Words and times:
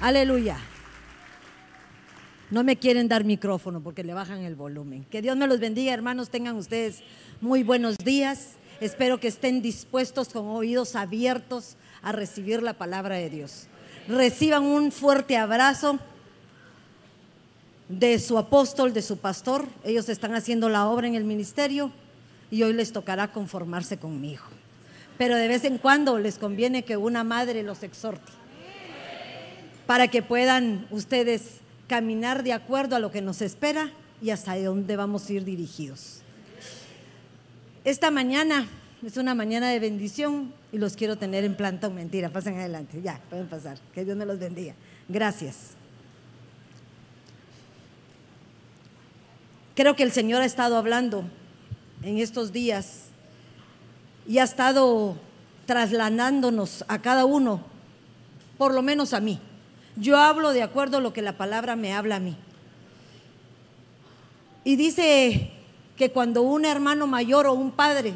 Aleluya. 0.00 0.56
No 2.50 2.64
me 2.64 2.76
quieren 2.76 3.06
dar 3.06 3.24
micrófono 3.24 3.82
porque 3.82 4.02
le 4.02 4.14
bajan 4.14 4.40
el 4.40 4.54
volumen. 4.54 5.04
Que 5.04 5.20
Dios 5.20 5.36
me 5.36 5.46
los 5.46 5.60
bendiga, 5.60 5.92
hermanos. 5.92 6.30
Tengan 6.30 6.56
ustedes 6.56 7.02
muy 7.42 7.62
buenos 7.62 7.98
días. 7.98 8.52
Espero 8.80 9.20
que 9.20 9.28
estén 9.28 9.60
dispuestos 9.60 10.30
con 10.30 10.48
oídos 10.48 10.96
abiertos 10.96 11.76
a 12.00 12.12
recibir 12.12 12.62
la 12.62 12.72
palabra 12.72 13.16
de 13.16 13.28
Dios. 13.28 13.66
Reciban 14.08 14.64
un 14.64 14.90
fuerte 14.90 15.36
abrazo 15.36 15.98
de 17.90 18.18
su 18.20 18.38
apóstol, 18.38 18.94
de 18.94 19.02
su 19.02 19.18
pastor. 19.18 19.66
Ellos 19.84 20.08
están 20.08 20.34
haciendo 20.34 20.70
la 20.70 20.88
obra 20.88 21.08
en 21.08 21.14
el 21.14 21.24
ministerio 21.24 21.92
y 22.50 22.62
hoy 22.62 22.72
les 22.72 22.92
tocará 22.92 23.32
conformarse 23.32 23.98
conmigo. 23.98 24.44
Pero 25.18 25.36
de 25.36 25.46
vez 25.46 25.64
en 25.64 25.76
cuando 25.76 26.18
les 26.18 26.38
conviene 26.38 26.84
que 26.84 26.96
una 26.96 27.22
madre 27.22 27.62
los 27.62 27.82
exhorte 27.82 28.39
para 29.90 30.06
que 30.06 30.22
puedan 30.22 30.86
ustedes 30.92 31.62
caminar 31.88 32.44
de 32.44 32.52
acuerdo 32.52 32.94
a 32.94 33.00
lo 33.00 33.10
que 33.10 33.22
nos 33.22 33.42
espera 33.42 33.90
y 34.22 34.30
hasta 34.30 34.56
dónde 34.56 34.94
vamos 34.94 35.28
a 35.28 35.32
ir 35.32 35.44
dirigidos. 35.44 36.20
Esta 37.82 38.12
mañana 38.12 38.68
es 39.04 39.16
una 39.16 39.34
mañana 39.34 39.68
de 39.68 39.80
bendición 39.80 40.54
y 40.70 40.78
los 40.78 40.94
quiero 40.94 41.18
tener 41.18 41.42
en 41.42 41.56
planta 41.56 41.88
o 41.88 41.90
mentira. 41.90 42.28
Pasen 42.28 42.56
adelante, 42.56 43.02
ya, 43.02 43.20
pueden 43.28 43.48
pasar. 43.48 43.78
Que 43.92 44.04
Dios 44.04 44.16
me 44.16 44.24
los 44.26 44.38
bendiga. 44.38 44.76
Gracias. 45.08 45.70
Creo 49.74 49.96
que 49.96 50.04
el 50.04 50.12
Señor 50.12 50.42
ha 50.42 50.46
estado 50.46 50.76
hablando 50.76 51.24
en 52.04 52.18
estos 52.18 52.52
días 52.52 53.06
y 54.24 54.38
ha 54.38 54.44
estado 54.44 55.16
trasladándonos 55.66 56.84
a 56.86 57.02
cada 57.02 57.24
uno, 57.24 57.64
por 58.56 58.72
lo 58.72 58.82
menos 58.82 59.14
a 59.14 59.20
mí. 59.20 59.40
Yo 59.96 60.18
hablo 60.18 60.52
de 60.52 60.62
acuerdo 60.62 60.98
a 60.98 61.00
lo 61.00 61.12
que 61.12 61.22
la 61.22 61.36
palabra 61.36 61.76
me 61.76 61.92
habla 61.92 62.16
a 62.16 62.20
mí. 62.20 62.36
Y 64.64 64.76
dice 64.76 65.50
que 65.96 66.10
cuando 66.10 66.42
un 66.42 66.64
hermano 66.64 67.06
mayor 67.06 67.46
o 67.46 67.52
un 67.52 67.72
padre 67.72 68.14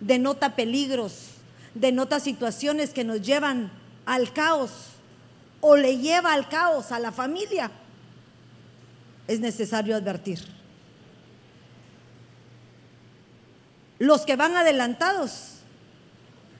denota 0.00 0.54
peligros, 0.54 1.28
denota 1.74 2.20
situaciones 2.20 2.92
que 2.92 3.04
nos 3.04 3.22
llevan 3.22 3.70
al 4.06 4.32
caos 4.32 4.70
o 5.60 5.76
le 5.76 5.98
lleva 5.98 6.32
al 6.32 6.48
caos 6.48 6.92
a 6.92 6.98
la 6.98 7.12
familia, 7.12 7.70
es 9.28 9.40
necesario 9.40 9.96
advertir. 9.96 10.40
Los 13.98 14.22
que 14.22 14.36
van 14.36 14.56
adelantados 14.56 15.58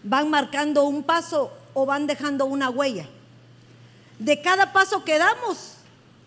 van 0.04 0.30
marcando 0.30 0.84
un 0.84 1.02
paso 1.02 1.52
o 1.74 1.86
van 1.86 2.06
dejando 2.06 2.46
una 2.46 2.70
huella. 2.70 3.08
De 4.22 4.40
cada 4.40 4.72
paso 4.72 5.02
que 5.02 5.18
damos, 5.18 5.72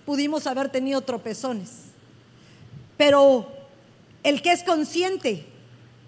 pudimos 0.05 0.47
haber 0.47 0.69
tenido 0.69 0.99
tropezones. 0.99 1.69
Pero 2.97 3.47
el 4.21 4.41
que 4.41 4.51
es 4.51 4.63
consciente 4.63 5.45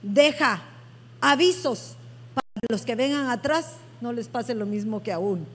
deja 0.02 0.61
avisos 1.21 1.95
para 2.33 2.67
los 2.67 2.81
que 2.81 2.95
vengan 2.95 3.29
atrás, 3.29 3.75
no 4.02 4.11
les 4.11 4.27
pase 4.27 4.53
lo 4.53 4.66
mismo 4.66 5.02
que 5.02 5.13
a 5.13 5.19
uno. 5.19 5.45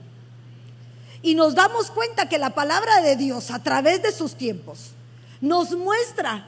Y 1.21 1.35
nos 1.35 1.53
damos 1.53 1.91
cuenta 1.91 2.27
que 2.27 2.39
la 2.39 2.49
palabra 2.55 3.01
de 3.01 3.15
Dios 3.15 3.51
a 3.51 3.61
través 3.61 4.01
de 4.01 4.11
sus 4.11 4.33
tiempos 4.33 4.89
nos 5.39 5.77
muestra 5.77 6.47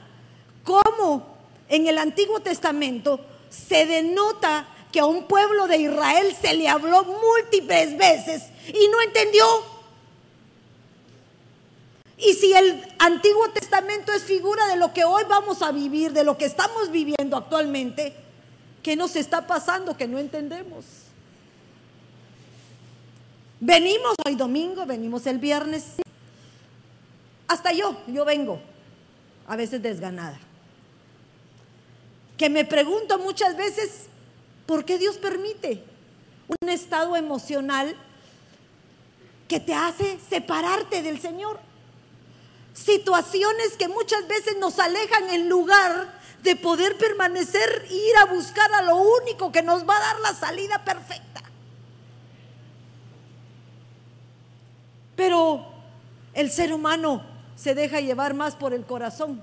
cómo 0.64 1.36
en 1.68 1.86
el 1.86 1.98
Antiguo 1.98 2.40
Testamento 2.40 3.20
se 3.50 3.86
denota 3.86 4.66
que 4.90 4.98
a 4.98 5.06
un 5.06 5.28
pueblo 5.28 5.68
de 5.68 5.76
Israel 5.76 6.36
se 6.40 6.54
le 6.54 6.68
habló 6.68 7.04
múltiples 7.04 7.96
veces 7.96 8.42
y 8.66 8.88
no 8.88 9.00
entendió. 9.02 9.75
Y 12.18 12.32
si 12.34 12.52
el 12.54 12.82
Antiguo 12.98 13.50
Testamento 13.50 14.12
es 14.12 14.22
figura 14.22 14.66
de 14.68 14.76
lo 14.76 14.92
que 14.94 15.04
hoy 15.04 15.24
vamos 15.28 15.60
a 15.62 15.70
vivir, 15.70 16.12
de 16.12 16.24
lo 16.24 16.38
que 16.38 16.46
estamos 16.46 16.90
viviendo 16.90 17.36
actualmente, 17.36 18.14
¿qué 18.82 18.96
nos 18.96 19.16
está 19.16 19.46
pasando 19.46 19.96
que 19.96 20.08
no 20.08 20.18
entendemos? 20.18 20.84
Venimos 23.60 24.14
hoy 24.24 24.34
domingo, 24.34 24.86
venimos 24.86 25.26
el 25.26 25.38
viernes. 25.38 25.96
Hasta 27.48 27.72
yo, 27.72 27.96
yo 28.06 28.24
vengo, 28.24 28.60
a 29.46 29.56
veces 29.56 29.82
desganada. 29.82 30.38
Que 32.38 32.48
me 32.48 32.64
pregunto 32.64 33.18
muchas 33.18 33.56
veces, 33.56 34.06
¿por 34.66 34.84
qué 34.84 34.98
Dios 34.98 35.16
permite 35.18 35.82
un 36.62 36.68
estado 36.68 37.14
emocional 37.14 37.94
que 39.48 39.60
te 39.60 39.74
hace 39.74 40.18
separarte 40.28 41.02
del 41.02 41.20
Señor? 41.20 41.65
Situaciones 42.76 43.76
que 43.78 43.88
muchas 43.88 44.28
veces 44.28 44.56
nos 44.60 44.78
alejan 44.78 45.30
en 45.30 45.48
lugar 45.48 46.12
de 46.42 46.56
poder 46.56 46.96
permanecer 46.98 47.86
e 47.88 47.94
ir 47.94 48.16
a 48.18 48.26
buscar 48.26 48.72
a 48.74 48.82
lo 48.82 48.96
único 48.96 49.50
que 49.50 49.62
nos 49.62 49.88
va 49.88 49.96
a 49.96 50.00
dar 50.00 50.20
la 50.20 50.34
salida 50.34 50.84
perfecta. 50.84 51.42
Pero 55.16 55.66
el 56.34 56.50
ser 56.50 56.74
humano 56.74 57.24
se 57.56 57.74
deja 57.74 58.00
llevar 58.00 58.34
más 58.34 58.54
por 58.54 58.74
el 58.74 58.84
corazón. 58.84 59.40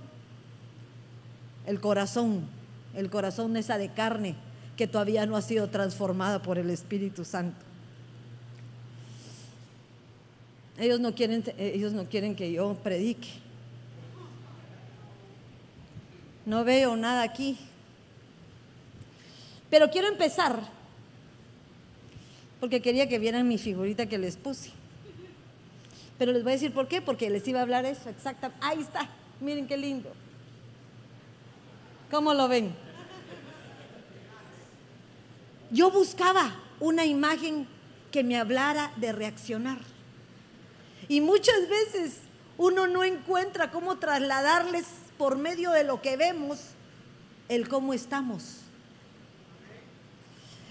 El 1.66 1.80
corazón, 1.82 2.48
el 2.94 3.10
corazón 3.10 3.58
esa 3.58 3.80
de 3.80 3.92
carne 3.92 4.36
que 4.78 4.88
todavía 4.88 5.26
no 5.26 5.36
ha 5.36 5.42
sido 5.42 5.70
transformada 5.70 6.42
por 6.42 6.60
el 6.60 6.70
Espíritu 6.70 7.26
Santo. 7.26 7.73
Ellos 10.78 11.00
no 11.00 11.14
quieren, 11.14 11.44
ellos 11.58 11.94
no 11.94 12.06
quieren 12.06 12.36
que 12.36 12.52
yo 12.52 12.76
predique. 12.76 13.30
No 16.46 16.64
veo 16.64 16.96
nada 16.96 17.24
aquí. 17.24 17.58
Pero 19.70 19.90
quiero 19.90 20.08
empezar 20.08 20.62
porque 22.60 22.82
quería 22.82 23.10
que 23.10 23.20
vieran 23.20 23.46
mi 23.48 23.58
figurita 23.58 24.06
que 24.06 24.18
les 24.18 24.38
puse. 24.38 24.72
Pero 26.18 26.32
les 26.32 26.44
voy 26.44 26.54
a 26.54 26.56
decir 26.56 26.74
por 26.74 26.88
qué, 26.88 27.02
porque 27.02 27.30
les 27.30 27.46
iba 27.48 27.60
a 27.60 27.64
hablar 27.64 27.84
eso, 27.84 28.10
exactamente. 28.10 28.66
Ahí 28.66 28.80
está, 28.80 29.10
miren 29.42 29.68
qué 29.68 29.76
lindo. 29.76 30.14
¿Cómo 32.10 32.34
lo 32.34 32.48
ven? 32.48 32.74
Yo 35.72 35.92
buscaba 35.92 36.56
una 36.80 37.06
imagen 37.06 37.68
que 38.12 38.24
me 38.24 38.38
hablara 38.38 38.94
de 38.96 39.12
reaccionar. 39.12 39.80
Y 41.08 41.22
muchas 41.22 41.68
veces 41.68 42.18
uno 42.58 42.88
no 42.88 43.04
encuentra 43.04 43.72
cómo 43.72 43.98
trasladarles 43.98 44.86
por 45.18 45.38
medio 45.38 45.72
de 45.72 45.84
lo 45.84 46.02
que 46.02 46.18
vemos 46.18 46.60
el 47.50 47.68
cómo 47.68 47.94
estamos. 47.94 48.58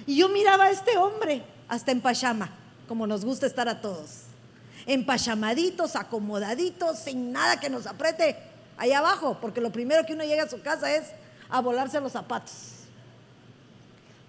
Y 0.07 0.17
yo 0.17 0.29
miraba 0.29 0.65
a 0.65 0.71
este 0.71 0.97
hombre 0.97 1.43
hasta 1.69 1.93
en 1.93 2.01
pachama, 2.01 2.51
como 2.89 3.07
nos 3.07 3.25
gusta 3.25 3.47
estar 3.47 3.69
a 3.69 3.81
todos. 3.81 4.23
Empachamaditos, 4.87 5.95
acomodaditos, 5.95 6.99
sin 6.99 7.31
nada 7.33 7.61
que 7.61 7.71
nos 7.71 7.87
apriete 7.87 8.37
ahí 8.77 8.93
abajo, 8.93 9.39
porque 9.41 9.61
lo 9.61 9.71
primero 9.71 10.05
que 10.05 10.15
uno 10.15 10.25
llega 10.25 10.43
a 10.43 10.49
su 10.49 10.61
casa 10.61 10.93
es 10.93 11.05
a 11.49 11.61
volarse 11.61 12.01
los 12.01 12.13
zapatos. 12.13 12.53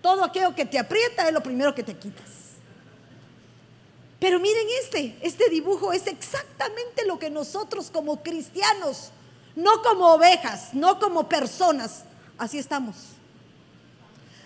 Todo 0.01 0.23
aquello 0.23 0.53
que 0.53 0.65
te 0.65 0.77
aprieta 0.77 1.27
es 1.27 1.33
lo 1.33 1.41
primero 1.41 1.73
que 1.73 1.81
te 1.81 1.95
quitas. 1.95 2.42
Pero 4.23 4.39
miren 4.39 4.67
este, 4.81 5.17
este 5.21 5.49
dibujo 5.49 5.91
es 5.91 6.07
exactamente 6.07 7.05
lo 7.05 7.19
que 7.19 7.29
nosotros 7.29 7.89
como 7.91 8.23
cristianos, 8.23 9.11
no 9.53 9.81
como 9.81 10.13
ovejas, 10.13 10.73
no 10.73 10.97
como 10.97 11.27
personas, 11.27 12.05
así 12.37 12.57
estamos. 12.57 12.95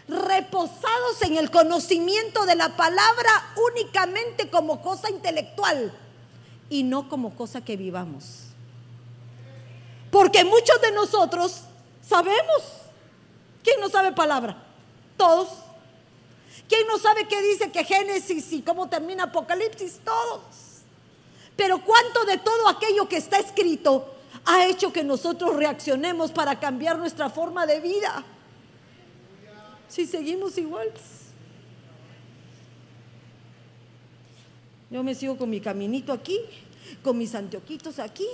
Reposados 0.07 1.21
en 1.21 1.37
el 1.37 1.51
conocimiento 1.51 2.47
de 2.47 2.55
la 2.55 2.75
palabra 2.75 3.53
únicamente 3.71 4.49
como 4.49 4.81
cosa 4.81 5.11
intelectual 5.11 5.95
y 6.71 6.81
no 6.81 7.07
como 7.07 7.35
cosa 7.35 7.63
que 7.63 7.77
vivamos. 7.77 8.45
Porque 10.09 10.43
muchos 10.43 10.81
de 10.81 10.91
nosotros 10.91 11.61
sabemos. 12.01 12.63
¿Quién 13.63 13.79
no 13.79 13.89
sabe 13.89 14.11
palabra? 14.11 14.57
Todos. 15.17 15.66
¿Quién 16.67 16.87
no 16.87 16.97
sabe 16.97 17.27
qué 17.27 17.41
dice 17.41 17.71
que 17.71 17.83
Génesis 17.83 18.51
y 18.51 18.61
cómo 18.61 18.89
termina 18.89 19.25
Apocalipsis? 19.25 19.99
Todos. 20.03 20.41
Pero 21.55 21.83
cuánto 21.83 22.25
de 22.25 22.37
todo 22.37 22.67
aquello 22.67 23.07
que 23.07 23.17
está 23.17 23.39
escrito 23.39 24.13
ha 24.45 24.65
hecho 24.65 24.91
que 24.91 25.03
nosotros 25.03 25.55
reaccionemos 25.55 26.31
para 26.31 26.59
cambiar 26.59 26.97
nuestra 26.97 27.29
forma 27.29 27.65
de 27.65 27.79
vida. 27.79 28.23
Si 29.87 30.05
seguimos 30.05 30.57
igual. 30.57 30.91
Yo 34.89 35.03
me 35.03 35.15
sigo 35.15 35.37
con 35.37 35.49
mi 35.49 35.59
caminito 35.59 36.13
aquí, 36.13 36.39
con 37.03 37.17
mis 37.17 37.33
anteojitos 37.35 37.99
aquí. 37.99 38.27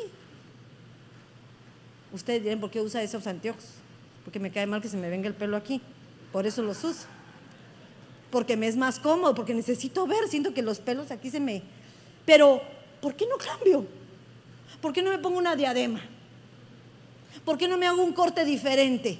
Ustedes 2.12 2.44
dirán, 2.44 2.60
¿por 2.60 2.70
qué 2.70 2.80
usa 2.82 3.02
esos 3.02 3.26
anteojos? 3.26 3.66
Porque 4.24 4.40
me 4.40 4.52
cae 4.52 4.68
mal 4.68 4.82
que 4.82 4.90
se 4.90 4.98
me 4.98 5.10
venga 5.10 5.28
el 5.28 5.34
pelo 5.34 5.58
aquí. 5.58 5.82
Por 6.32 6.46
eso 6.46 6.62
los 6.62 6.84
uso 6.84 7.08
porque 8.34 8.58
me 8.58 8.68
es 8.68 8.76
más 8.76 8.98
cómodo, 8.98 9.36
porque 9.36 9.54
necesito 9.54 10.08
ver, 10.08 10.28
siento 10.28 10.56
que 10.56 10.64
los 10.64 10.80
pelos 10.80 11.12
aquí 11.12 11.30
se 11.30 11.40
me... 11.40 11.62
Pero 12.26 12.64
¿por 13.00 13.14
qué 13.14 13.28
no 13.28 13.38
cambio? 13.38 13.86
¿Por 14.82 14.92
qué 14.92 15.04
no 15.04 15.12
me 15.12 15.20
pongo 15.20 15.38
una 15.38 15.56
diadema? 15.56 16.02
¿Por 17.46 17.60
qué 17.60 17.68
no 17.68 17.78
me 17.78 17.86
hago 17.86 18.02
un 18.02 18.12
corte 18.12 18.44
diferente? 18.44 19.20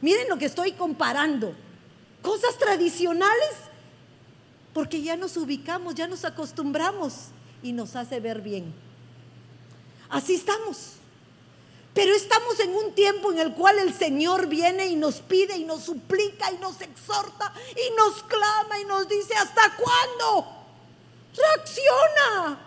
Miren 0.00 0.26
lo 0.30 0.38
que 0.38 0.46
estoy 0.46 0.72
comparando. 0.72 1.54
Cosas 2.22 2.56
tradicionales, 2.56 3.56
porque 4.72 5.02
ya 5.02 5.16
nos 5.16 5.36
ubicamos, 5.36 5.94
ya 5.94 6.08
nos 6.08 6.24
acostumbramos 6.24 7.26
y 7.62 7.72
nos 7.72 7.94
hace 7.94 8.20
ver 8.20 8.40
bien. 8.40 8.72
Así 10.08 10.32
estamos. 10.32 10.94
Pero 11.94 12.12
estamos 12.12 12.58
en 12.58 12.74
un 12.74 12.92
tiempo 12.92 13.32
en 13.32 13.38
el 13.38 13.54
cual 13.54 13.78
el 13.78 13.94
Señor 13.94 14.48
viene 14.48 14.86
y 14.86 14.96
nos 14.96 15.20
pide 15.20 15.56
y 15.56 15.64
nos 15.64 15.84
suplica 15.84 16.50
y 16.50 16.58
nos 16.58 16.80
exhorta 16.80 17.52
y 17.70 17.94
nos 17.96 18.20
clama 18.24 18.80
y 18.80 18.84
nos 18.84 19.08
dice, 19.08 19.32
¿hasta 19.34 19.76
cuándo? 19.76 20.48
Reacciona. 21.36 22.58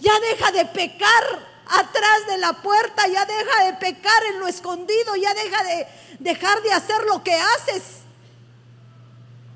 Ya 0.00 0.18
deja 0.18 0.50
de 0.50 0.66
pecar 0.66 1.46
atrás 1.68 2.26
de 2.28 2.38
la 2.38 2.54
puerta, 2.54 3.06
ya 3.06 3.24
deja 3.24 3.64
de 3.66 3.74
pecar 3.74 4.24
en 4.32 4.40
lo 4.40 4.48
escondido, 4.48 5.14
ya 5.14 5.32
deja 5.34 5.62
de 5.62 5.86
dejar 6.18 6.60
de 6.62 6.72
hacer 6.72 7.04
lo 7.04 7.22
que 7.22 7.34
haces. 7.34 8.00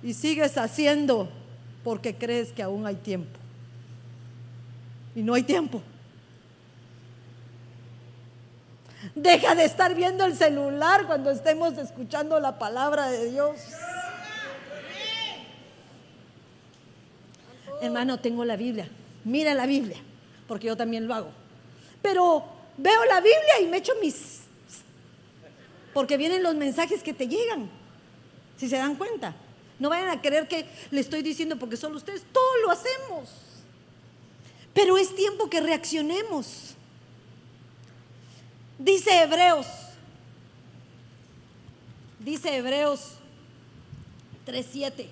Y 0.05 0.15
sigues 0.15 0.57
haciendo 0.57 1.29
porque 1.83 2.17
crees 2.17 2.53
que 2.53 2.63
aún 2.63 2.87
hay 2.87 2.95
tiempo. 2.95 3.39
Y 5.17 5.23
no 5.23 5.35
hay 5.35 5.43
tiempo. 5.43 5.83
Deja 9.15 9.55
de 9.55 9.65
estar 9.65 9.95
viendo 9.95 10.25
el 10.25 10.37
celular 10.37 11.07
cuando 11.07 11.31
estemos 11.31 11.77
escuchando 11.79 12.39
la 12.39 12.59
palabra 12.59 13.09
de 13.09 13.31
Dios. 13.31 13.61
Hermano, 17.81 18.21
tengo 18.21 18.45
la 18.45 18.57
Biblia. 18.57 18.89
Mira 19.25 19.55
la 19.55 19.67
Biblia, 19.67 19.97
porque 20.47 20.67
yo 20.67 20.77
también 20.77 21.09
lo 21.09 21.15
hago. 21.15 21.31
Pero 22.03 22.45
veo 22.77 23.05
la 23.07 23.21
Biblia 23.21 23.61
y 23.63 23.67
me 23.67 23.79
echo 23.79 23.93
mis... 24.03 24.41
Porque 25.95 26.17
vienen 26.17 26.43
los 26.43 26.55
mensajes 26.55 27.03
que 27.03 27.13
te 27.13 27.27
llegan, 27.27 27.69
si 28.57 28.69
se 28.69 28.77
dan 28.77 28.95
cuenta. 28.95 29.35
No 29.79 29.89
vayan 29.89 30.11
a 30.11 30.21
creer 30.21 30.47
que 30.47 30.67
le 30.91 31.01
estoy 31.01 31.23
diciendo 31.23 31.59
porque 31.59 31.77
solo 31.77 31.97
ustedes, 31.97 32.23
todo 32.33 32.59
lo 32.63 32.71
hacemos. 32.71 33.31
Pero 34.75 34.99
es 34.99 35.15
tiempo 35.17 35.51
que 35.51 35.61
reaccionemos. 35.61 36.77
Dice 38.81 39.23
Hebreos, 39.23 39.67
dice 42.19 42.57
Hebreos 42.57 43.17
3.7. 44.47 45.07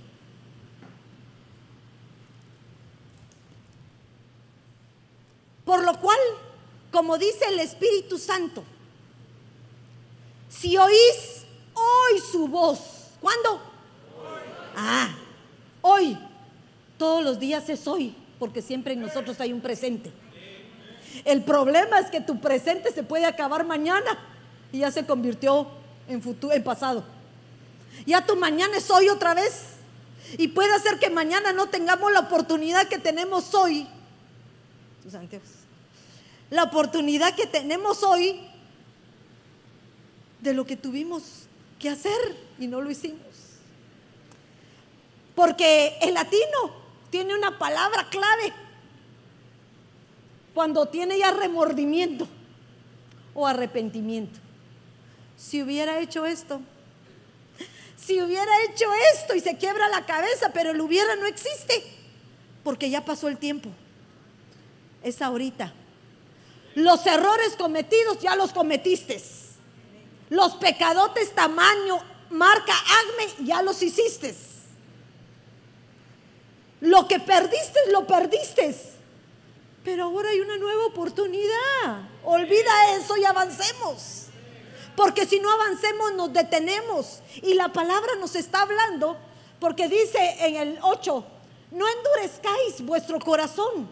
Por 5.67 5.85
lo 5.85 6.00
cual, 6.00 6.19
como 6.91 7.19
dice 7.19 7.44
el 7.47 7.61
Espíritu 7.61 8.17
Santo, 8.17 8.65
si 10.49 10.79
oís 10.79 11.44
hoy 11.75 12.21
su 12.21 12.49
voz, 12.49 12.79
¿cuándo? 13.21 13.56
Hoy. 14.17 14.43
Ah, 14.76 15.14
hoy. 15.82 16.19
Todos 16.97 17.23
los 17.23 17.38
días 17.38 17.69
es 17.69 17.87
hoy, 17.87 18.14
porque 18.38 18.62
siempre 18.62 18.94
en 18.94 19.03
nosotros 19.03 19.38
hay 19.43 19.53
un 19.53 19.61
presente. 19.61 20.11
El 21.25 21.43
problema 21.43 21.99
es 21.99 22.11
que 22.11 22.21
tu 22.21 22.41
presente 22.41 22.93
se 22.93 23.03
puede 23.03 23.27
acabar 23.27 23.65
mañana 23.65 24.19
y 24.73 24.79
ya 24.81 24.91
se 24.91 25.07
convirtió 25.07 25.69
en 26.09 26.23
futuro, 26.23 26.55
en 26.55 26.65
pasado. 26.65 27.05
Ya 28.07 28.25
tu 28.25 28.37
mañana 28.37 28.77
es 28.77 28.91
hoy 28.91 29.09
otra 29.09 29.35
vez. 29.35 29.63
Y 30.37 30.49
puede 30.49 30.79
ser 30.81 30.99
que 30.99 31.11
mañana 31.11 31.53
no 31.53 31.69
tengamos 31.69 32.13
la 32.13 32.21
oportunidad 32.21 32.89
que 32.89 32.99
tenemos 32.99 33.55
hoy. 33.55 33.89
La 36.51 36.65
oportunidad 36.65 37.35
que 37.35 37.47
tenemos 37.47 38.03
hoy 38.03 38.41
de 40.41 40.53
lo 40.53 40.67
que 40.67 40.77
tuvimos 40.77 41.23
que 41.79 41.89
hacer 41.89 42.37
y 42.59 42.67
no 42.67 42.81
lo 42.81 42.91
hicimos. 42.91 43.21
Porque 45.35 45.99
el 46.03 46.15
latino 46.15 46.73
tiene 47.11 47.35
una 47.35 47.59
palabra 47.59 48.09
clave 48.11 48.53
cuando 50.59 50.87
tiene 50.87 51.17
ya 51.17 51.31
remordimiento 51.31 52.27
o 53.33 53.47
arrepentimiento. 53.47 54.41
Si 55.37 55.63
hubiera 55.63 56.01
hecho 56.01 56.27
esto, 56.27 56.61
si 57.97 58.21
hubiera 58.21 58.51
hecho 58.65 58.87
esto 59.15 59.37
y 59.37 59.41
se 59.41 59.57
quiebra 59.57 59.89
la 59.89 60.05
cabeza, 60.05 60.51
pero 60.53 60.73
el 60.73 60.81
hubiera 60.81 61.15
no 61.15 61.27
existe, 61.27 61.85
porque 62.65 62.91
ya 62.91 63.05
pasó 63.05 63.29
el 63.29 63.39
tiempo. 63.39 63.71
Es 65.05 65.23
ahorita. 65.23 65.73
Los 66.75 67.07
errores 67.07 67.55
cometidos 67.57 68.19
ya 68.19 68.35
los 68.35 68.51
cometiste. 68.53 69.23
Los 70.29 70.57
pecadotes 70.57 71.37
tamaño, 71.37 72.01
marca, 72.31 72.75
acme, 72.75 73.47
ya 73.47 73.63
los 73.63 73.81
hiciste. 73.81 74.35
Lo 76.81 77.07
que 77.07 77.21
perdiste, 77.21 77.79
lo 77.93 78.09
perdiste. 78.09 78.98
Pero 79.88 80.05
ahora 80.05 80.29
hay 80.29 80.40
una 80.40 80.58
nueva 80.58 80.85
oportunidad. 80.85 82.11
Olvida 82.23 82.94
eso 82.96 83.17
y 83.17 83.25
avancemos. 83.25 84.26
Porque 84.94 85.25
si 85.25 85.40
no 85.40 85.50
avancemos 85.50 86.12
nos 86.12 86.31
detenemos. 86.31 87.20
Y 87.37 87.55
la 87.55 87.73
palabra 87.73 88.14
nos 88.20 88.35
está 88.35 88.61
hablando 88.61 89.17
porque 89.58 89.88
dice 89.88 90.19
en 90.40 90.56
el 90.56 90.79
8, 90.82 91.25
no 91.70 91.87
endurezcáis 91.88 92.85
vuestro 92.85 93.19
corazón 93.19 93.88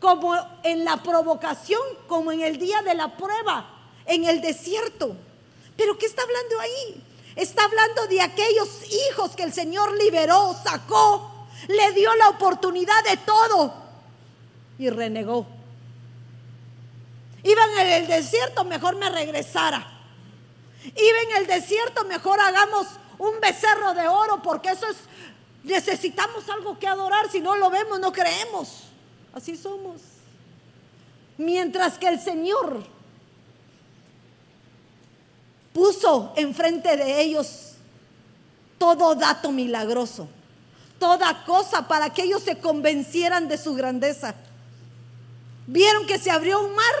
como 0.00 0.34
en 0.62 0.86
la 0.86 1.02
provocación, 1.02 1.82
como 2.06 2.32
en 2.32 2.40
el 2.40 2.56
día 2.56 2.80
de 2.80 2.94
la 2.94 3.14
prueba, 3.18 3.90
en 4.06 4.24
el 4.24 4.40
desierto. 4.40 5.14
Pero 5.76 5.98
¿qué 5.98 6.06
está 6.06 6.22
hablando 6.22 6.60
ahí? 6.60 7.04
Está 7.36 7.64
hablando 7.64 8.06
de 8.06 8.22
aquellos 8.22 8.70
hijos 9.10 9.36
que 9.36 9.42
el 9.42 9.52
Señor 9.52 9.98
liberó, 9.98 10.56
sacó, 10.64 11.30
le 11.68 11.92
dio 11.92 12.14
la 12.14 12.30
oportunidad 12.30 13.04
de 13.04 13.18
todo 13.18 13.85
y 14.78 14.90
renegó. 14.90 15.46
Iba 17.42 17.62
en 17.82 18.02
el 18.02 18.06
desierto, 18.08 18.64
mejor 18.64 18.96
me 18.96 19.08
regresara. 19.08 19.86
Iba 20.84 21.20
en 21.30 21.36
el 21.42 21.46
desierto, 21.46 22.04
mejor 22.04 22.40
hagamos 22.40 22.86
un 23.18 23.40
becerro 23.40 23.94
de 23.94 24.08
oro, 24.08 24.42
porque 24.42 24.70
eso 24.70 24.86
es, 24.88 24.96
necesitamos 25.62 26.48
algo 26.48 26.78
que 26.78 26.88
adorar, 26.88 27.30
si 27.30 27.40
no 27.40 27.56
lo 27.56 27.70
vemos, 27.70 28.00
no 28.00 28.12
creemos. 28.12 28.84
Así 29.32 29.56
somos. 29.56 30.00
Mientras 31.38 31.98
que 31.98 32.08
el 32.08 32.20
Señor 32.20 32.84
puso 35.72 36.32
enfrente 36.36 36.96
de 36.96 37.20
ellos 37.20 37.74
todo 38.78 39.14
dato 39.14 39.52
milagroso, 39.52 40.28
toda 40.98 41.44
cosa 41.44 41.86
para 41.86 42.12
que 42.12 42.22
ellos 42.22 42.42
se 42.42 42.58
convencieran 42.58 43.48
de 43.48 43.58
su 43.58 43.74
grandeza. 43.74 44.34
Vieron 45.66 46.06
que 46.06 46.18
se 46.18 46.30
abrió 46.30 46.64
un 46.64 46.74
mar 46.74 46.94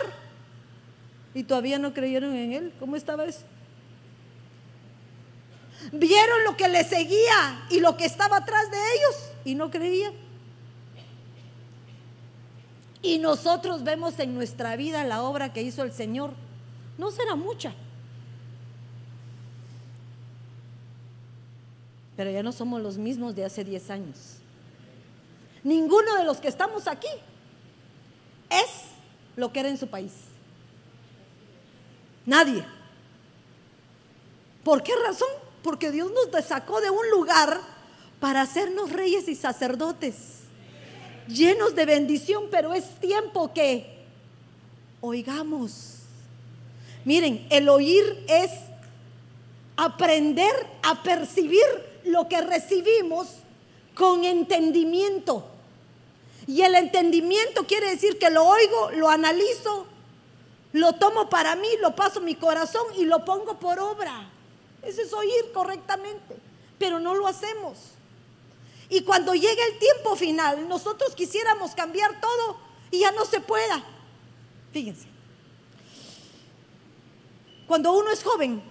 y 1.34 1.44
todavía 1.44 1.78
no 1.78 1.94
creyeron 1.94 2.34
en 2.34 2.52
él. 2.52 2.72
¿Cómo 2.80 2.96
estaba 2.96 3.24
eso? 3.24 3.42
Vieron 5.92 6.44
lo 6.44 6.56
que 6.56 6.68
le 6.68 6.82
seguía 6.84 7.66
y 7.70 7.80
lo 7.80 7.96
que 7.96 8.06
estaba 8.06 8.38
atrás 8.38 8.70
de 8.70 8.78
ellos 8.78 9.30
y 9.44 9.54
no 9.54 9.70
creían. 9.70 10.14
Y 13.02 13.18
nosotros 13.18 13.84
vemos 13.84 14.18
en 14.18 14.34
nuestra 14.34 14.74
vida 14.74 15.04
la 15.04 15.22
obra 15.22 15.52
que 15.52 15.62
hizo 15.62 15.82
el 15.82 15.92
Señor. 15.92 16.32
No 16.98 17.10
será 17.10 17.36
mucha. 17.36 17.72
Pero 22.16 22.30
ya 22.30 22.42
no 22.42 22.50
somos 22.50 22.80
los 22.82 22.96
mismos 22.96 23.36
de 23.36 23.44
hace 23.44 23.62
10 23.62 23.90
años. 23.90 24.38
Ninguno 25.62 26.16
de 26.16 26.24
los 26.24 26.38
que 26.38 26.48
estamos 26.48 26.88
aquí 26.88 27.08
es 28.50 28.66
lo 29.36 29.52
que 29.52 29.60
era 29.60 29.68
en 29.68 29.78
su 29.78 29.88
país. 29.88 30.12
Nadie. 32.24 32.64
¿Por 34.64 34.82
qué 34.82 34.92
razón? 35.06 35.28
Porque 35.62 35.90
Dios 35.90 36.10
nos 36.10 36.44
sacó 36.44 36.80
de 36.80 36.90
un 36.90 37.10
lugar 37.10 37.60
para 38.20 38.42
hacernos 38.42 38.92
reyes 38.92 39.28
y 39.28 39.34
sacerdotes, 39.34 40.16
llenos 41.28 41.74
de 41.74 41.86
bendición, 41.86 42.44
pero 42.50 42.74
es 42.74 42.98
tiempo 42.98 43.52
que 43.52 44.04
oigamos. 45.00 45.96
Miren, 47.04 47.46
el 47.50 47.68
oír 47.68 48.24
es 48.28 48.50
aprender 49.76 50.54
a 50.82 51.02
percibir 51.02 51.62
lo 52.04 52.28
que 52.28 52.40
recibimos 52.40 53.28
con 53.94 54.24
entendimiento. 54.24 55.46
Y 56.46 56.62
el 56.62 56.74
entendimiento 56.74 57.66
quiere 57.66 57.90
decir 57.90 58.18
que 58.18 58.30
lo 58.30 58.44
oigo, 58.44 58.90
lo 58.92 59.08
analizo, 59.08 59.86
lo 60.72 60.92
tomo 60.94 61.28
para 61.28 61.56
mí, 61.56 61.68
lo 61.80 61.96
paso 61.96 62.20
mi 62.20 62.36
corazón 62.36 62.86
y 62.96 63.04
lo 63.04 63.24
pongo 63.24 63.58
por 63.58 63.78
obra. 63.78 64.30
Eso 64.82 65.02
es 65.02 65.12
oír 65.12 65.52
correctamente, 65.52 66.36
pero 66.78 67.00
no 67.00 67.14
lo 67.14 67.26
hacemos. 67.26 67.78
Y 68.88 69.00
cuando 69.02 69.34
llegue 69.34 69.62
el 69.72 69.78
tiempo 69.78 70.14
final, 70.14 70.68
nosotros 70.68 71.14
quisiéramos 71.14 71.74
cambiar 71.74 72.20
todo 72.20 72.58
y 72.90 73.00
ya 73.00 73.10
no 73.10 73.24
se 73.24 73.40
pueda. 73.40 73.82
Fíjense. 74.72 75.08
Cuando 77.66 77.92
uno 77.92 78.10
es 78.10 78.22
joven, 78.22 78.62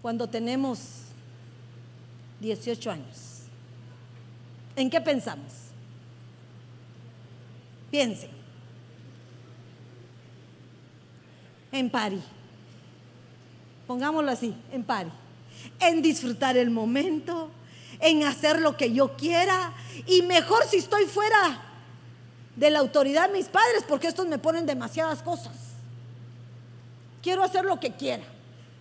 cuando 0.00 0.28
tenemos 0.28 0.78
18 2.40 2.90
años, 2.90 3.31
¿en 4.76 4.90
qué 4.90 5.00
pensamos? 5.00 5.52
Piensen. 7.90 8.30
En 11.70 11.90
pari. 11.90 12.22
Pongámoslo 13.86 14.30
así, 14.30 14.54
en 14.72 14.84
pari. 14.84 15.10
En 15.80 16.00
disfrutar 16.00 16.56
el 16.56 16.70
momento, 16.70 17.50
en 18.00 18.24
hacer 18.24 18.60
lo 18.60 18.76
que 18.76 18.92
yo 18.92 19.16
quiera. 19.16 19.74
Y 20.06 20.22
mejor 20.22 20.64
si 20.64 20.78
estoy 20.78 21.04
fuera 21.04 21.60
de 22.56 22.70
la 22.70 22.78
autoridad 22.78 23.28
de 23.28 23.34
mis 23.34 23.48
padres, 23.48 23.84
porque 23.86 24.08
estos 24.08 24.26
me 24.26 24.38
ponen 24.38 24.66
demasiadas 24.66 25.22
cosas. 25.22 25.52
Quiero 27.22 27.42
hacer 27.42 27.64
lo 27.64 27.78
que 27.78 27.92
quiera. 27.92 28.24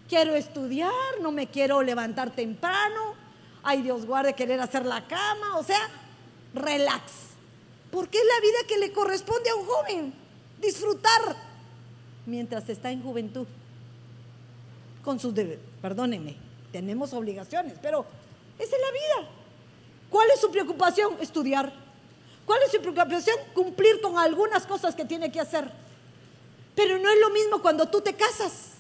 Quiero 0.10 0.36
estudiar, 0.36 0.92
no 1.22 1.32
me 1.32 1.48
quiero 1.48 1.82
levantar 1.82 2.32
temprano. 2.32 3.21
Ay, 3.64 3.82
Dios 3.82 4.06
guarde 4.06 4.34
querer 4.34 4.60
hacer 4.60 4.86
la 4.86 5.08
cama. 5.08 5.58
O 5.58 5.64
sea, 5.64 5.90
relax. 6.54 7.12
Porque 7.92 8.18
es 8.18 8.26
la 8.26 8.42
vida 8.42 8.68
que 8.68 8.78
le 8.78 8.92
corresponde 8.92 9.50
a 9.50 9.56
un 9.56 9.66
joven. 9.66 10.14
Disfrutar 10.60 11.36
mientras 12.26 12.68
está 12.70 12.92
en 12.92 13.04
juventud. 13.04 13.48
Con 15.04 15.20
sus 15.20 15.34
deberes. 15.34 15.60
Perdónenme, 15.82 16.36
tenemos 16.72 17.12
obligaciones, 17.14 17.74
pero 17.82 18.06
esa 18.60 18.76
es 18.76 18.82
la 18.82 18.92
vida. 18.92 19.30
¿Cuál 20.10 20.30
es 20.32 20.40
su 20.40 20.52
preocupación? 20.52 21.16
Estudiar. 21.20 21.74
¿Cuál 22.46 22.62
es 22.64 22.72
su 22.72 22.80
preocupación? 22.80 23.38
Cumplir 23.54 24.00
con 24.02 24.18
algunas 24.18 24.66
cosas 24.68 24.94
que 24.94 25.06
tiene 25.06 25.32
que 25.32 25.40
hacer. 25.40 25.72
Pero 26.76 27.00
no 27.00 27.10
es 27.10 27.20
lo 27.20 27.30
mismo 27.32 27.62
cuando 27.62 27.88
tú 27.88 28.02
te 28.02 28.14
casas, 28.14 28.71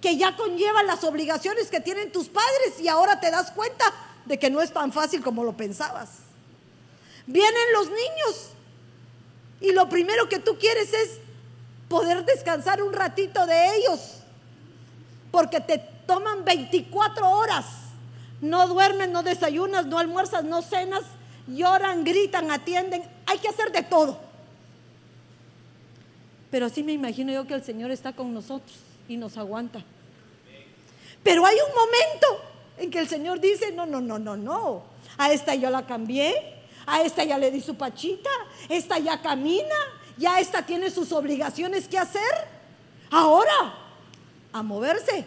que 0.00 0.16
ya 0.16 0.36
conlleva 0.36 0.82
las 0.82 1.04
obligaciones 1.04 1.68
que 1.68 1.80
tienen 1.80 2.10
tus 2.10 2.28
padres 2.28 2.80
y 2.80 2.88
ahora 2.88 3.20
te 3.20 3.30
das 3.30 3.50
cuenta 3.50 3.84
de 4.24 4.38
que 4.38 4.50
no 4.50 4.62
es 4.62 4.72
tan 4.72 4.92
fácil 4.92 5.22
como 5.22 5.44
lo 5.44 5.56
pensabas. 5.56 6.08
Vienen 7.26 7.72
los 7.74 7.88
niños 7.88 8.50
y 9.60 9.72
lo 9.72 9.88
primero 9.88 10.28
que 10.28 10.38
tú 10.38 10.56
quieres 10.58 10.92
es 10.92 11.18
poder 11.88 12.24
descansar 12.24 12.82
un 12.82 12.92
ratito 12.92 13.46
de 13.46 13.76
ellos, 13.76 14.20
porque 15.30 15.60
te 15.60 15.78
toman 16.06 16.44
24 16.44 17.28
horas. 17.28 17.66
No 18.40 18.66
duermes, 18.68 19.10
no 19.10 19.22
desayunas, 19.22 19.84
no 19.84 19.98
almuerzas, 19.98 20.44
no 20.44 20.62
cenas 20.62 21.02
lloran, 21.46 22.04
gritan, 22.04 22.50
atienden, 22.50 23.02
hay 23.26 23.38
que 23.38 23.48
hacer 23.48 23.70
de 23.70 23.82
todo. 23.82 24.18
Pero 26.50 26.66
así 26.66 26.82
me 26.82 26.92
imagino 26.92 27.32
yo 27.32 27.46
que 27.46 27.54
el 27.54 27.64
Señor 27.64 27.90
está 27.90 28.12
con 28.12 28.32
nosotros 28.32 28.89
y 29.10 29.16
nos 29.16 29.36
aguanta. 29.36 29.82
Pero 31.22 31.44
hay 31.44 31.56
un 31.56 31.74
momento 31.74 32.44
en 32.78 32.90
que 32.90 33.00
el 33.00 33.08
Señor 33.08 33.40
dice, 33.40 33.72
no, 33.72 33.84
no, 33.84 34.00
no, 34.00 34.18
no, 34.18 34.36
no. 34.36 34.84
A 35.18 35.32
esta 35.32 35.54
yo 35.54 35.68
la 35.68 35.84
cambié, 35.84 36.34
a 36.86 37.02
esta 37.02 37.24
ya 37.24 37.36
le 37.36 37.50
di 37.50 37.60
su 37.60 37.74
pachita, 37.74 38.30
esta 38.68 38.98
ya 38.98 39.20
camina, 39.20 39.74
ya 40.16 40.38
esta 40.38 40.64
tiene 40.64 40.90
sus 40.90 41.12
obligaciones 41.12 41.88
que 41.88 41.98
hacer. 41.98 42.48
Ahora, 43.10 43.74
a 44.52 44.62
moverse. 44.62 45.24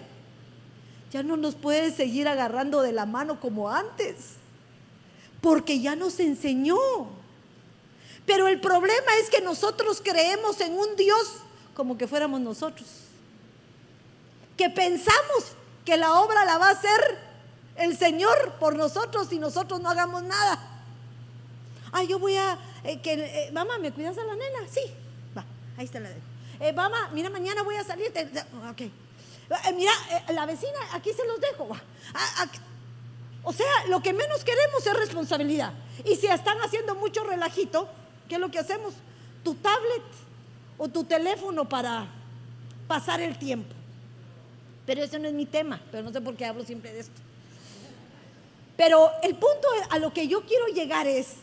Ya 1.11 1.21
no 1.21 1.37
nos 1.37 1.53
puede 1.53 1.91
seguir 1.91 2.27
agarrando 2.27 2.81
de 2.81 2.91
la 2.91 3.05
mano 3.05 3.39
como 3.39 3.69
antes 3.69 4.37
porque 5.41 5.81
ya 5.81 5.95
nos 5.97 6.19
enseñó. 6.21 6.77
Pero 8.25 8.47
el 8.47 8.61
problema 8.61 9.13
es 9.21 9.29
que 9.29 9.41
nosotros 9.41 10.01
creemos 10.01 10.61
en 10.61 10.73
un 10.73 10.95
Dios 10.95 11.35
como 11.75 11.97
que 11.97 12.07
fuéramos 12.07 12.39
nosotros. 12.39 13.02
Que 14.57 14.69
pensamos 14.69 15.55
que 15.85 15.97
la 15.97 16.13
obra 16.19 16.45
la 16.45 16.57
va 16.57 16.69
a 16.69 16.71
hacer 16.71 17.19
el 17.75 17.97
Señor 17.97 18.53
por 18.59 18.75
nosotros 18.75 19.31
y 19.31 19.39
nosotros 19.39 19.81
no 19.81 19.89
hagamos 19.89 20.23
nada. 20.23 20.59
Ay, 21.91 22.07
yo 22.07 22.19
voy 22.19 22.35
a, 22.35 22.57
eh, 22.83 22.99
que, 23.01 23.13
eh, 23.13 23.51
mamá, 23.51 23.77
¿me 23.77 23.91
cuidas 23.91 24.17
a 24.17 24.23
la 24.23 24.33
nena? 24.33 24.59
Sí, 24.69 24.81
va, 25.37 25.45
ahí 25.77 25.85
está 25.85 25.99
la 25.99 26.09
nena. 26.09 26.21
Eh, 26.59 26.73
mamá, 26.73 27.09
mira, 27.13 27.29
mañana 27.29 27.61
voy 27.63 27.75
a 27.75 27.83
salir. 27.83 28.11
ok. 28.69 28.81
mira, 29.75 29.91
la 30.29 30.45
vecina, 30.45 30.79
aquí 30.93 31.11
se 31.13 31.25
los 31.25 31.39
dejo. 31.39 31.67
Va. 31.67 31.81
O 33.43 33.51
sea, 33.51 33.67
lo 33.89 34.01
que 34.01 34.13
menos 34.13 34.43
queremos 34.43 34.85
es 34.85 34.93
responsabilidad. 34.93 35.73
Y 36.05 36.15
si 36.15 36.27
están 36.27 36.57
haciendo 36.61 36.95
mucho 36.95 37.23
relajito, 37.23 37.89
¿qué 38.29 38.35
es 38.35 38.41
lo 38.41 38.49
que 38.49 38.59
hacemos? 38.59 38.93
Tu 39.43 39.53
tablet 39.55 40.03
o 40.77 40.87
tu 40.87 41.03
teléfono 41.03 41.67
para 41.67 42.07
pasar 42.87 43.19
el 43.21 43.37
tiempo. 43.37 43.75
Pero 44.85 45.03
ese 45.03 45.19
no 45.19 45.27
es 45.27 45.33
mi 45.33 45.45
tema, 45.45 45.81
pero 45.91 46.03
no 46.03 46.11
sé 46.11 46.21
por 46.21 46.35
qué 46.35 46.45
hablo 46.45 46.63
siempre 46.63 46.93
de 46.93 47.01
esto. 47.01 47.21
Pero 48.75 49.11
el 49.21 49.35
punto 49.35 49.67
a 49.89 49.99
lo 49.99 50.13
que 50.13 50.27
yo 50.27 50.41
quiero 50.41 50.67
llegar 50.67 51.07
es 51.07 51.35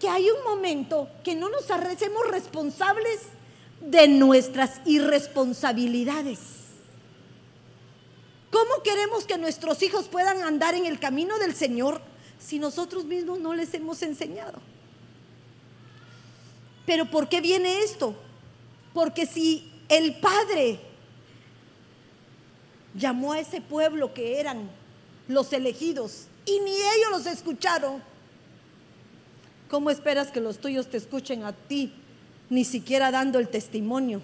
que 0.00 0.08
hay 0.08 0.28
un 0.30 0.42
momento 0.44 1.08
que 1.22 1.34
no 1.34 1.48
nos 1.48 1.70
hacemos 1.70 2.26
responsables 2.28 3.20
de 3.80 4.08
nuestras 4.08 4.80
irresponsabilidades. 4.84 6.38
¿Cómo 8.50 8.82
queremos 8.82 9.24
que 9.24 9.38
nuestros 9.38 9.82
hijos 9.82 10.08
puedan 10.08 10.42
andar 10.42 10.74
en 10.74 10.86
el 10.86 10.98
camino 10.98 11.38
del 11.38 11.54
Señor 11.54 12.02
si 12.38 12.58
nosotros 12.58 13.04
mismos 13.04 13.38
no 13.38 13.54
les 13.54 13.72
hemos 13.74 14.02
enseñado? 14.02 14.60
Pero 16.84 17.06
¿por 17.06 17.28
qué 17.28 17.40
viene 17.40 17.78
esto? 17.82 18.14
Porque 18.92 19.24
si 19.24 19.72
el 19.88 20.20
Padre 20.20 20.80
llamó 22.94 23.32
a 23.32 23.40
ese 23.40 23.60
pueblo 23.60 24.14
que 24.14 24.40
eran 24.40 24.70
los 25.28 25.52
elegidos 25.52 26.26
y 26.44 26.58
ni 26.60 26.72
ellos 26.72 27.10
los 27.10 27.26
escucharon, 27.26 28.02
¿cómo 29.70 29.90
esperas 29.90 30.30
que 30.30 30.40
los 30.40 30.58
tuyos 30.58 30.88
te 30.88 30.96
escuchen 30.96 31.44
a 31.44 31.52
ti, 31.52 31.92
ni 32.50 32.64
siquiera 32.64 33.10
dando 33.10 33.38
el 33.38 33.48
testimonio 33.48 34.20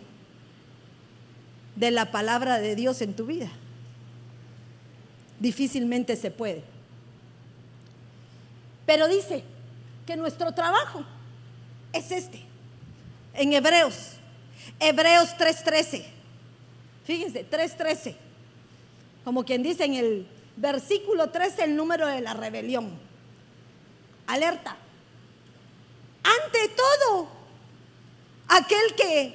de 1.76 1.90
la 1.90 2.10
palabra 2.10 2.58
de 2.58 2.74
Dios 2.74 3.00
en 3.02 3.14
tu 3.14 3.26
vida? 3.26 3.50
difícilmente 5.38 6.16
se 6.16 6.30
puede. 6.30 6.62
Pero 8.86 9.08
dice 9.08 9.42
que 10.06 10.16
nuestro 10.16 10.52
trabajo 10.52 11.04
es 11.92 12.10
este. 12.10 12.42
En 13.34 13.52
Hebreos, 13.52 14.14
Hebreos 14.80 15.30
3.13. 15.38 16.04
Fíjense, 17.04 17.48
3.13. 17.48 18.16
Como 19.28 19.44
quien 19.44 19.62
dice 19.62 19.84
en 19.84 19.92
el 19.92 20.26
versículo 20.56 21.28
13 21.28 21.64
el 21.64 21.76
número 21.76 22.06
de 22.06 22.22
la 22.22 22.32
rebelión. 22.32 22.98
Alerta. 24.26 24.74
Ante 26.22 26.68
todo, 26.70 27.28
aquel 28.48 28.94
que 28.96 29.34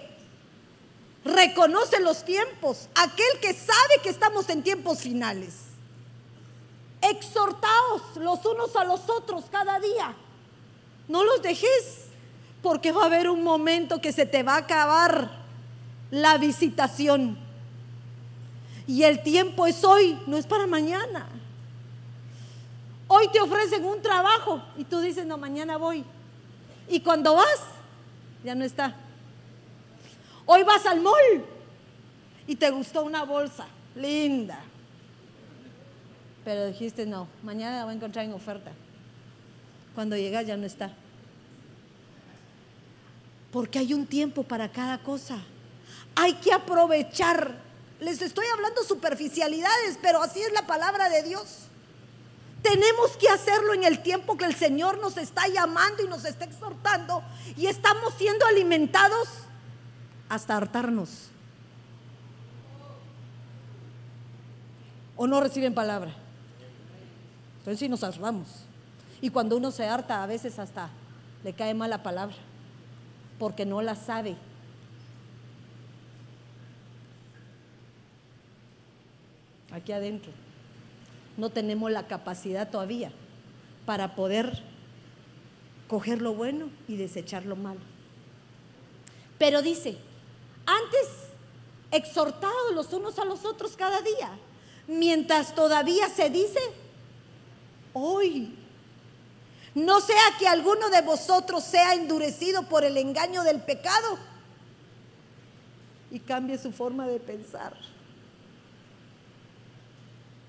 reconoce 1.23 2.00
los 2.00 2.25
tiempos, 2.25 2.89
aquel 2.95 3.39
que 3.39 3.53
sabe 3.53 4.01
que 4.01 4.09
estamos 4.09 4.50
en 4.50 4.63
tiempos 4.63 4.97
finales 4.97 5.53
exhortaos 7.00 8.01
los 8.15 8.43
unos 8.47 8.75
a 8.75 8.85
los 8.85 9.07
otros 9.12 9.45
cada 9.51 9.79
día. 9.79 10.15
No 11.07 11.23
los 11.23 11.43
dejes, 11.43 12.07
porque 12.63 12.91
va 12.91 13.03
a 13.03 13.05
haber 13.05 13.29
un 13.29 13.43
momento 13.43 14.01
que 14.01 14.12
se 14.12 14.25
te 14.25 14.41
va 14.41 14.55
a 14.55 14.62
acabar 14.62 15.29
la 16.09 16.39
visitación. 16.39 17.42
Y 18.87 19.03
el 19.03 19.23
tiempo 19.23 19.65
es 19.65 19.83
hoy, 19.83 20.19
no 20.27 20.37
es 20.37 20.45
para 20.45 20.67
mañana. 20.67 21.27
Hoy 23.07 23.27
te 23.31 23.39
ofrecen 23.39 23.85
un 23.85 24.01
trabajo 24.01 24.61
y 24.77 24.83
tú 24.83 24.99
dices, 24.99 25.25
no, 25.25 25.37
mañana 25.37 25.77
voy. 25.77 26.03
Y 26.89 26.99
cuando 26.99 27.35
vas, 27.35 27.61
ya 28.43 28.55
no 28.55 28.65
está. 28.65 28.95
Hoy 30.45 30.63
vas 30.63 30.85
al 30.85 31.01
mall 31.01 31.45
y 32.45 32.55
te 32.55 32.69
gustó 32.71 33.03
una 33.03 33.23
bolsa 33.23 33.67
linda 33.95 34.59
pero 36.43 36.67
dijiste, 36.67 37.05
no, 37.05 37.27
mañana 37.41 37.77
la 37.77 37.83
voy 37.85 37.93
a 37.93 37.95
encontrar 37.95 38.25
en 38.25 38.33
oferta. 38.33 38.71
Cuando 39.95 40.17
llegas 40.17 40.45
ya 40.45 40.57
no 40.57 40.65
está. 40.65 40.91
Porque 43.51 43.79
hay 43.79 43.93
un 43.93 44.05
tiempo 44.05 44.43
para 44.43 44.69
cada 44.69 44.97
cosa. 44.97 45.37
Hay 46.15 46.33
que 46.33 46.51
aprovechar. 46.51 47.62
Les 48.03 48.22
estoy 48.22 48.45
hablando 48.53 48.83
superficialidades, 48.83 49.98
pero 50.01 50.22
así 50.22 50.41
es 50.41 50.51
la 50.51 50.67
palabra 50.67 51.10
de 51.10 51.24
Dios. 51.24 51.67
Tenemos 52.62 53.15
que 53.17 53.29
hacerlo 53.29 53.74
en 53.74 53.83
el 53.83 54.01
tiempo 54.01 54.38
que 54.38 54.45
el 54.45 54.55
Señor 54.55 55.00
nos 55.00 55.17
está 55.17 55.48
llamando 55.48 56.03
y 56.03 56.07
nos 56.07 56.25
está 56.25 56.45
exhortando 56.45 57.24
y 57.55 57.67
estamos 57.67 58.13
siendo 58.15 58.45
alimentados 58.45 59.29
hasta 60.29 60.57
hartarnos. 60.57 61.29
¿O 65.15 65.27
no 65.27 65.39
reciben 65.39 65.74
palabra? 65.74 66.13
Entonces 67.60 67.79
sí 67.79 67.88
nos 67.88 68.03
hartamos. 68.03 68.48
Y 69.22 69.29
cuando 69.29 69.55
uno 69.55 69.72
se 69.72 69.88
harta, 69.88 70.24
a 70.24 70.27
veces 70.27 70.60
hasta 70.60 70.89
le 71.43 71.53
cae 71.53 71.74
mala 71.74 72.03
palabra, 72.03 72.36
porque 73.39 73.65
no 73.65 73.81
la 73.81 73.95
sabe. 73.95 74.36
Aquí 79.73 79.91
adentro. 79.91 80.31
No 81.35 81.49
tenemos 81.49 81.91
la 81.91 82.07
capacidad 82.07 82.69
todavía 82.69 83.11
para 83.87 84.15
poder 84.15 84.61
coger 85.87 86.21
lo 86.21 86.33
bueno 86.33 86.69
y 86.87 86.95
desechar 86.95 87.45
lo 87.45 87.55
malo. 87.55 87.79
Pero 89.39 89.63
dice, 89.63 89.97
antes 90.65 91.09
exhortados 91.91 92.73
los 92.73 92.93
unos 92.93 93.17
a 93.17 93.25
los 93.25 93.45
otros 93.45 93.75
cada 93.75 94.01
día, 94.01 94.37
mientras 94.87 95.55
todavía 95.55 96.07
se 96.07 96.29
dice, 96.29 96.59
hoy. 97.93 98.55
No 99.73 100.01
sea 100.01 100.37
que 100.37 100.47
alguno 100.47 100.91
de 100.91 101.01
vosotros 101.01 101.63
sea 101.63 101.95
endurecido 101.95 102.69
por 102.69 102.83
el 102.83 102.95
engaño 102.95 103.43
del 103.43 103.59
pecado 103.59 104.19
y 106.11 106.19
cambie 106.19 106.59
su 106.59 106.71
forma 106.71 107.07
de 107.07 107.19
pensar. 107.19 107.73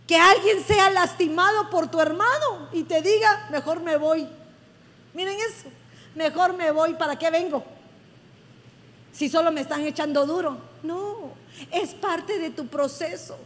Que 0.07 0.17
alguien 0.17 0.63
sea 0.65 0.91
lastimado 0.91 1.71
por 1.71 1.91
tu 1.91 2.01
hermano 2.01 2.69
y 2.73 2.83
te 2.85 3.01
diga, 3.01 3.49
mejor 3.51 3.81
me 3.81 3.97
voy. 3.97 4.29
Miren 5.15 5.39
eso, 5.39 5.69
mejor 6.15 6.53
me 6.55 6.71
voy, 6.71 6.95
¿para 6.95 7.19
qué 7.19 7.31
vengo? 7.31 7.65
Si 9.13 9.29
solo 9.29 9.53
me 9.53 9.61
están 9.61 9.83
echando 9.83 10.27
duro. 10.27 10.59
No, 10.83 11.33
es 11.71 11.95
parte 11.95 12.39
de 12.39 12.51
tu 12.51 12.67
proceso. 12.67 13.39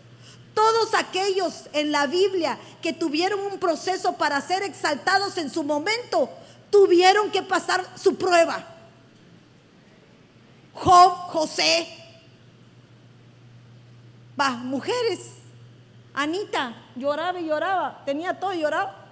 Todos 0.55 0.95
aquellos 0.95 1.69
en 1.73 1.93
la 1.93 2.07
Biblia 2.07 2.59
que 2.83 2.93
tuvieron 2.93 3.39
un 3.41 3.59
proceso 3.59 4.15
para 4.15 4.41
ser 4.41 4.65
exaltados 4.65 5.37
en 5.39 5.51
su 5.51 5.63
momento, 5.63 6.29
tuvieron 6.71 7.31
que 7.31 7.43
pasar 7.43 7.87
su 7.97 8.17
prueba. 8.17 8.65
Job, 10.75 11.13
José, 11.31 11.89
va, 14.41 14.51
mujeres, 14.51 15.21
Anita 16.19 16.75
lloraba 16.97 17.39
y 17.39 17.47
lloraba, 17.47 18.03
tenía 18.05 18.41
todo 18.41 18.53
y 18.53 18.59
lloraba. 18.59 19.07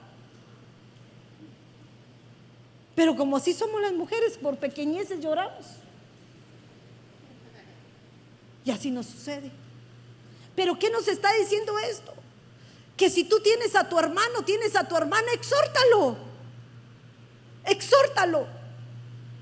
Pero 2.96 3.14
como 3.14 3.36
así 3.36 3.52
somos 3.52 3.80
las 3.80 3.92
mujeres, 3.92 4.36
por 4.36 4.56
pequeñeces 4.56 5.20
lloramos. 5.20 5.66
Y 8.64 8.72
así 8.72 8.90
nos 8.90 9.06
sucede. 9.06 9.52
Pero 10.56 10.76
¿qué 10.80 10.90
nos 10.90 11.06
está 11.06 11.32
diciendo 11.34 11.78
esto? 11.78 12.12
Que 12.96 13.08
si 13.08 13.22
tú 13.22 13.38
tienes 13.38 13.76
a 13.76 13.88
tu 13.88 13.96
hermano, 14.00 14.42
tienes 14.44 14.74
a 14.74 14.88
tu 14.88 14.96
hermana, 14.96 15.28
exhórtalo. 15.32 16.16
Exhórtalo. 17.66 18.48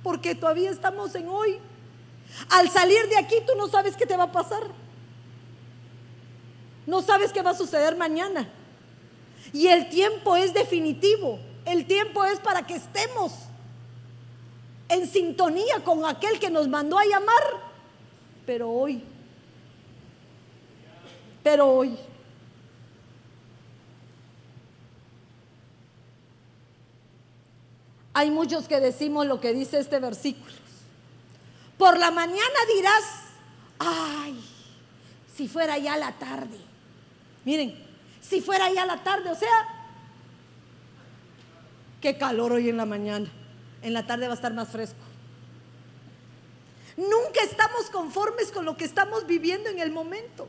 Porque 0.03 0.35
todavía 0.35 0.71
estamos 0.71 1.15
en 1.15 1.31
hoy. 1.31 1.59
Al 2.51 2.69
salir 2.69 3.09
de 3.09 3.17
aquí, 3.17 3.37
tú 3.47 3.55
no 3.57 3.69
sabes 3.69 3.97
qué 3.97 4.05
te 4.05 4.19
va 4.19 4.25
a 4.25 4.33
pasar. 4.33 4.84
No 6.87 7.03
sabes 7.03 7.33
qué 7.33 7.43
va 7.43 7.51
a 7.51 7.55
suceder 7.55 7.97
mañana. 7.97 8.49
Y 9.53 9.69
el 9.69 9.89
tiempo 9.89 10.37
es 10.37 10.53
definitivo. 10.53 11.39
El 11.65 11.87
tiempo 11.87 12.25
es 12.25 12.41
para 12.41 12.67
que 12.67 12.75
estemos 12.75 13.33
en 14.89 15.09
sintonía 15.09 15.83
con 15.85 16.05
aquel 16.05 16.39
que 16.39 16.51
nos 16.51 16.69
mandó 16.69 16.99
a 16.99 17.05
llamar. 17.05 17.43
Pero 18.47 18.71
hoy, 18.71 19.03
pero 21.43 21.67
hoy, 21.67 21.97
hay 28.13 28.31
muchos 28.31 28.69
que 28.69 28.81
decimos 28.81 29.27
lo 29.27 29.41
que 29.41 29.55
dice 29.55 29.79
este 29.79 29.99
versículo. 29.99 30.53
Por 31.79 31.99
la 31.99 32.11
mañana 32.11 32.59
dirás, 32.75 33.05
ay, 33.79 34.45
si 35.35 35.49
fuera 35.49 35.79
ya 35.79 35.97
la 35.97 36.13
tarde. 36.13 36.64
Miren, 37.45 37.75
si 38.21 38.41
fuera 38.41 38.71
ya 38.73 38.87
la 38.87 39.03
tarde, 39.03 39.31
o 39.31 39.35
sea, 39.35 39.49
qué 42.01 42.17
calor 42.17 42.53
hoy 42.53 42.69
en 42.69 42.77
la 42.77 42.87
mañana. 42.87 43.31
En 43.83 43.93
la 43.93 44.07
tarde 44.07 44.27
va 44.27 44.33
a 44.33 44.37
estar 44.37 44.53
más 44.55 44.69
fresco. 44.69 44.97
Nunca 46.97 47.43
estamos 47.43 47.91
conformes 47.91 48.53
con 48.53 48.65
lo 48.65 48.77
que 48.77 48.85
estamos 48.85 49.27
viviendo 49.27 49.69
en 49.69 49.79
el 49.79 49.91
momento. 49.91 50.49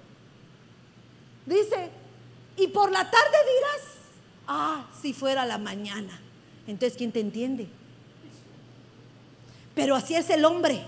Dice, 1.46 1.90
y 2.58 2.68
por 2.68 2.92
la 2.92 3.10
tarde 3.10 3.38
dirás, 3.56 3.82
ah, 4.48 4.86
si 5.02 5.14
fuera 5.14 5.46
la 5.46 5.58
mañana. 5.58 6.20
Entonces, 6.68 6.98
¿quién 6.98 7.12
te 7.12 7.20
entiende? 7.20 7.68
Pero 9.74 9.96
así 9.96 10.16
es 10.16 10.30
el 10.30 10.46
hombre 10.46 10.82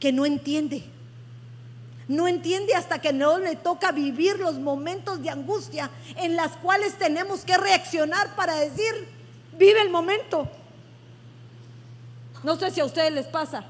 que 0.00 0.12
no 0.12 0.26
entiende. 0.26 0.84
No 2.06 2.28
entiende 2.28 2.74
hasta 2.74 3.00
que 3.00 3.12
no 3.12 3.38
le 3.38 3.56
toca 3.56 3.90
vivir 3.90 4.38
los 4.38 4.58
momentos 4.58 5.22
de 5.22 5.30
angustia 5.30 5.90
en 6.16 6.36
las 6.36 6.52
cuales 6.58 6.94
tenemos 6.98 7.44
que 7.44 7.56
reaccionar 7.56 8.36
para 8.36 8.56
decir, 8.56 9.08
vive 9.56 9.80
el 9.80 9.90
momento. 9.90 10.48
No 12.42 12.56
sé 12.56 12.70
si 12.70 12.80
a 12.80 12.84
ustedes 12.84 13.10
les 13.10 13.26
pasa. 13.26 13.64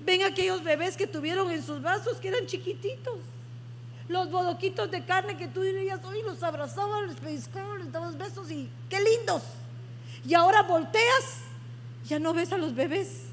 Ven 0.00 0.22
aquellos 0.22 0.64
bebés 0.64 0.96
que 0.96 1.06
tuvieron 1.06 1.50
en 1.50 1.62
sus 1.62 1.82
brazos 1.82 2.16
que 2.16 2.28
eran 2.28 2.46
chiquititos. 2.46 3.18
Los 4.08 4.30
bodoquitos 4.30 4.90
de 4.90 5.04
carne 5.04 5.36
que 5.36 5.48
tú 5.48 5.60
dirías, 5.60 6.02
hoy 6.04 6.22
los 6.22 6.42
abrazabas, 6.42 7.08
les 7.08 7.16
pellizcabas, 7.16 7.78
les 7.78 7.92
dabas 7.92 8.16
besos 8.16 8.50
y 8.50 8.70
qué 8.88 8.98
lindos. 9.00 9.42
Y 10.26 10.32
ahora 10.32 10.62
volteas, 10.62 11.42
ya 12.06 12.18
no 12.18 12.32
ves 12.32 12.52
a 12.52 12.56
los 12.56 12.74
bebés. 12.74 13.24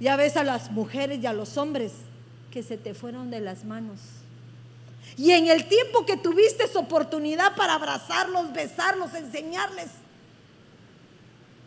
Ya 0.00 0.16
ves 0.16 0.36
a 0.36 0.42
las 0.42 0.72
mujeres 0.72 1.20
y 1.22 1.26
a 1.26 1.32
los 1.32 1.56
hombres 1.56 1.92
que 2.54 2.62
se 2.62 2.78
te 2.78 2.94
fueron 2.94 3.32
de 3.32 3.40
las 3.40 3.64
manos. 3.64 3.98
Y 5.16 5.32
en 5.32 5.48
el 5.48 5.66
tiempo 5.66 6.06
que 6.06 6.16
tuviste 6.16 6.64
oportunidad 6.78 7.56
para 7.56 7.74
abrazarlos, 7.74 8.52
besarlos, 8.52 9.12
enseñarles, 9.14 9.88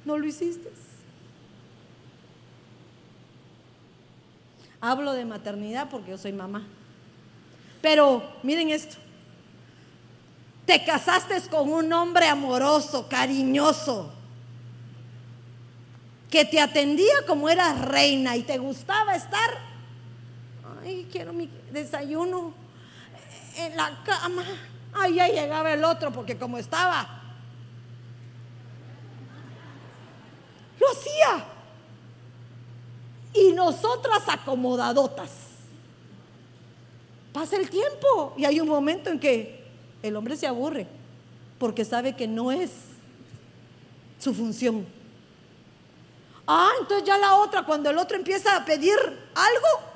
no 0.06 0.18
lo 0.18 0.26
hiciste. 0.26 0.72
Hablo 4.80 5.12
de 5.12 5.26
maternidad 5.26 5.90
porque 5.90 6.12
yo 6.12 6.18
soy 6.18 6.32
mamá. 6.32 6.66
Pero 7.82 8.24
miren 8.42 8.70
esto. 8.70 8.96
Te 10.66 10.86
casaste 10.86 11.36
con 11.50 11.70
un 11.70 11.92
hombre 11.92 12.28
amoroso, 12.28 13.10
cariñoso, 13.10 14.14
que 16.30 16.46
te 16.46 16.62
atendía 16.62 17.26
como 17.26 17.50
eras 17.50 17.82
reina 17.82 18.38
y 18.38 18.44
te 18.44 18.58
gustaba 18.58 19.16
estar 19.16 19.67
quiero 21.12 21.34
mi 21.34 21.50
desayuno 21.72 22.54
en 23.58 23.76
la 23.76 24.04
cama. 24.04 24.44
Ay, 24.94 25.16
ya 25.16 25.28
llegaba 25.28 25.74
el 25.74 25.84
otro 25.84 26.12
porque 26.12 26.38
como 26.38 26.58
estaba, 26.58 27.22
lo 30.80 30.88
hacía. 30.90 31.46
Y 33.34 33.52
nosotras 33.52 34.24
acomodadotas. 34.28 35.32
Pasa 37.34 37.56
el 37.58 37.70
tiempo 37.70 38.34
y 38.38 38.46
hay 38.46 38.60
un 38.60 38.68
momento 38.68 39.10
en 39.10 39.20
que 39.20 39.64
el 40.02 40.16
hombre 40.16 40.36
se 40.36 40.48
aburre 40.48 40.88
porque 41.60 41.86
sabe 41.86 42.16
que 42.16 42.28
no 42.28 42.52
es 42.52 42.72
su 44.20 44.34
función. 44.34 44.88
Ah, 46.48 46.72
entonces 46.80 47.06
ya 47.06 47.18
la 47.18 47.36
otra, 47.36 47.64
cuando 47.64 47.90
el 47.90 47.98
otro 47.98 48.18
empieza 48.18 48.56
a 48.56 48.66
pedir 48.66 48.96
algo, 49.36 49.87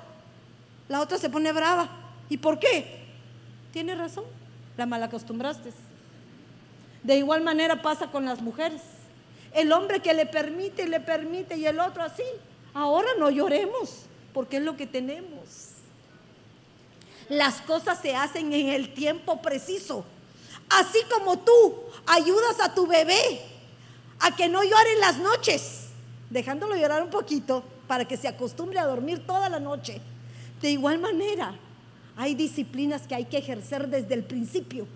la 0.91 0.99
otra 0.99 1.17
se 1.17 1.30
pone 1.30 1.54
brava. 1.54 1.88
¿Y 2.27 2.36
por 2.36 2.60
qué? 2.60 2.99
Tiene 3.71 3.95
razón, 3.95 4.25
la 4.75 4.86
malacostumbraste. 4.86 5.71
De 7.01 7.15
igual 7.15 7.41
manera 7.41 7.82
pasa 7.82 8.08
con 8.12 8.25
las 8.25 8.41
mujeres. 8.41 8.82
El 9.54 9.71
hombre 9.71 10.01
que 10.01 10.13
le 10.13 10.25
permite 10.25 10.84
y 10.84 10.88
le 10.88 10.99
permite 10.99 11.56
y 11.56 11.65
el 11.65 11.80
otro 11.80 12.04
así. 12.04 12.23
Ahora 12.73 13.08
no 13.17 13.30
lloremos, 13.30 14.01
porque 14.34 14.58
es 14.58 14.63
lo 14.63 14.75
que 14.75 14.86
tenemos. 14.86 15.45
Las 17.30 17.62
cosas 17.62 17.99
se 18.01 18.13
hacen 18.13 18.51
en 18.51 18.67
el 18.67 18.93
tiempo 18.93 19.41
preciso. 19.41 20.04
Así 20.67 20.99
como 21.10 21.39
tú 21.39 21.73
ayudas 22.06 22.60
a 22.60 22.75
tu 22.75 22.86
bebé 22.86 23.41
a 24.19 24.36
que 24.36 24.49
no 24.49 24.62
llore 24.62 24.93
en 24.95 24.99
las 24.99 25.19
noches, 25.19 25.88
dejándolo 26.30 26.75
llorar 26.75 27.01
un 27.01 27.10
poquito 27.10 27.63
para 27.88 28.04
que 28.04 28.17
se 28.17 28.27
acostumbre 28.27 28.77
a 28.77 28.86
dormir 28.86 29.25
toda 29.25 29.47
la 29.47 29.62
noche. 29.62 30.01
De 30.62 30.71
igual 30.71 31.00
manera, 31.00 31.56
hay 32.15 32.36
disciplinas 32.36 33.08
que 33.08 33.15
hay 33.15 33.26
que 33.26 33.38
ejercer 33.38 33.88
desde 33.88 34.13
el 34.13 34.24
principio, 34.24 34.88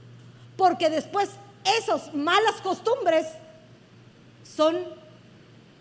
porque 0.57 0.89
después 0.89 1.31
esas 1.79 2.13
malas 2.13 2.61
costumbres 2.61 3.25
son 4.43 4.77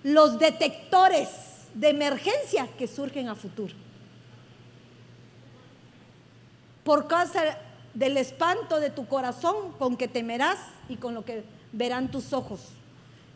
los 0.02 0.38
detectores 0.38 1.28
de 1.74 1.90
emergencia 1.90 2.68
que 2.78 2.86
surgen 2.86 3.28
a 3.28 3.34
futuro. 3.34 3.74
Por 6.82 7.06
causa 7.06 7.58
del 7.92 8.16
espanto 8.16 8.80
de 8.80 8.90
tu 8.90 9.06
corazón 9.06 9.72
con 9.78 9.96
que 9.96 10.08
temerás 10.08 10.58
y 10.88 10.96
con 10.96 11.14
lo 11.14 11.24
que 11.24 11.44
verán 11.72 12.10
tus 12.10 12.32
ojos. 12.32 12.60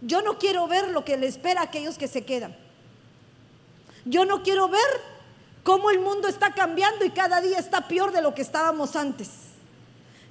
Yo 0.01 0.23
no 0.23 0.39
quiero 0.39 0.67
ver 0.67 0.91
lo 0.91 1.05
que 1.05 1.17
le 1.17 1.27
espera 1.27 1.61
a 1.61 1.65
aquellos 1.65 1.99
que 1.99 2.09
se 2.09 2.25
quedan. 2.25 2.57
Yo 4.05 4.25
no 4.25 4.43
quiero 4.43 4.69
ver 4.69 5.18
cómo 5.69 5.91
el 5.91 6.01
mundo 6.01 6.29
está 6.29 6.55
cambiando 6.55 7.05
y 7.05 7.11
cada 7.11 7.43
día 7.43 7.59
está 7.59 7.87
peor 7.87 8.11
de 8.11 8.23
lo 8.23 8.35
que 8.35 8.41
estábamos 8.41 8.97
antes. 8.97 9.29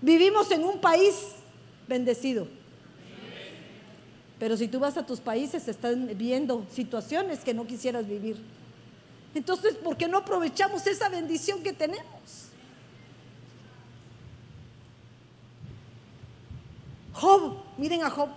Vivimos 0.02 0.50
en 0.50 0.64
un 0.64 0.82
país 0.82 1.14
bendecido. 1.88 2.48
Pero 4.40 4.58
si 4.58 4.68
tú 4.68 4.80
vas 4.80 4.98
a 4.98 5.06
tus 5.06 5.20
países, 5.20 5.68
están 5.68 6.10
viendo 6.16 6.66
situaciones 6.72 7.42
que 7.42 7.54
no 7.54 7.68
quisieras 7.68 8.08
vivir. 8.08 8.44
Entonces, 9.36 9.76
¿por 9.76 9.96
qué 9.96 10.08
no 10.08 10.18
aprovechamos 10.18 10.88
esa 10.88 11.08
bendición 11.08 11.62
que 11.62 11.72
tenemos? 11.72 12.48
Job, 17.14 17.58
miren 17.78 18.04
a 18.04 18.10
Job. 18.10 18.30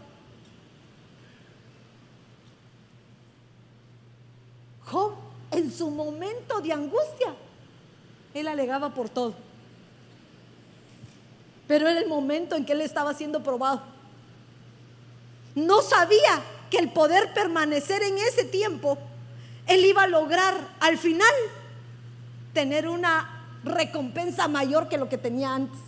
Job, 4.84 5.29
en 5.50 5.72
su 5.72 5.90
momento 5.90 6.60
de 6.60 6.72
angustia, 6.72 7.34
él 8.34 8.48
alegaba 8.48 8.90
por 8.90 9.08
todo. 9.08 9.34
Pero 11.66 11.88
era 11.88 12.00
el 12.00 12.08
momento 12.08 12.56
en 12.56 12.64
que 12.64 12.72
él 12.72 12.80
estaba 12.80 13.14
siendo 13.14 13.42
probado. 13.42 13.82
No 15.54 15.82
sabía 15.82 16.42
que 16.70 16.78
el 16.78 16.90
poder 16.90 17.32
permanecer 17.32 18.02
en 18.02 18.18
ese 18.18 18.44
tiempo, 18.44 18.98
él 19.66 19.84
iba 19.84 20.04
a 20.04 20.08
lograr 20.08 20.54
al 20.80 20.98
final 20.98 21.32
tener 22.52 22.88
una 22.88 23.46
recompensa 23.64 24.48
mayor 24.48 24.88
que 24.88 24.98
lo 24.98 25.08
que 25.08 25.18
tenía 25.18 25.54
antes. 25.54 25.78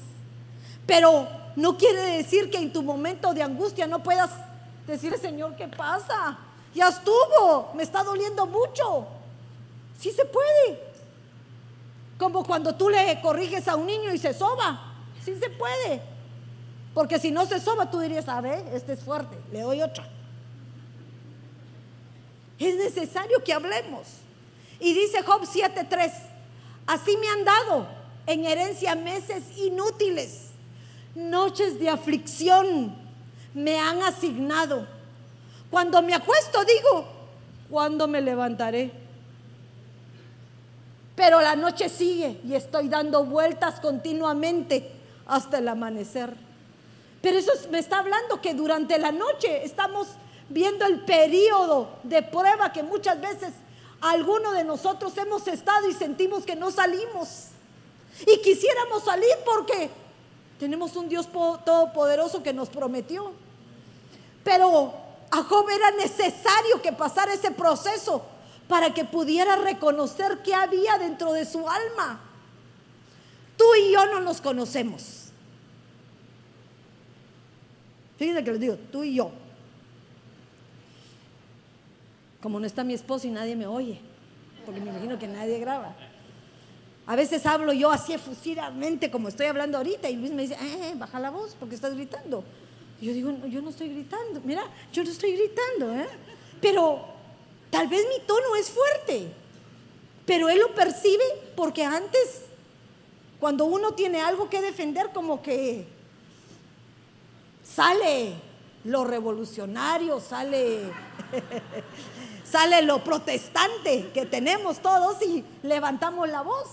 Pero 0.87 1.29
no 1.57 1.77
quiere 1.77 2.03
decir 2.17 2.51
que 2.51 2.59
en 2.59 2.73
tu 2.73 2.83
momento 2.83 3.33
de 3.35 3.43
angustia 3.43 3.87
no 3.87 4.03
puedas 4.03 4.31
decir, 4.87 5.17
Señor, 5.19 5.57
¿qué 5.57 5.69
pasa? 5.69 6.39
Ya 6.75 6.89
estuvo, 6.89 7.73
me 7.75 7.83
está 7.83 8.03
doliendo 8.03 8.47
mucho. 8.47 9.07
Sí 10.03 10.11
se 10.11 10.25
puede. 10.25 10.81
Como 12.19 12.45
cuando 12.45 12.75
tú 12.75 12.91
le 12.91 13.21
corriges 13.21 13.69
a 13.69 13.77
un 13.77 13.87
niño 13.87 14.13
y 14.13 14.19
se 14.19 14.35
soba. 14.35 14.95
Sí 15.25 15.37
se 15.39 15.49
puede. 15.51 16.03
Porque 16.93 17.21
si 17.21 17.31
no 17.31 17.47
se 17.47 17.61
soba, 17.61 17.89
tú 17.89 18.01
dirías, 18.01 18.29
a 18.29 18.41
ver, 18.41 18.65
este 18.75 18.95
es 18.95 19.01
fuerte, 19.01 19.39
le 19.53 19.61
doy 19.61 19.81
otra. 19.81 20.05
Es 22.59 22.75
necesario 22.75 23.45
que 23.45 23.53
hablemos. 23.53 24.09
Y 24.81 24.93
dice 24.93 25.23
Job 25.23 25.43
7:3, 25.43 26.13
así 26.89 27.17
me 27.17 27.29
han 27.29 27.45
dado 27.45 27.87
en 28.27 28.45
herencia 28.45 28.97
meses 28.97 29.57
inútiles 29.57 30.53
noches 31.15 31.79
de 31.79 31.89
aflicción 31.89 32.95
me 33.55 33.79
han 33.79 34.03
asignado. 34.03 34.87
Cuando 35.71 36.03
me 36.03 36.15
acuesto 36.15 36.65
digo, 36.65 37.07
¿cuándo 37.71 38.09
me 38.09 38.21
levantaré? 38.21 39.02
Pero 41.15 41.41
la 41.41 41.57
noche 41.57 41.89
sigue 41.89 42.41
y 42.45 42.55
estoy 42.55 42.89
dando 42.89 43.25
vueltas 43.25 43.81
continuamente 43.81 44.91
hasta 45.27 45.59
el 45.59 45.69
amanecer. 45.69 46.35
Pero 47.21 47.39
eso 47.39 47.53
me 47.71 47.79
está 47.79 47.99
hablando 47.99 48.41
que 48.41 48.55
durante 48.55 48.99
la 48.99 49.13
noche 49.13 49.65
estamos 49.65 50.09
viendo 50.49 50.85
el 50.85 51.01
periodo 51.01 51.89
de 52.03 52.23
prueba 52.23 52.73
que 52.73 52.83
muchas 52.83 53.21
veces 53.21 53.53
algunos 54.01 54.55
de 54.55 54.65
nosotros 54.65 55.17
hemos 55.17 55.47
estado 55.47 55.89
y 55.89 55.93
sentimos 55.93 56.45
que 56.45 56.57
no 56.57 56.71
salimos. 56.71 57.49
Y 58.27 58.39
quisiéramos 58.43 59.05
salir 59.05 59.31
porque 59.45 59.91
tenemos 60.59 60.97
un 60.97 61.09
Dios 61.09 61.29
todopoderoso 61.31 62.43
que 62.43 62.53
nos 62.53 62.69
prometió. 62.69 63.33
Pero 64.43 64.93
a 65.31 65.43
Job 65.45 65.69
era 65.71 65.91
necesario 65.93 66.83
que 66.83 66.93
pasara 66.93 67.33
ese 67.33 67.53
proceso 67.53 68.23
para 68.73 68.95
que 68.95 69.05
pudiera 69.05 69.57
reconocer 69.57 70.39
qué 70.43 70.55
había 70.55 70.97
dentro 70.97 71.35
de 71.35 71.45
su 71.45 71.69
alma. 71.69 72.23
Tú 73.55 73.67
y 73.79 73.93
yo 73.93 74.07
no 74.07 74.21
nos 74.21 74.41
conocemos. 74.41 75.27
Fíjense 78.17 78.43
que 78.43 78.51
les 78.53 78.61
digo, 78.61 78.77
tú 78.91 79.05
y 79.05 79.17
yo. 79.17 79.31
Como 82.41 82.59
no 82.59 82.65
está 82.65 82.83
mi 82.83 82.95
esposo 82.95 83.27
y 83.27 83.31
nadie 83.31 83.57
me 83.57 83.67
oye, 83.67 84.01
porque 84.65 84.81
me 84.81 84.89
imagino 84.89 85.19
que 85.19 85.29
nadie 85.29 85.59
graba. 85.59 85.95
A 87.05 87.15
veces 87.15 87.45
hablo 87.45 87.75
yo 87.75 87.91
así 87.91 88.15
efusivamente 88.15 89.11
como 89.11 89.29
estoy 89.29 89.49
hablando 89.49 89.77
ahorita 89.77 90.09
y 90.09 90.17
Luis 90.17 90.33
me 90.33 90.43
dice, 90.43 90.55
eh, 90.55 90.93
eh, 90.93 90.95
baja 90.97 91.21
la 91.21 91.29
voz 91.29 91.55
porque 91.61 91.75
estás 91.75 91.95
gritando. 91.95 92.43
Yo 93.03 93.13
digo, 93.13 93.37
yo 93.49 93.61
no 93.61 93.69
estoy 93.69 93.91
gritando, 93.91 94.41
mira, 94.43 94.63
yo 94.95 95.05
no 95.05 95.11
estoy 95.11 95.33
gritando, 95.33 95.95
¿eh? 95.95 96.09
Pero 96.59 97.12
tal 97.73 97.89
vez 97.89 98.07
mi 98.07 98.23
tono 98.27 98.55
es 98.57 98.69
fuerte, 98.69 99.33
pero 100.27 100.51
él 100.51 100.59
lo 100.59 100.75
percibe 100.75 101.25
porque 101.57 101.83
antes, 101.83 102.43
cuando 103.41 103.65
uno 103.65 103.93
tiene 103.93 104.21
algo 104.21 104.51
que 104.51 104.61
defender, 104.61 105.11
como 105.15 105.43
que 105.43 105.87
sale 107.65 108.35
lo 108.85 109.05
revolucionario, 109.05 110.21
sale, 110.21 110.83
sale 112.45 112.83
lo 112.83 113.03
protestante 113.03 114.11
que 114.13 114.27
tenemos 114.27 114.81
todos 114.81 115.23
y 115.23 115.43
levantamos 115.63 116.29
la 116.29 116.43
voz. 116.43 116.69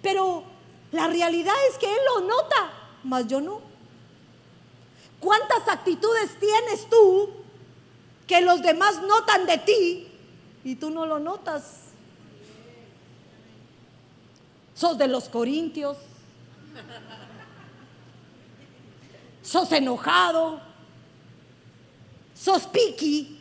Pero 0.00 0.44
la 0.92 1.08
realidad 1.08 1.54
es 1.68 1.76
que 1.76 1.92
Él 1.92 2.00
lo 2.14 2.20
nota, 2.26 2.72
mas 3.04 3.26
yo 3.26 3.42
no. 3.42 3.60
¿Cuántas 5.20 5.68
actitudes 5.68 6.38
tienes 6.40 6.88
tú 6.88 7.28
que 8.26 8.40
los 8.40 8.62
demás 8.62 9.02
notan 9.02 9.44
de 9.44 9.58
ti 9.58 10.08
y 10.64 10.76
tú 10.76 10.90
no 10.90 11.06
lo 11.06 11.18
notas? 11.18 11.80
Sos 14.74 14.98
de 14.98 15.08
los 15.08 15.28
corintios. 15.28 15.96
Sos 19.42 19.70
enojado. 19.72 20.60
Sos 22.34 22.66
piqui. 22.66 23.40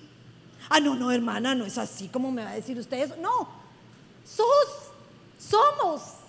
Ah, 0.70 0.80
no, 0.80 0.96
no, 0.96 1.12
hermana, 1.12 1.56
no 1.56 1.66
es 1.66 1.78
así. 1.78 2.08
¿Cómo 2.08 2.32
me 2.32 2.44
va 2.44 2.52
a 2.52 2.56
decir 2.56 2.78
usted 2.78 3.00
eso? 3.00 3.16
No. 3.18 3.50
Sos, 4.24 4.92
somos 5.38 6.22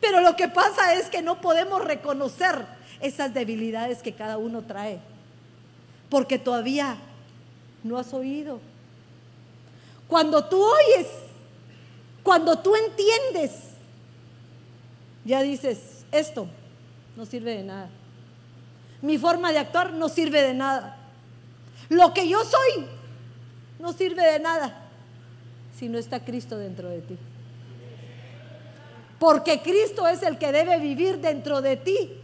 pero 0.00 0.20
lo 0.20 0.36
que 0.36 0.48
pasa 0.48 0.94
es 0.94 1.08
que 1.08 1.22
no 1.22 1.40
podemos 1.40 1.82
reconocer 1.82 2.66
esas 3.00 3.34
debilidades 3.34 4.02
que 4.02 4.12
cada 4.12 4.38
uno 4.38 4.62
trae, 4.62 5.00
porque 6.08 6.38
todavía 6.38 6.96
no 7.82 7.98
has 7.98 8.12
oído. 8.12 8.60
Cuando 10.08 10.44
tú 10.44 10.62
oyes, 10.62 11.06
cuando 12.22 12.58
tú 12.58 12.74
entiendes, 12.74 13.52
ya 15.24 15.42
dices, 15.42 16.04
esto 16.12 16.46
no 17.16 17.26
sirve 17.26 17.56
de 17.56 17.62
nada. 17.64 17.90
Mi 19.02 19.18
forma 19.18 19.52
de 19.52 19.58
actuar 19.58 19.92
no 19.92 20.08
sirve 20.08 20.42
de 20.42 20.54
nada. 20.54 20.96
Lo 21.88 22.14
que 22.14 22.28
yo 22.28 22.44
soy 22.44 22.86
no 23.78 23.92
sirve 23.92 24.22
de 24.32 24.40
nada 24.40 24.86
si 25.78 25.88
no 25.88 25.98
está 25.98 26.24
Cristo 26.24 26.58
dentro 26.58 26.88
de 26.88 27.00
ti. 27.00 27.18
Porque 29.18 29.60
Cristo 29.62 30.06
es 30.06 30.22
el 30.22 30.38
que 30.38 30.52
debe 30.52 30.78
vivir 30.78 31.18
dentro 31.20 31.62
de 31.62 31.76
ti 31.76 32.20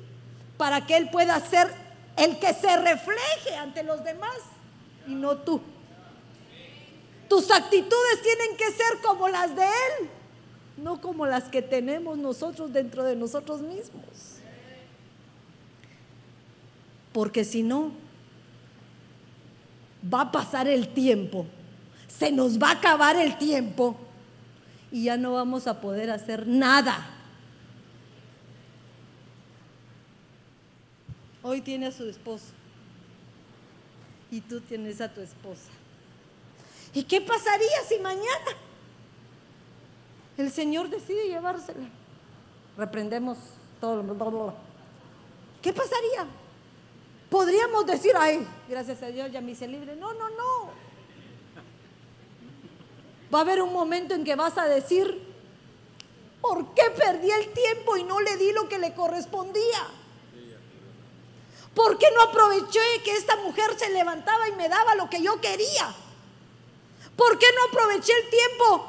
para 0.57 0.87
que 0.87 0.97
Él 0.97 1.09
pueda 1.11 1.39
ser 1.41 1.69
el 2.17 2.39
que 2.39 2.53
se 2.55 2.77
refleje 2.77 3.57
ante 3.59 3.83
los 3.83 4.05
demás 4.05 4.37
y 5.07 5.15
no 5.15 5.37
tú. 5.39 5.61
Tus 7.33 7.51
actitudes 7.51 8.21
tienen 8.23 8.59
que 8.59 8.67
ser 8.73 9.01
como 9.03 9.27
las 9.27 9.57
de 9.57 9.63
Él, 9.63 10.11
no 10.77 11.01
como 11.01 11.25
las 11.25 11.45
que 11.45 11.63
tenemos 11.63 12.19
nosotros 12.19 12.75
dentro 12.75 13.05
de 13.05 13.17
nosotros 13.17 13.63
mismos. 13.63 14.37
Porque 17.11 17.43
si 17.47 17.63
no, 17.63 17.93
va 20.13 20.21
a 20.21 20.31
pasar 20.31 20.69
el 20.69 20.93
tiempo, 20.93 21.47
se 22.07 22.31
nos 22.31 22.59
va 22.59 22.69
a 22.69 22.73
acabar 22.73 23.17
el 23.17 23.39
tiempo 23.39 23.97
y 24.91 25.05
ya 25.05 25.17
no 25.17 25.33
vamos 25.33 25.67
a 25.67 25.81
poder 25.81 26.11
hacer 26.11 26.47
nada. 26.47 26.99
Hoy 31.43 31.63
tiene 31.63 31.87
a 31.87 31.93
su 31.93 32.07
esposo 32.11 32.53
y 34.31 34.43
tú 34.43 34.61
tienes 34.61 35.01
a 35.01 35.09
tu 35.09 35.23
esposa. 35.23 35.71
¿Y 36.95 37.05
qué 37.05 37.21
pasaría 37.21 37.83
si 37.89 37.99
mañana 37.99 38.57
el 40.37 40.51
Señor 40.51 40.89
decide 40.89 41.29
llevársela? 41.29 41.89
Reprendemos 42.77 43.39
todo 43.81 44.03
lo... 44.03 44.55
¿Qué 45.63 45.73
pasaría? 45.73 46.27
Podríamos 47.31 47.87
decir, 47.87 48.13
ay, 48.19 48.47
gracias 48.69 49.03
a 49.03 49.07
Dios 49.07 49.33
ya 49.33 49.41
me 49.41 49.53
hice 49.53 49.67
libre. 49.67 49.97
No, 49.97 50.13
no, 50.13 50.29
no. 50.31 50.71
Va 53.35 53.39
a 53.39 53.43
haber 53.43 53.63
un 53.63 53.73
momento 53.73 54.15
en 54.15 54.25
que 54.25 54.37
vas 54.37 54.59
a 54.59 54.67
decir, 54.67 55.33
¿por 56.43 56.75
qué 56.75 56.91
perdí 56.95 57.31
el 57.31 57.53
tiempo 57.55 57.97
y 57.97 58.05
no 58.05 58.21
le 58.21 58.37
di 58.37 58.53
lo 58.53 58.69
que 58.69 58.79
le 58.79 58.93
correspondía? 58.93 59.87
¿Por 61.75 61.97
qué 61.97 62.07
no 62.15 62.23
aproveché 62.23 62.81
que 63.03 63.13
esta 63.13 63.37
mujer 63.37 63.79
se 63.79 63.89
levantaba 63.91 64.47
y 64.49 64.53
me 64.53 64.69
daba 64.69 64.95
lo 64.95 65.09
que 65.09 65.23
yo 65.23 65.41
quería? 65.41 65.95
¿Por 67.17 67.39
qué 67.39 67.47
no 67.55 67.65
aproveché 67.69 68.13
el 68.13 68.31
tiempo 68.31 68.87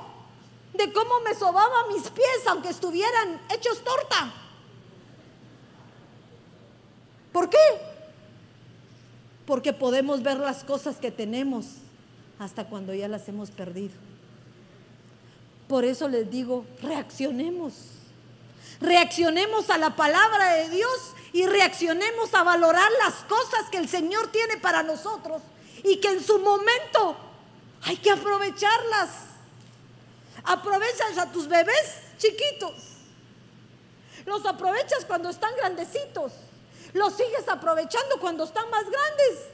de 0.73 0.93
cómo 0.93 1.19
me 1.21 1.35
sobaba 1.35 1.87
mis 1.87 2.09
pies 2.09 2.47
aunque 2.47 2.69
estuvieran 2.69 3.41
hechos 3.49 3.83
torta? 3.83 4.33
¿Por 7.31 7.49
qué? 7.49 7.57
Porque 9.45 9.73
podemos 9.73 10.23
ver 10.23 10.37
las 10.37 10.63
cosas 10.63 10.97
que 10.97 11.11
tenemos 11.11 11.65
hasta 12.39 12.65
cuando 12.65 12.93
ya 12.93 13.07
las 13.07 13.27
hemos 13.27 13.51
perdido. 13.51 13.93
Por 15.67 15.85
eso 15.85 16.07
les 16.07 16.29
digo, 16.29 16.65
reaccionemos. 16.81 17.73
Reaccionemos 18.79 19.69
a 19.69 19.77
la 19.77 19.95
palabra 19.95 20.53
de 20.53 20.69
Dios 20.69 21.13
y 21.31 21.45
reaccionemos 21.45 22.33
a 22.33 22.43
valorar 22.43 22.89
las 23.03 23.15
cosas 23.23 23.69
que 23.71 23.77
el 23.77 23.89
Señor 23.89 24.27
tiene 24.27 24.57
para 24.57 24.83
nosotros 24.83 25.41
y 25.83 25.97
que 25.97 26.09
en 26.09 26.23
su 26.23 26.39
momento 26.39 27.17
hay 27.85 27.97
que 27.97 28.11
aprovecharlas. 28.11 29.09
Aprovechas 30.43 31.17
a 31.17 31.31
tus 31.31 31.47
bebés 31.47 32.01
chiquitos. 32.17 32.73
Los 34.25 34.45
aprovechas 34.45 35.05
cuando 35.05 35.29
están 35.29 35.55
grandecitos. 35.55 36.33
Los 36.93 37.13
sigues 37.13 37.47
aprovechando 37.47 38.19
cuando 38.19 38.43
están 38.43 38.69
más 38.69 38.83
grandes. 38.83 39.49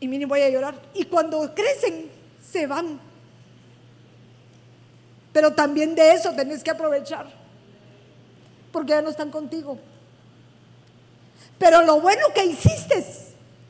Y 0.00 0.08
miren, 0.08 0.28
voy 0.28 0.42
a 0.42 0.50
llorar. 0.50 0.74
Y 0.94 1.04
cuando 1.04 1.54
crecen, 1.54 2.10
se 2.42 2.66
van. 2.66 3.00
Pero 5.32 5.54
también 5.54 5.94
de 5.94 6.12
eso 6.12 6.32
tenés 6.34 6.62
que 6.62 6.70
aprovechar. 6.70 7.26
Porque 8.72 8.90
ya 8.90 9.02
no 9.02 9.08
están 9.08 9.30
contigo. 9.30 9.78
Pero 11.58 11.82
lo 11.82 12.00
bueno 12.00 12.26
que 12.34 12.44
hiciste 12.44 13.25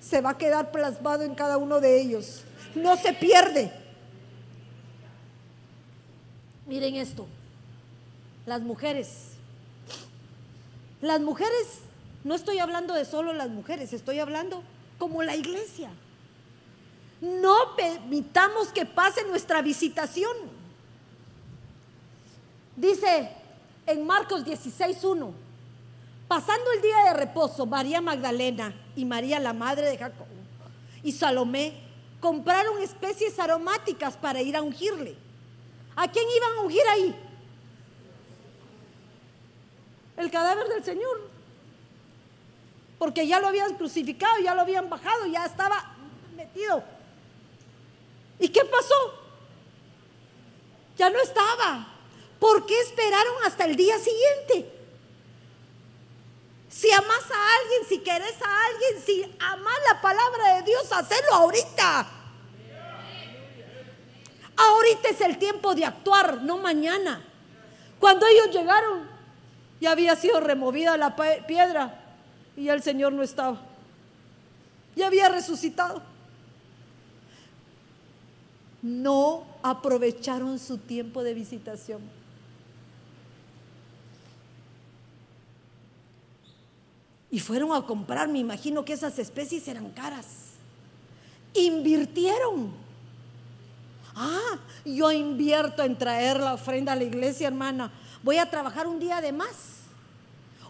se 0.08 0.20
va 0.20 0.30
a 0.30 0.38
quedar 0.38 0.70
plasmado 0.70 1.24
en 1.24 1.34
cada 1.34 1.56
uno 1.56 1.80
de 1.80 2.00
ellos. 2.00 2.42
No 2.74 2.96
se 2.96 3.12
pierde. 3.12 3.72
Miren 6.66 6.96
esto. 6.96 7.26
Las 8.44 8.60
mujeres. 8.60 9.30
Las 11.00 11.20
mujeres, 11.20 11.80
no 12.24 12.34
estoy 12.34 12.58
hablando 12.58 12.94
de 12.94 13.04
solo 13.04 13.32
las 13.32 13.50
mujeres, 13.50 13.92
estoy 13.92 14.18
hablando 14.18 14.62
como 14.98 15.22
la 15.22 15.36
iglesia. 15.36 15.90
No 17.20 17.76
permitamos 17.76 18.68
que 18.68 18.86
pase 18.86 19.24
nuestra 19.24 19.60
visitación. 19.62 20.34
Dice 22.76 23.30
en 23.86 24.06
Marcos 24.06 24.44
16.1, 24.44 25.32
pasando 26.28 26.70
el 26.72 26.82
día 26.82 27.04
de 27.04 27.14
reposo, 27.14 27.66
María 27.66 28.00
Magdalena 28.00 28.74
y 28.94 29.04
María 29.04 29.38
la 29.40 29.52
madre 29.52 29.86
de 29.86 29.98
Jacob 29.98 30.26
y 31.02 31.12
Salomé 31.12 31.72
compraron 32.20 32.82
especies 32.82 33.38
aromáticas 33.38 34.16
para 34.16 34.42
ir 34.42 34.56
a 34.56 34.62
ungirle. 34.62 35.16
¿A 35.94 36.10
quién 36.10 36.24
iban 36.36 36.58
a 36.58 36.60
ungir 36.62 36.82
ahí? 36.90 37.14
El 40.16 40.30
cadáver 40.30 40.66
del 40.68 40.82
Señor. 40.82 41.30
Porque 42.98 43.26
ya 43.26 43.38
lo 43.38 43.46
habían 43.46 43.74
crucificado, 43.76 44.40
ya 44.42 44.54
lo 44.54 44.62
habían 44.62 44.88
bajado, 44.88 45.26
ya 45.26 45.44
estaba 45.44 45.94
metido 46.34 46.82
¿Y 48.38 48.48
qué 48.48 48.64
pasó? 48.64 49.14
Ya 50.98 51.08
no 51.08 51.18
estaba. 51.20 51.86
¿Por 52.38 52.66
qué 52.66 52.78
esperaron 52.80 53.34
hasta 53.44 53.64
el 53.64 53.76
día 53.76 53.96
siguiente? 53.98 54.75
Si 56.76 56.90
amas 56.90 57.24
a 57.30 57.56
alguien, 57.60 57.88
si 57.88 57.98
querés 58.00 58.34
a 58.42 58.66
alguien, 58.66 59.02
si 59.04 59.36
amas 59.38 59.74
la 59.90 60.00
palabra 60.00 60.56
de 60.56 60.62
Dios, 60.62 60.92
hacelo 60.92 61.32
ahorita. 61.32 62.06
Ahorita 64.56 65.08
es 65.08 65.20
el 65.20 65.38
tiempo 65.38 65.74
de 65.74 65.84
actuar, 65.84 66.42
no 66.42 66.58
mañana. 66.58 67.22
Cuando 67.98 68.26
ellos 68.26 68.50
llegaron, 68.50 69.08
ya 69.80 69.92
había 69.92 70.16
sido 70.16 70.40
removida 70.40 70.96
la 70.96 71.16
piedra 71.46 72.02
y 72.56 72.68
el 72.68 72.82
Señor 72.82 73.12
no 73.12 73.22
estaba. 73.22 73.60
Ya 74.96 75.06
había 75.06 75.28
resucitado 75.28 76.02
no 78.86 79.44
aprovecharon 79.62 80.60
su 80.60 80.78
tiempo 80.78 81.24
de 81.24 81.34
visitación. 81.34 82.00
Y 87.30 87.40
fueron 87.40 87.72
a 87.72 87.82
comprar, 87.82 88.28
me 88.28 88.38
imagino 88.38 88.84
que 88.84 88.92
esas 88.92 89.18
especies 89.18 89.66
eran 89.68 89.90
caras. 89.90 90.26
Invirtieron. 91.54 92.72
Ah, 94.14 94.58
yo 94.84 95.10
invierto 95.12 95.82
en 95.82 95.98
traer 95.98 96.40
la 96.40 96.54
ofrenda 96.54 96.92
a 96.92 96.96
la 96.96 97.04
iglesia, 97.04 97.48
hermana. 97.48 97.92
Voy 98.22 98.38
a 98.38 98.48
trabajar 98.48 98.86
un 98.86 98.98
día 98.98 99.20
de 99.20 99.32
más. 99.32 99.76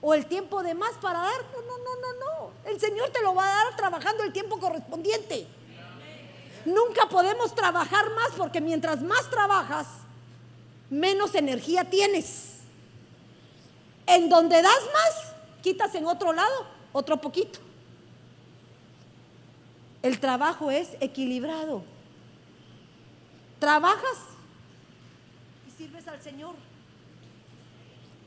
O 0.01 0.15
el 0.15 0.27
tiempo 0.27 0.63
de 0.63 0.75
más 0.75 0.95
para 1.01 1.21
dar. 1.21 1.41
No, 1.53 1.61
no, 1.63 1.79
no, 1.79 1.97
no, 2.01 2.19
no. 2.19 2.71
El 2.71 2.81
Señor 2.81 3.11
te 3.11 3.23
lo 3.23 3.35
va 3.35 3.45
a 3.45 3.65
dar 3.65 3.77
trabajando 3.77 4.25
el 4.25 4.33
tiempo 4.33 4.59
correspondiente. 4.59 5.47
Nunca 6.65 7.09
podemos 7.09 7.55
trabajar 7.55 8.11
más 8.15 8.31
porque 8.37 8.61
mientras 8.61 9.01
más 9.01 9.31
trabajas, 9.31 9.87
menos 10.91 11.35
energía 11.35 11.85
tienes. 11.85 12.55
En 14.07 14.29
donde 14.29 14.61
das 14.63 14.83
más, 14.93 15.36
quitas 15.67 15.93
en 15.97 16.07
otro 16.07 16.33
lado 16.33 16.65
otro 16.93 17.21
poquito. 17.21 17.59
El 20.01 20.21
trabajo 20.21 20.71
es 20.71 20.97
equilibrado. 21.01 21.83
Trabajas 23.59 24.17
y 25.67 25.73
sirves 25.73 26.07
al 26.07 26.23
Señor. 26.23 26.55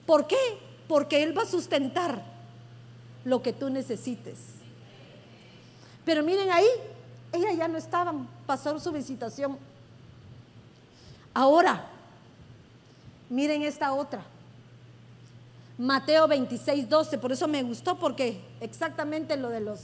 ¿Por 0.06 0.28
qué? 0.28 0.36
Porque 0.90 1.24
Él 1.24 1.38
va 1.38 1.44
a 1.44 1.46
sustentar 1.46 2.22
lo 3.24 3.42
que 3.42 3.54
tú 3.54 3.70
necesites. 3.70 4.40
Pero 6.04 6.24
miren 6.24 6.52
ahí, 6.52 6.68
ella 7.32 7.54
ya 7.54 7.70
no 7.70 7.78
estaba, 7.78 8.14
pasó 8.48 8.78
su 8.82 8.92
visitación. 8.92 9.58
Ahora, 11.34 11.88
miren 13.30 13.62
esta 13.62 13.94
otra. 13.94 14.26
Mateo 15.80 16.28
26, 16.28 16.90
12, 16.90 17.18
por 17.18 17.32
eso 17.32 17.48
me 17.48 17.64
gustó, 17.64 17.98
porque 17.98 18.42
exactamente 18.60 19.38
lo 19.38 19.50
de 19.50 19.62
los, 19.62 19.80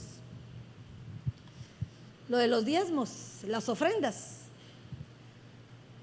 lo 2.28 2.36
de 2.36 2.46
los 2.46 2.64
diezmos, 2.64 3.40
las 3.44 3.68
ofrendas. 3.68 4.42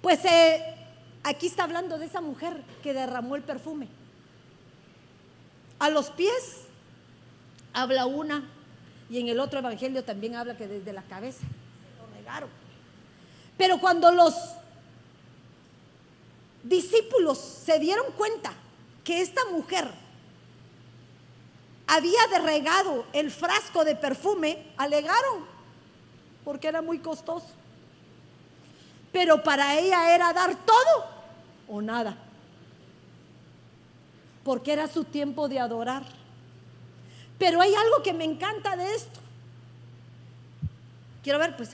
Pues 0.02 0.26
eh, 0.26 0.76
aquí 1.24 1.46
está 1.46 1.64
hablando 1.64 2.00
de 2.00 2.08
esa 2.08 2.22
mujer 2.22 2.64
que 2.82 2.94
derramó 2.94 3.36
el 3.36 3.44
perfume. 3.44 3.88
A 5.78 5.90
los 5.90 6.10
pies 6.10 6.62
habla 7.72 8.08
una, 8.08 8.50
y 9.12 9.20
en 9.20 9.28
el 9.28 9.40
otro 9.40 9.60
evangelio 9.60 10.04
también 10.04 10.36
habla 10.36 10.58
que 10.58 10.68
desde 10.68 10.92
la 10.92 11.04
cabeza 11.04 11.46
lo. 12.40 12.48
Pero 13.58 13.80
cuando 13.80 14.12
los 14.12 14.34
discípulos 16.64 17.38
se 17.38 17.78
dieron 17.80 18.06
cuenta 18.18 18.54
que 19.04 19.22
esta 19.22 19.42
mujer 19.52 19.90
había 21.88 22.20
derregado 22.32 23.06
el 23.14 23.30
frasco 23.30 23.84
de 23.84 23.96
perfume, 23.96 24.66
alegaron, 24.78 25.46
porque 26.44 26.68
era 26.68 26.82
muy 26.82 27.00
costoso. 27.00 27.48
Pero 29.12 29.44
para 29.44 29.78
ella 29.78 30.16
era 30.16 30.34
dar 30.34 30.56
todo 30.56 31.06
o 31.68 31.82
nada, 31.82 32.18
porque 34.44 34.74
era 34.74 34.88
su 34.88 35.04
tiempo 35.04 35.48
de 35.48 35.60
adorar. 35.60 36.04
Pero 37.38 37.62
hay 37.62 37.76
algo 37.76 38.02
que 38.02 38.14
me 38.14 38.24
encanta 38.24 38.76
de 38.76 38.96
esto. 38.96 39.20
Quiero 41.22 41.40
ver, 41.40 41.56
pues. 41.56 41.72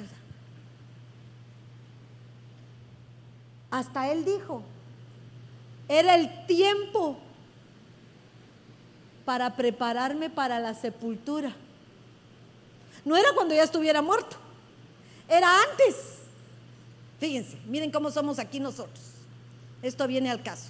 Hasta 3.72 4.12
él 4.12 4.26
dijo, 4.26 4.64
era 5.90 6.16
el 6.16 6.46
tiempo 6.46 7.18
para 9.26 9.56
prepararme 9.56 10.30
para 10.30 10.60
la 10.60 10.76
sepultura. 10.76 11.52
No 13.04 13.18
era 13.18 13.34
cuando 13.34 13.56
ya 13.56 13.64
estuviera 13.64 14.02
muerto, 14.02 14.38
era 15.28 15.50
antes. 15.64 16.20
Fíjense, 17.20 17.58
miren 17.66 17.92
cómo 17.92 18.12
somos 18.12 18.40
aquí 18.40 18.60
nosotros. 18.60 19.00
Esto 19.82 20.08
viene 20.08 20.30
al 20.30 20.44
caso. 20.44 20.70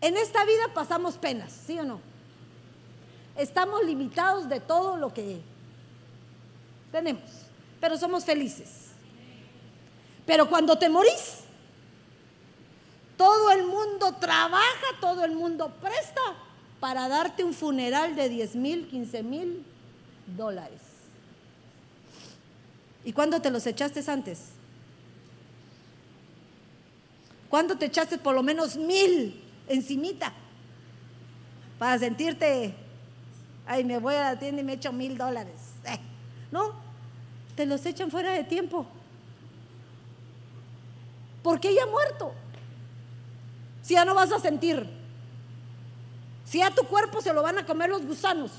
En 0.00 0.16
esta 0.16 0.44
vida 0.44 0.74
pasamos 0.74 1.16
penas, 1.16 1.52
¿sí 1.66 1.78
o 1.78 1.84
no? 1.84 2.00
Estamos 3.36 3.84
limitados 3.84 4.48
de 4.48 4.58
todo 4.60 4.96
lo 4.96 5.14
que 5.14 5.40
tenemos, 6.90 7.30
pero 7.80 7.96
somos 7.96 8.24
felices. 8.24 8.87
Pero 10.28 10.46
cuando 10.46 10.76
te 10.76 10.90
morís, 10.90 11.38
Todo 13.16 13.50
el 13.50 13.66
mundo 13.66 14.14
trabaja, 14.20 14.86
todo 15.00 15.24
el 15.24 15.32
mundo 15.32 15.72
presta 15.82 16.20
para 16.78 17.08
darte 17.08 17.42
un 17.42 17.52
funeral 17.52 18.14
de 18.14 18.28
10 18.28 18.54
mil, 18.54 18.86
15 18.86 19.22
mil 19.24 19.64
dólares. 20.36 20.80
¿Y 23.04 23.12
cuándo 23.12 23.42
te 23.42 23.50
los 23.50 23.66
echaste 23.66 24.08
antes? 24.08 24.50
¿Cuándo 27.48 27.76
te 27.76 27.86
echaste 27.86 28.18
por 28.18 28.36
lo 28.36 28.44
menos 28.44 28.76
mil 28.76 29.42
encimita? 29.66 30.32
Para 31.76 31.98
sentirte, 31.98 32.72
ay, 33.66 33.82
me 33.82 33.98
voy 33.98 34.14
a 34.14 34.32
la 34.32 34.38
tienda 34.38 34.62
y 34.62 34.64
me 34.64 34.74
echo 34.74 34.92
mil 34.92 35.18
dólares. 35.18 35.58
Eh, 35.86 35.98
no, 36.52 36.74
te 37.56 37.66
los 37.66 37.84
echan 37.84 38.12
fuera 38.12 38.30
de 38.30 38.44
tiempo. 38.44 38.86
Porque 41.42 41.74
ya 41.74 41.84
ha 41.84 41.86
muerto. 41.86 42.32
Si 43.82 43.94
ya 43.94 44.04
no 44.04 44.14
vas 44.14 44.32
a 44.32 44.38
sentir. 44.38 44.86
Si 46.44 46.62
a 46.62 46.70
tu 46.70 46.84
cuerpo 46.84 47.20
se 47.20 47.32
lo 47.32 47.42
van 47.42 47.58
a 47.58 47.66
comer 47.66 47.90
los 47.90 48.04
gusanos. 48.04 48.50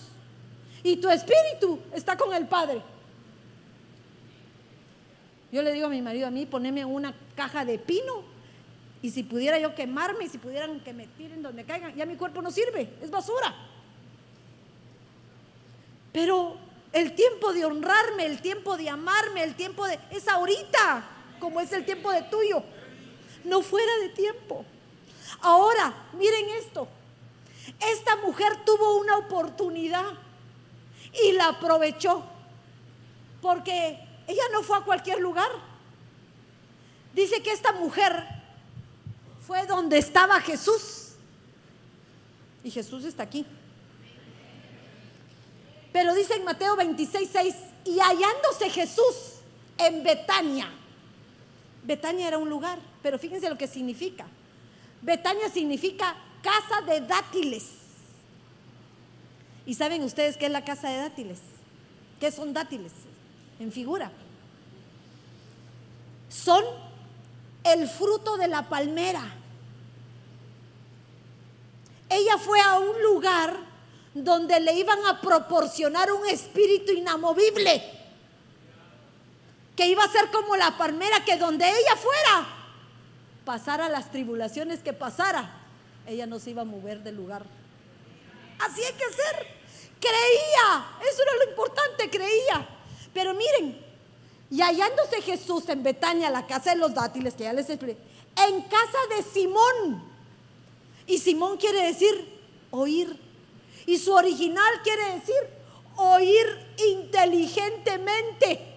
Y 0.83 0.97
tu 0.97 1.09
espíritu 1.09 1.79
está 1.93 2.17
con 2.17 2.33
el 2.33 2.47
Padre. 2.47 2.81
Yo 5.51 5.61
le 5.61 5.73
digo 5.73 5.87
a 5.87 5.89
mi 5.89 6.01
marido, 6.01 6.27
a 6.27 6.31
mí 6.31 6.45
poneme 6.45 6.85
una 6.85 7.13
caja 7.35 7.65
de 7.65 7.79
pino 7.79 8.23
y 9.01 9.11
si 9.11 9.23
pudiera 9.23 9.57
yo 9.57 9.73
quemarme 9.75 10.25
y 10.25 10.29
si 10.29 10.37
pudieran 10.37 10.79
que 10.81 10.93
me 10.93 11.07
tiren 11.07 11.41
donde 11.41 11.63
caigan, 11.63 11.95
ya 11.95 12.05
mi 12.05 12.15
cuerpo 12.15 12.41
no 12.41 12.51
sirve, 12.51 12.93
es 13.01 13.09
basura. 13.09 13.55
Pero 16.11 16.57
el 16.91 17.15
tiempo 17.15 17.53
de 17.53 17.65
honrarme, 17.65 18.25
el 18.25 18.41
tiempo 18.41 18.77
de 18.77 18.89
amarme, 18.89 19.43
el 19.43 19.55
tiempo 19.55 19.87
de... 19.87 19.97
es 20.11 20.27
ahorita, 20.27 21.03
como 21.39 21.61
es 21.61 21.71
el 21.71 21.85
tiempo 21.85 22.11
de 22.11 22.23
tuyo, 22.23 22.63
no 23.43 23.61
fuera 23.61 23.91
de 24.01 24.09
tiempo. 24.09 24.65
Ahora, 25.41 25.93
miren 26.13 26.49
esto, 26.57 26.87
esta 27.79 28.15
mujer 28.17 28.63
tuvo 28.65 28.97
una 28.99 29.17
oportunidad 29.17 30.05
y 31.23 31.31
la 31.33 31.49
aprovechó, 31.49 32.23
porque 33.41 33.99
ella 34.27 34.43
no 34.51 34.63
fue 34.63 34.77
a 34.77 34.81
cualquier 34.81 35.19
lugar. 35.19 35.49
Dice 37.13 37.41
que 37.41 37.51
esta 37.51 37.71
mujer 37.71 38.23
fue 39.45 39.65
donde 39.65 39.97
estaba 39.97 40.39
Jesús. 40.41 41.13
Y 42.63 42.71
Jesús 42.71 43.05
está 43.05 43.23
aquí. 43.23 43.45
Pero 45.91 46.13
dice 46.13 46.35
en 46.35 46.43
Mateo 46.43 46.75
26, 46.75 47.29
6, 47.31 47.55
y 47.85 47.99
hallándose 47.99 48.69
Jesús 48.69 49.39
en 49.77 50.03
Betania. 50.03 50.69
Betania 51.89 52.27
era 52.27 52.37
un 52.37 52.51
lugar, 52.51 52.77
pero 53.01 53.17
fíjense 53.17 53.49
lo 53.49 53.57
que 53.57 53.65
significa. 53.65 54.27
Betania 55.01 55.49
significa 55.49 56.15
casa 56.43 56.81
de 56.81 57.01
dátiles. 57.01 57.65
¿Y 59.65 59.73
saben 59.73 60.03
ustedes 60.03 60.37
qué 60.37 60.45
es 60.45 60.51
la 60.51 60.63
casa 60.63 60.87
de 60.87 60.97
dátiles? 60.97 61.39
¿Qué 62.19 62.31
son 62.31 62.53
dátiles? 62.53 62.91
En 63.59 63.71
figura. 63.71 64.11
Son 66.29 66.63
el 67.63 67.87
fruto 67.87 68.37
de 68.37 68.47
la 68.47 68.69
palmera. 68.69 69.23
Ella 72.07 72.37
fue 72.37 72.61
a 72.61 72.77
un 72.77 73.01
lugar 73.01 73.57
donde 74.13 74.59
le 74.59 74.75
iban 74.75 75.07
a 75.07 75.19
proporcionar 75.21 76.11
un 76.11 76.27
espíritu 76.27 76.91
inamovible, 76.91 77.81
que 79.79 79.87
iba 79.87 80.03
a 80.03 80.11
ser 80.11 80.29
como 80.29 80.57
la 80.57 80.77
palmera 80.77 81.23
que 81.23 81.37
donde 81.37 81.65
ella 81.65 81.95
fuera, 81.95 82.45
pasara 83.45 83.87
las 83.87 84.11
tribulaciones 84.11 84.81
que 84.81 84.91
pasara, 84.91 85.49
ella 86.05 86.25
no 86.25 86.37
se 86.37 86.49
iba 86.49 86.63
a 86.63 86.65
mover 86.65 87.01
del 87.01 87.15
lugar. 87.15 87.45
Así 88.59 88.83
hay 88.83 88.91
que 88.91 89.05
ser. 89.05 89.47
Creía, 90.01 90.85
eso 91.09 91.21
era 91.23 91.45
lo 91.45 91.49
importante, 91.49 92.09
creía. 92.09 92.67
Pero 93.13 93.33
miren, 93.33 93.81
y 94.51 94.59
hallándose 94.61 95.21
Jesús 95.21 95.69
en 95.69 95.81
Betania, 95.81 96.29
la 96.29 96.45
casa 96.45 96.71
de 96.71 96.75
los 96.75 96.93
dátiles, 96.93 97.35
que 97.35 97.45
ya 97.45 97.53
les 97.53 97.69
expliqué, 97.69 97.97
en 98.49 98.61
casa 98.63 98.97
de 99.15 99.23
Simón. 99.23 100.03
Y 101.07 101.19
Simón 101.19 101.55
quiere 101.55 101.83
decir 101.83 102.37
oír. 102.71 103.17
Y 103.85 103.97
su 103.97 104.11
original 104.11 104.81
quiere 104.83 105.13
decir 105.13 105.41
oír 105.95 106.67
inteligentemente. 106.85 108.68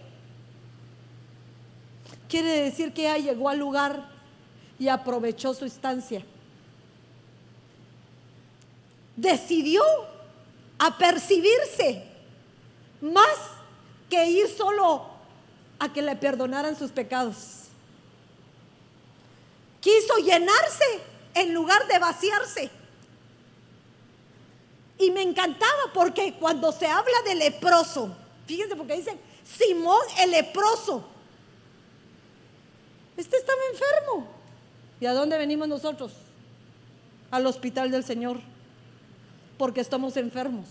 Quiere 2.32 2.62
decir 2.62 2.94
que 2.94 3.02
ella 3.02 3.18
llegó 3.18 3.50
al 3.50 3.58
lugar 3.58 4.08
y 4.78 4.88
aprovechó 4.88 5.52
su 5.52 5.66
estancia. 5.66 6.24
Decidió 9.14 9.82
apercibirse 10.78 12.06
más 13.02 13.36
que 14.08 14.30
ir 14.30 14.48
solo 14.48 15.10
a 15.78 15.92
que 15.92 16.00
le 16.00 16.16
perdonaran 16.16 16.74
sus 16.74 16.90
pecados. 16.90 17.64
Quiso 19.82 20.16
llenarse 20.16 20.86
en 21.34 21.52
lugar 21.52 21.86
de 21.86 21.98
vaciarse. 21.98 22.70
Y 24.98 25.10
me 25.10 25.20
encantaba 25.20 25.92
porque 25.92 26.32
cuando 26.40 26.72
se 26.72 26.86
habla 26.86 27.20
de 27.26 27.34
leproso, 27.34 28.16
fíjense 28.46 28.74
porque 28.74 28.96
dicen 28.96 29.20
Simón 29.44 30.00
el 30.20 30.30
leproso, 30.30 31.12
este 33.16 33.36
estaba 33.36 33.58
enfermo. 33.72 34.28
¿Y 35.00 35.06
a 35.06 35.12
dónde 35.12 35.36
venimos 35.38 35.68
nosotros? 35.68 36.12
Al 37.30 37.46
hospital 37.46 37.90
del 37.90 38.04
Señor, 38.04 38.38
porque 39.58 39.80
estamos 39.80 40.16
enfermos. 40.16 40.68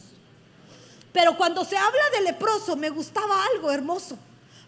Pero 1.13 1.35
cuando 1.35 1.65
se 1.65 1.77
habla 1.77 2.09
de 2.15 2.21
leproso, 2.21 2.75
me 2.75 2.89
gustaba 2.89 3.45
algo 3.53 3.71
hermoso, 3.71 4.17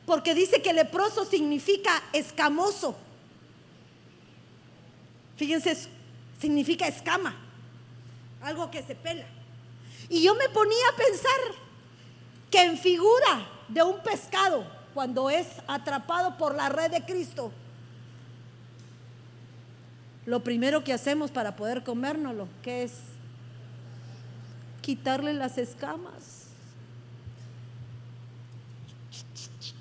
porque 0.05 0.33
dice 0.33 0.61
que 0.61 0.73
leproso 0.73 1.25
significa 1.25 2.03
escamoso. 2.11 2.95
Fíjense, 5.37 5.87
significa 6.39 6.87
escama, 6.87 7.35
algo 8.41 8.69
que 8.69 8.83
se 8.83 8.95
pela. 8.95 9.25
Y 10.09 10.21
yo 10.21 10.35
me 10.35 10.49
ponía 10.49 10.89
a 10.91 10.97
pensar 10.97 11.39
que 12.51 12.63
en 12.63 12.77
figura 12.77 13.47
de 13.69 13.81
un 13.81 13.99
pescado, 14.01 14.65
cuando 14.93 15.29
es 15.29 15.47
atrapado 15.67 16.37
por 16.37 16.53
la 16.53 16.69
red 16.69 16.91
de 16.91 17.05
Cristo, 17.05 17.51
lo 20.25 20.43
primero 20.43 20.83
que 20.83 20.93
hacemos 20.93 21.31
para 21.31 21.55
poder 21.55 21.83
comérnoslo, 21.83 22.47
que 22.61 22.83
es 22.83 22.93
quitarle 24.81 25.33
las 25.33 25.57
escamas. 25.57 26.47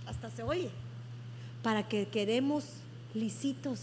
Hasta 0.06 0.30
se 0.30 0.42
oye. 0.42 0.70
Para 1.62 1.86
que 1.88 2.08
queremos 2.08 2.64
lisitos. 3.14 3.80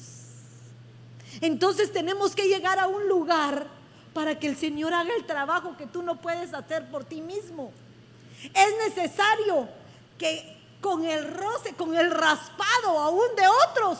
Entonces 1.41 1.93
tenemos 1.93 2.35
que 2.35 2.47
llegar 2.47 2.79
a 2.79 2.87
un 2.87 3.07
lugar 3.07 3.67
para 4.13 4.37
que 4.37 4.47
el 4.47 4.57
Señor 4.57 4.93
haga 4.93 5.11
el 5.15 5.25
trabajo 5.25 5.77
que 5.77 5.85
tú 5.85 6.01
no 6.01 6.19
puedes 6.19 6.53
hacer 6.53 6.89
por 6.89 7.05
ti 7.05 7.21
mismo. 7.21 7.71
Es 8.43 8.95
necesario 8.95 9.69
que 10.17 10.57
con 10.81 11.05
el 11.05 11.25
roce, 11.25 11.73
con 11.75 11.95
el 11.95 12.09
raspado 12.11 12.99
aún 12.99 13.35
de 13.35 13.43
otros, 13.69 13.99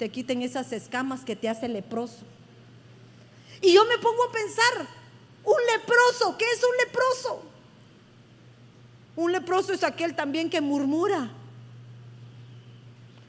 te 0.00 0.08
quiten 0.08 0.40
esas 0.40 0.72
escamas 0.72 1.26
que 1.26 1.36
te 1.36 1.46
hace 1.46 1.68
leproso. 1.68 2.24
Y 3.60 3.74
yo 3.74 3.84
me 3.84 3.98
pongo 3.98 4.24
a 4.24 4.32
pensar, 4.32 4.88
un 5.44 5.56
leproso, 5.76 6.38
¿qué 6.38 6.46
es 6.50 6.64
un 6.64 6.86
leproso? 6.86 7.42
Un 9.14 9.32
leproso 9.32 9.74
es 9.74 9.84
aquel 9.84 10.16
también 10.16 10.48
que 10.48 10.62
murmura. 10.62 11.30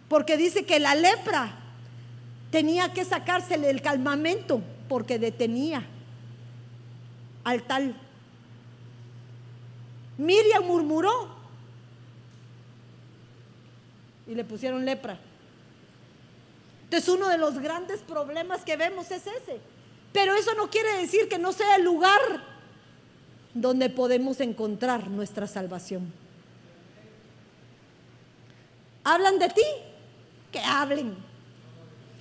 Porque 0.07 0.37
dice 0.37 0.63
que 0.65 0.79
la 0.79 0.95
lepra 0.95 1.51
tenía 2.51 2.93
que 2.93 3.03
sacársele 3.03 3.69
el 3.69 3.81
calmamento 3.81 4.61
porque 4.87 5.19
detenía 5.19 5.85
al 7.43 7.63
tal. 7.63 7.99
Miriam 10.17 10.63
murmuró 10.63 11.35
y 14.25 14.35
le 14.35 14.45
pusieron 14.45 14.85
lepra. 14.85 15.19
Entonces 16.91 17.07
uno 17.07 17.29
de 17.29 17.37
los 17.37 17.57
grandes 17.59 18.01
problemas 18.01 18.65
que 18.65 18.75
vemos 18.75 19.09
es 19.11 19.25
ese. 19.25 19.61
Pero 20.11 20.35
eso 20.35 20.53
no 20.55 20.69
quiere 20.69 20.97
decir 20.97 21.29
que 21.29 21.39
no 21.39 21.53
sea 21.53 21.77
el 21.77 21.85
lugar 21.85 22.19
donde 23.53 23.89
podemos 23.89 24.41
encontrar 24.41 25.07
nuestra 25.07 25.47
salvación. 25.47 26.11
¿Hablan 29.05 29.39
de 29.39 29.47
ti? 29.51 29.63
Que 30.51 30.59
hablen. 30.59 31.15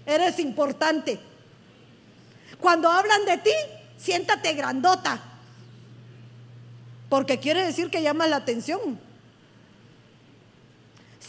Eres 0.07 0.39
importante. 0.39 1.19
Cuando 2.61 2.89
hablan 2.91 3.25
de 3.25 3.39
ti, 3.39 3.51
siéntate 3.97 4.53
grandota. 4.53 5.21
Porque 7.09 7.41
quiere 7.41 7.65
decir 7.67 7.91
que 7.91 8.03
llama 8.03 8.29
la 8.29 8.37
atención. 8.37 9.01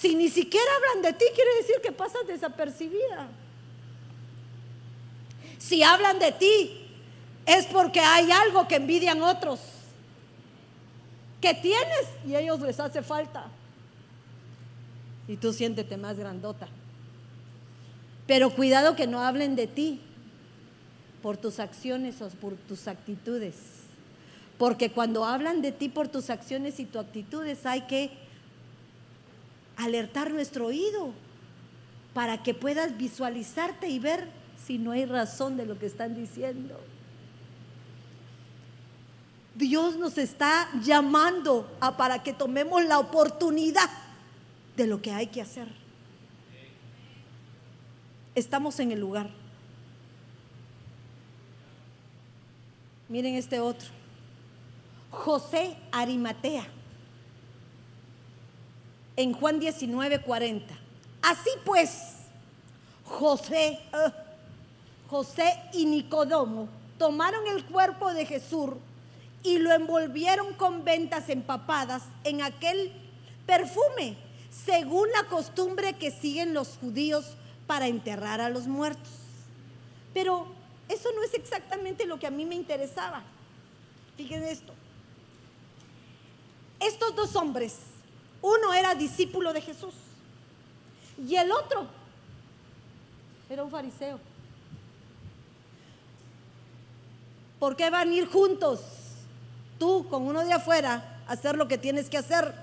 Si 0.02 0.16
ni 0.16 0.30
siquiera 0.30 0.66
hablan 0.78 1.04
de 1.04 1.14
ti, 1.14 1.26
quiere 1.36 1.58
decir 1.58 1.76
que 1.84 1.92
pasas 1.92 2.26
desapercibida. 2.26 3.28
Si 5.60 5.84
hablan 5.84 6.18
de 6.18 6.32
ti, 6.32 6.88
es 7.46 7.68
porque 7.68 8.00
hay 8.00 8.32
algo 8.32 8.68
que 8.68 8.78
envidian 8.78 9.22
otros, 9.22 9.60
que 11.40 11.54
tienes 11.54 12.08
y 12.26 12.34
a 12.34 12.40
ellos 12.40 12.60
les 12.62 12.80
hace 12.80 13.04
falta. 13.04 13.46
Y 15.28 15.38
tú 15.38 15.54
siéntete 15.54 15.98
más 15.98 16.18
grandota. 16.18 16.68
Pero 18.26 18.50
cuidado 18.50 18.96
que 18.96 19.06
no 19.06 19.22
hablen 19.22 19.56
de 19.56 19.68
ti 19.68 20.02
por 21.22 21.38
tus 21.38 21.60
acciones 21.60 22.24
o 22.24 22.30
por 22.30 22.56
tus 22.56 22.88
actitudes. 22.88 23.56
Porque 24.58 24.90
cuando 24.90 25.26
hablan 25.26 25.62
de 25.62 25.72
ti 25.72 25.90
por 25.90 26.08
tus 26.08 26.32
acciones 26.32 26.80
y 26.80 26.86
tus 26.86 27.02
actitudes 27.02 27.68
hay 27.68 27.82
que 27.82 28.21
alertar 29.78 30.32
nuestro 30.32 30.68
oído 30.68 31.14
para 32.14 32.44
que 32.44 32.54
puedas 32.54 32.98
visualizarte 32.98 33.88
y 33.90 34.00
ver 34.00 34.28
si 34.66 34.78
no 34.78 34.92
hay 34.92 35.06
razón 35.06 35.58
de 35.58 35.66
lo 35.66 35.80
que 35.80 35.86
están 35.86 36.16
diciendo. 36.16 36.80
Dios 39.56 39.98
nos 39.98 40.18
está 40.18 40.70
llamando 40.82 41.70
a 41.80 41.98
para 41.98 42.24
que 42.24 42.34
tomemos 42.34 42.84
la 42.86 43.00
oportunidad 43.00 43.90
de 44.78 44.88
lo 44.88 45.02
que 45.02 45.12
hay 45.12 45.28
que 45.28 45.42
hacer. 45.42 45.68
Estamos 48.34 48.80
en 48.80 48.92
el 48.92 49.00
lugar. 49.00 49.30
Miren 53.10 53.36
este 53.36 53.60
otro. 53.60 53.90
José 55.10 55.76
Arimatea. 55.92 56.66
En 59.22 59.34
Juan 59.34 59.60
19, 59.60 60.24
40. 60.24 60.74
Así 61.22 61.52
pues, 61.64 62.14
José, 63.04 63.80
eh, 63.94 64.12
José 65.08 65.62
y 65.74 65.86
Nicodemo 65.86 66.68
tomaron 66.98 67.46
el 67.46 67.64
cuerpo 67.66 68.12
de 68.16 68.26
Jesús 68.26 68.72
y 69.44 69.60
lo 69.60 69.72
envolvieron 69.74 70.56
con 70.56 70.84
ventas 70.84 71.30
empapadas 71.30 72.02
en 72.24 72.42
aquel 72.42 72.94
perfume, 73.46 74.18
según 74.50 75.08
la 75.12 75.30
costumbre 75.30 75.94
que 75.94 76.10
siguen 76.10 76.56
los 76.56 76.80
judíos 76.80 77.36
para 77.68 77.86
enterrar 77.86 78.42
a 78.42 78.50
los 78.50 78.66
muertos. 78.66 79.12
Pero 80.16 80.48
eso 80.90 81.10
no 81.16 81.22
es 81.22 81.36
exactamente 81.36 82.08
lo 82.08 82.18
que 82.18 82.26
a 82.26 82.32
mí 82.32 82.44
me 82.44 82.56
interesaba. 82.56 83.22
Fíjense 84.18 84.52
esto. 84.52 84.74
Estos 86.80 87.16
dos 87.16 87.36
hombres, 87.36 87.91
uno 88.42 88.74
era 88.74 88.96
discípulo 88.96 89.54
de 89.54 89.62
Jesús 89.62 89.94
y 91.28 91.36
el 91.36 91.52
otro 91.52 91.86
era 93.50 93.64
un 93.64 93.70
fariseo. 93.70 94.20
¿Por 97.60 97.76
qué 97.76 97.90
van 97.90 98.10
a 98.10 98.14
ir 98.14 98.28
juntos? 98.28 98.80
Tú 99.78 100.08
con 100.10 100.24
uno 100.24 100.44
de 100.44 100.54
afuera 100.54 101.22
a 101.28 101.34
hacer 101.34 101.58
lo 101.58 101.68
que 101.68 101.78
tienes 101.78 102.10
que 102.10 102.18
hacer 102.18 102.54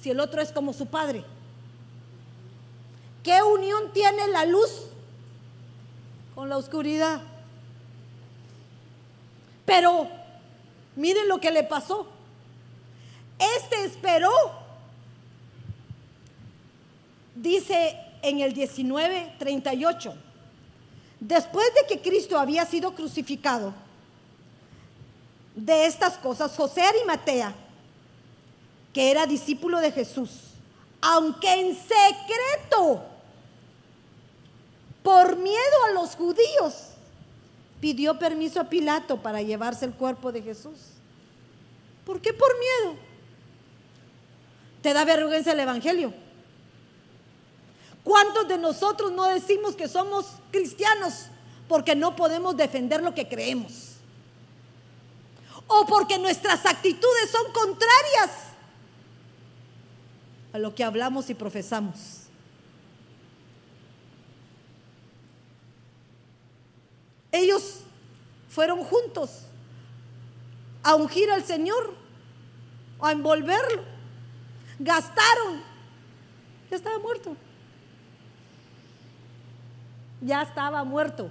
si 0.00 0.10
el 0.10 0.20
otro 0.20 0.40
es 0.40 0.52
como 0.52 0.72
su 0.72 0.86
padre. 0.86 1.24
¿Qué 3.22 3.42
unión 3.42 3.92
tiene 3.92 4.28
la 4.28 4.46
luz 4.46 4.86
con 6.34 6.48
la 6.48 6.56
oscuridad? 6.56 7.20
Pero 9.66 10.08
miren 10.96 11.28
lo 11.28 11.38
que 11.38 11.50
le 11.50 11.64
pasó. 11.64 12.06
Este 13.38 13.84
esperó, 13.84 14.32
dice 17.40 17.96
en 18.22 18.40
el 18.40 18.54
19:38, 18.54 20.14
después 21.20 21.66
de 21.74 21.86
que 21.86 22.02
Cristo 22.02 22.38
había 22.38 22.64
sido 22.66 22.94
crucificado, 22.94 23.72
de 25.54 25.86
estas 25.86 26.16
cosas, 26.18 26.54
José 26.56 26.82
Arimatea, 26.82 27.54
que 28.92 29.10
era 29.10 29.26
discípulo 29.26 29.80
de 29.80 29.92
Jesús, 29.92 30.30
aunque 31.00 31.52
en 31.52 31.76
secreto, 31.76 33.02
por 35.02 35.36
miedo 35.36 35.84
a 35.88 35.92
los 35.92 36.14
judíos, 36.14 36.90
pidió 37.80 38.18
permiso 38.18 38.60
a 38.60 38.68
Pilato 38.68 39.20
para 39.22 39.42
llevarse 39.42 39.84
el 39.84 39.92
cuerpo 39.92 40.30
de 40.32 40.42
Jesús. 40.42 40.78
¿Por 42.04 42.20
qué 42.20 42.32
por 42.32 42.50
miedo? 42.58 42.96
¿Te 44.82 44.92
da 44.92 45.04
vergüenza 45.04 45.52
el 45.52 45.60
Evangelio? 45.60 46.12
¿Cuántos 48.10 48.48
de 48.48 48.58
nosotros 48.58 49.12
no 49.12 49.26
decimos 49.26 49.76
que 49.76 49.86
somos 49.86 50.26
cristianos 50.50 51.26
porque 51.68 51.94
no 51.94 52.16
podemos 52.16 52.56
defender 52.56 53.04
lo 53.04 53.14
que 53.14 53.28
creemos? 53.28 53.98
O 55.68 55.86
porque 55.86 56.18
nuestras 56.18 56.66
actitudes 56.66 57.30
son 57.30 57.52
contrarias 57.52 58.30
a 60.52 60.58
lo 60.58 60.74
que 60.74 60.82
hablamos 60.82 61.30
y 61.30 61.34
profesamos. 61.34 62.22
Ellos 67.30 67.82
fueron 68.48 68.82
juntos 68.82 69.42
a 70.82 70.96
ungir 70.96 71.30
al 71.30 71.44
Señor, 71.44 71.94
a 73.00 73.12
envolverlo. 73.12 73.84
Gastaron. 74.80 75.62
Ya 76.72 76.76
estaba 76.76 76.98
muerto. 76.98 77.36
Ya 80.20 80.42
estaba 80.42 80.84
muerto. 80.84 81.30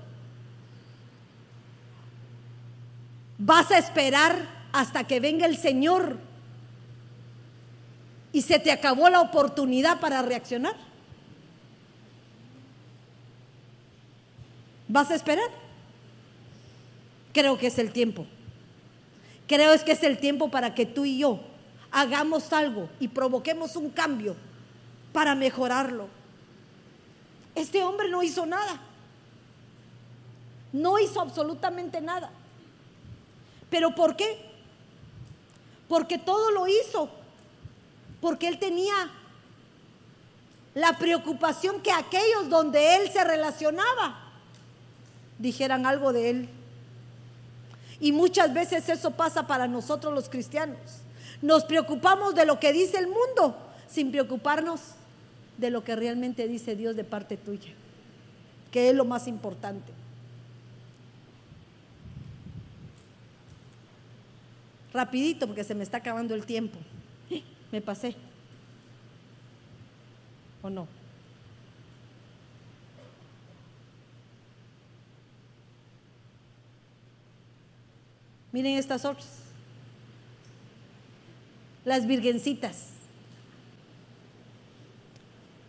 Vas 3.38 3.72
a 3.72 3.78
esperar 3.78 4.36
hasta 4.72 5.06
que 5.06 5.20
venga 5.20 5.46
el 5.46 5.58
Señor 5.58 6.18
y 8.32 8.42
se 8.42 8.60
te 8.60 8.72
acabó 8.72 9.10
la 9.10 9.22
oportunidad 9.22 10.00
para 10.00 10.22
reaccionar. 10.22 10.76
¿Vas 14.88 15.12
a 15.12 15.16
esperar? 15.16 15.50
Creo 17.34 17.58
que 17.58 17.68
es 17.68 17.78
el 17.80 17.92
tiempo. 17.92 18.26
Creo 19.48 19.74
es 19.74 19.84
que 19.84 19.94
es 19.94 20.04
el 20.04 20.18
tiempo 20.18 20.50
para 20.50 20.76
que 20.76 20.86
tú 20.86 21.06
y 21.06 21.20
yo 21.20 21.40
hagamos 21.92 22.54
algo 22.54 22.90
y 23.00 23.08
provoquemos 23.08 23.76
un 23.76 23.90
cambio 23.90 24.36
para 25.14 25.36
mejorarlo. 25.36 26.08
Este 27.60 27.84
hombre 27.84 28.08
no 28.10 28.24
hizo 28.24 28.46
nada. 28.46 28.80
No 30.72 30.98
hizo 30.98 31.20
absolutamente 31.20 32.00
nada. 32.00 32.32
¿Pero 33.70 33.94
por 33.94 34.16
qué? 34.16 34.50
Porque 35.90 36.18
todo 36.18 36.52
lo 36.52 36.68
hizo. 36.68 37.10
Porque 38.22 38.48
él 38.48 38.60
tenía 38.60 39.12
la 40.74 40.98
preocupación 40.98 41.82
que 41.82 41.92
aquellos 41.92 42.48
donde 42.48 42.96
él 42.96 43.12
se 43.12 43.26
relacionaba 43.26 44.32
dijeran 45.38 45.86
algo 45.86 46.14
de 46.14 46.30
él. 46.30 46.50
Y 48.00 48.14
muchas 48.14 48.54
veces 48.54 48.88
eso 48.88 49.12
pasa 49.12 49.48
para 49.48 49.68
nosotros 49.68 50.14
los 50.14 50.30
cristianos. 50.30 50.80
Nos 51.42 51.66
preocupamos 51.66 52.36
de 52.36 52.46
lo 52.46 52.58
que 52.58 52.72
dice 52.72 52.98
el 52.98 53.08
mundo 53.08 53.58
sin 53.90 54.12
preocuparnos 54.12 54.80
de 55.60 55.70
lo 55.70 55.84
que 55.84 55.96
realmente 55.96 56.48
dice 56.48 56.76
Dios 56.76 56.96
de 56.96 57.04
parte 57.04 57.36
tuya, 57.38 57.72
que 58.72 58.90
es 58.90 58.96
lo 58.96 59.06
más 59.06 59.28
importante. 59.28 59.92
Rapidito 64.94 65.46
porque 65.46 65.64
se 65.64 65.76
me 65.76 65.84
está 65.84 65.98
acabando 65.98 66.34
el 66.34 66.46
tiempo. 66.46 66.80
Me 67.72 67.82
pasé. 67.82 68.16
¿O 70.62 70.70
no? 70.70 70.88
Miren 78.52 78.78
estas 78.78 79.06
otras. 79.06 79.44
Las 81.86 82.08
virgencitas. 82.08 82.99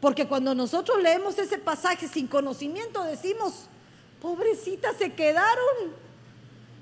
Porque 0.01 0.27
cuando 0.27 0.55
nosotros 0.55 1.03
leemos 1.03 1.39
ese 1.39 1.59
pasaje 1.59 2.09
sin 2.09 2.27
conocimiento 2.27 3.05
decimos, 3.05 3.67
pobrecitas 4.21 4.97
se 4.97 5.13
quedaron. 5.13 5.93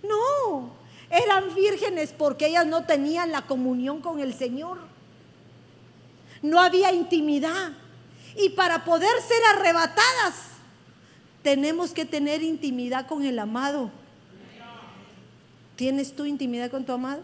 No, 0.02 0.70
eran 1.10 1.54
vírgenes 1.54 2.14
porque 2.16 2.46
ellas 2.46 2.66
no 2.66 2.84
tenían 2.84 3.32
la 3.32 3.42
comunión 3.42 4.00
con 4.00 4.20
el 4.20 4.34
Señor. 4.34 4.78
No 6.42 6.60
había 6.60 6.92
intimidad. 6.92 7.72
Y 8.36 8.50
para 8.50 8.84
poder 8.84 9.20
ser 9.22 9.42
arrebatadas, 9.56 10.34
tenemos 11.42 11.92
que 11.92 12.04
tener 12.04 12.42
intimidad 12.42 13.08
con 13.08 13.24
el 13.24 13.38
amado. 13.40 13.90
¿Tienes 15.74 16.14
tú 16.14 16.24
intimidad 16.24 16.70
con 16.70 16.84
tu 16.84 16.92
amado? 16.92 17.22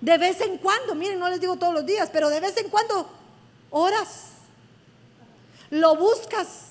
De 0.00 0.16
vez 0.16 0.40
en 0.40 0.58
cuando, 0.58 0.94
miren, 0.94 1.18
no 1.18 1.28
les 1.28 1.40
digo 1.40 1.56
todos 1.56 1.74
los 1.74 1.84
días, 1.84 2.08
pero 2.12 2.30
de 2.30 2.40
vez 2.40 2.56
en 2.56 2.68
cuando 2.68 3.17
oras, 3.70 4.32
lo 5.70 5.96
buscas, 5.96 6.68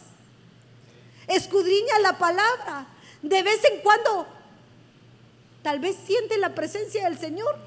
escudriña 1.27 1.99
la 2.01 2.17
palabra. 2.17 2.87
De 3.21 3.43
vez 3.43 3.61
en 3.65 3.81
cuando, 3.81 4.27
tal 5.63 5.79
vez 5.79 5.97
siente 6.05 6.37
la 6.37 6.53
presencia 6.55 7.05
del 7.05 7.17
Señor. 7.17 7.57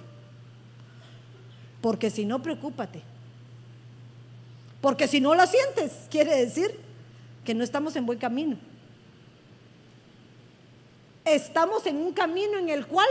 Porque 1.81 2.11
si 2.11 2.25
no, 2.25 2.43
preocúpate. 2.43 3.03
Porque 4.81 5.09
si 5.09 5.21
no 5.21 5.35
la 5.35 5.47
sientes, 5.47 5.93
quiere 6.11 6.37
decir 6.37 6.79
que 7.45 7.55
no 7.55 7.65
estamos 7.65 7.97
en 7.97 8.07
buen 8.07 8.19
camino. 8.19 8.57
Estamos 11.25 11.87
en 11.87 11.97
un 11.97 12.13
camino 12.13 12.59
en 12.59 12.71
el 12.71 12.87
cual 12.87 13.09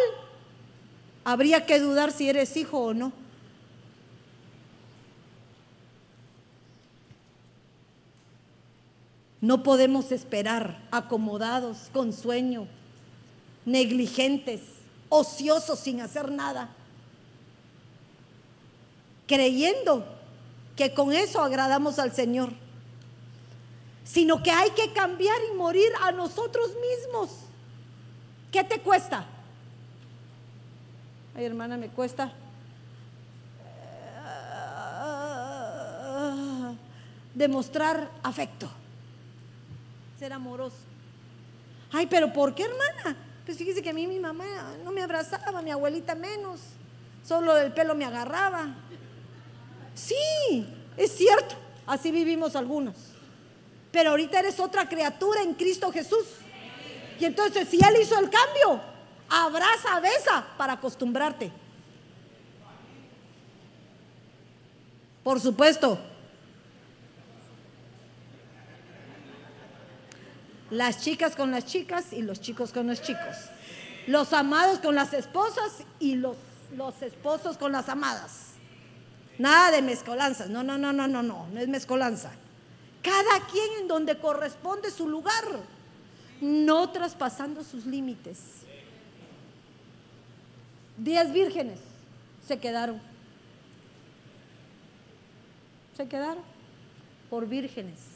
habría 1.23 1.65
que 1.65 1.79
dudar 1.79 2.11
si 2.11 2.29
eres 2.29 2.57
hijo 2.57 2.79
o 2.79 2.93
no. 2.93 3.11
No 9.41 9.63
podemos 9.63 10.11
esperar 10.11 10.77
acomodados, 10.91 11.89
con 11.93 12.11
sueño, 12.11 12.67
negligentes, 13.65 14.61
ociosos 15.09 15.79
sin 15.79 16.01
hacer 16.01 16.31
nada, 16.31 16.69
creyendo 19.27 20.05
que 20.75 20.93
con 20.93 21.13
eso 21.13 21.41
agradamos 21.41 21.99
al 21.99 22.13
Señor, 22.13 22.51
sino 24.03 24.41
que 24.41 24.51
hay 24.51 24.71
que 24.71 24.91
cambiar 24.91 25.37
y 25.51 25.55
morir 25.55 25.91
a 26.01 26.11
nosotros 26.11 26.71
mismos. 26.81 27.29
¿Qué 28.51 28.63
te 28.63 28.79
cuesta? 28.79 29.25
Ay, 31.35 31.45
hermana, 31.45 31.77
me 31.77 31.89
cuesta. 31.89 32.33
Eh, 33.63 34.19
demostrar 37.35 38.09
afecto, 38.23 38.67
ser 40.19 40.33
amoroso. 40.33 40.75
Ay, 41.93 42.05
pero 42.07 42.33
¿por 42.33 42.53
qué, 42.53 42.63
hermana? 42.63 43.17
Pues 43.45 43.57
fíjese 43.57 43.81
que 43.81 43.89
a 43.89 43.93
mí 43.93 44.05
mi 44.05 44.19
mamá 44.19 44.45
no 44.83 44.91
me 44.91 45.01
abrazaba, 45.01 45.61
mi 45.61 45.71
abuelita 45.71 46.13
menos, 46.13 46.59
solo 47.25 47.57
el 47.57 47.71
pelo 47.71 47.95
me 47.95 48.03
agarraba. 48.03 48.67
Sí, 49.95 50.67
es 50.97 51.15
cierto, 51.15 51.55
así 51.87 52.11
vivimos 52.11 52.57
algunos. 52.57 52.95
Pero 53.93 54.11
ahorita 54.11 54.39
eres 54.39 54.59
otra 54.59 54.89
criatura 54.89 55.41
en 55.41 55.53
Cristo 55.53 55.89
Jesús. 55.89 56.25
Y 57.17 57.23
entonces 57.23 57.67
si 57.69 57.77
Él 57.77 58.01
hizo 58.01 58.19
el 58.19 58.29
cambio, 58.29 58.81
abraza, 59.29 60.01
besa 60.01 60.45
para 60.57 60.73
acostumbrarte. 60.73 61.49
Por 65.23 65.39
supuesto. 65.39 66.08
Las 70.71 71.01
chicas 71.01 71.35
con 71.35 71.51
las 71.51 71.65
chicas 71.65 72.13
y 72.13 72.21
los 72.21 72.39
chicos 72.39 72.71
con 72.71 72.87
los 72.87 73.01
chicos. 73.01 73.35
Los 74.07 74.33
amados 74.33 74.79
con 74.79 74.95
las 74.95 75.13
esposas 75.13 75.83
y 75.99 76.15
los, 76.15 76.37
los 76.75 77.01
esposos 77.01 77.57
con 77.57 77.71
las 77.71 77.89
amadas. 77.89 78.49
Nada 79.37 79.71
de 79.71 79.81
mezcolanzas. 79.81 80.49
No, 80.49 80.63
no, 80.63 80.77
no, 80.77 80.93
no, 80.93 81.07
no, 81.07 81.23
no. 81.23 81.47
No 81.47 81.59
es 81.59 81.67
mezcolanza. 81.67 82.31
Cada 83.01 83.47
quien 83.47 83.81
en 83.81 83.87
donde 83.87 84.17
corresponde 84.17 84.91
su 84.91 85.07
lugar. 85.07 85.43
No 86.41 86.89
traspasando 86.91 87.63
sus 87.63 87.85
límites. 87.85 88.39
Diez 90.97 91.31
vírgenes 91.31 91.79
se 92.47 92.59
quedaron. 92.59 92.99
Se 95.95 96.07
quedaron 96.07 96.43
por 97.29 97.47
vírgenes. 97.47 98.08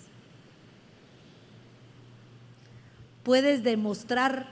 Puedes 3.24 3.63
demostrar 3.63 4.47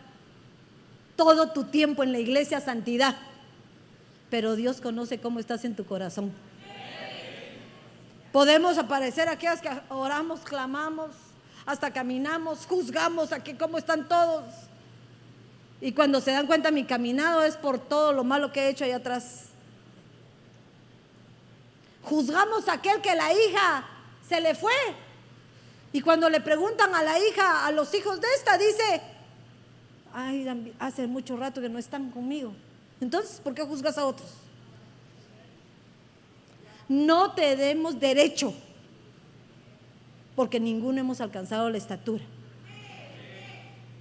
todo 1.15 1.51
tu 1.51 1.65
tiempo 1.65 2.03
en 2.03 2.11
la 2.11 2.19
iglesia 2.19 2.61
santidad, 2.61 3.15
pero 4.29 4.55
Dios 4.55 4.81
conoce 4.81 5.19
cómo 5.19 5.39
estás 5.39 5.65
en 5.65 5.75
tu 5.75 5.85
corazón. 5.85 6.31
Podemos 8.31 8.77
aparecer 8.77 9.27
aquellas 9.27 9.61
que 9.61 9.69
oramos, 9.89 10.39
clamamos, 10.41 11.11
hasta 11.65 11.91
caminamos, 11.91 12.65
juzgamos 12.65 13.33
aquí 13.33 13.53
cómo 13.55 13.77
están 13.77 14.07
todos. 14.07 14.45
Y 15.81 15.91
cuando 15.91 16.21
se 16.21 16.31
dan 16.31 16.47
cuenta 16.47 16.71
mi 16.71 16.85
caminado 16.85 17.43
es 17.43 17.57
por 17.57 17.79
todo 17.79 18.13
lo 18.13 18.23
malo 18.23 18.51
que 18.51 18.61
he 18.61 18.69
hecho 18.69 18.85
allá 18.85 18.97
atrás. 18.97 19.47
Juzgamos 22.03 22.67
a 22.67 22.73
aquel 22.73 23.01
que 23.01 23.15
la 23.15 23.33
hija 23.33 23.85
se 24.27 24.39
le 24.39 24.55
fue. 24.55 24.73
Y 25.93 26.01
cuando 26.01 26.29
le 26.29 26.41
preguntan 26.41 26.95
a 26.95 27.03
la 27.03 27.19
hija, 27.19 27.65
a 27.65 27.71
los 27.71 27.93
hijos 27.93 28.21
de 28.21 28.27
esta, 28.37 28.57
dice, 28.57 29.01
ay, 30.13 30.73
hace 30.79 31.07
mucho 31.07 31.35
rato 31.37 31.61
que 31.61 31.69
no 31.69 31.79
están 31.79 32.11
conmigo. 32.11 32.53
Entonces, 33.01 33.41
¿por 33.41 33.53
qué 33.53 33.63
juzgas 33.63 33.97
a 33.97 34.05
otros? 34.05 34.29
no 36.91 37.31
tenemos 37.31 37.97
derecho, 38.01 38.53
porque 40.35 40.59
ninguno 40.59 40.99
hemos 40.99 41.21
alcanzado 41.21 41.69
la 41.69 41.77
estatura. 41.77 42.21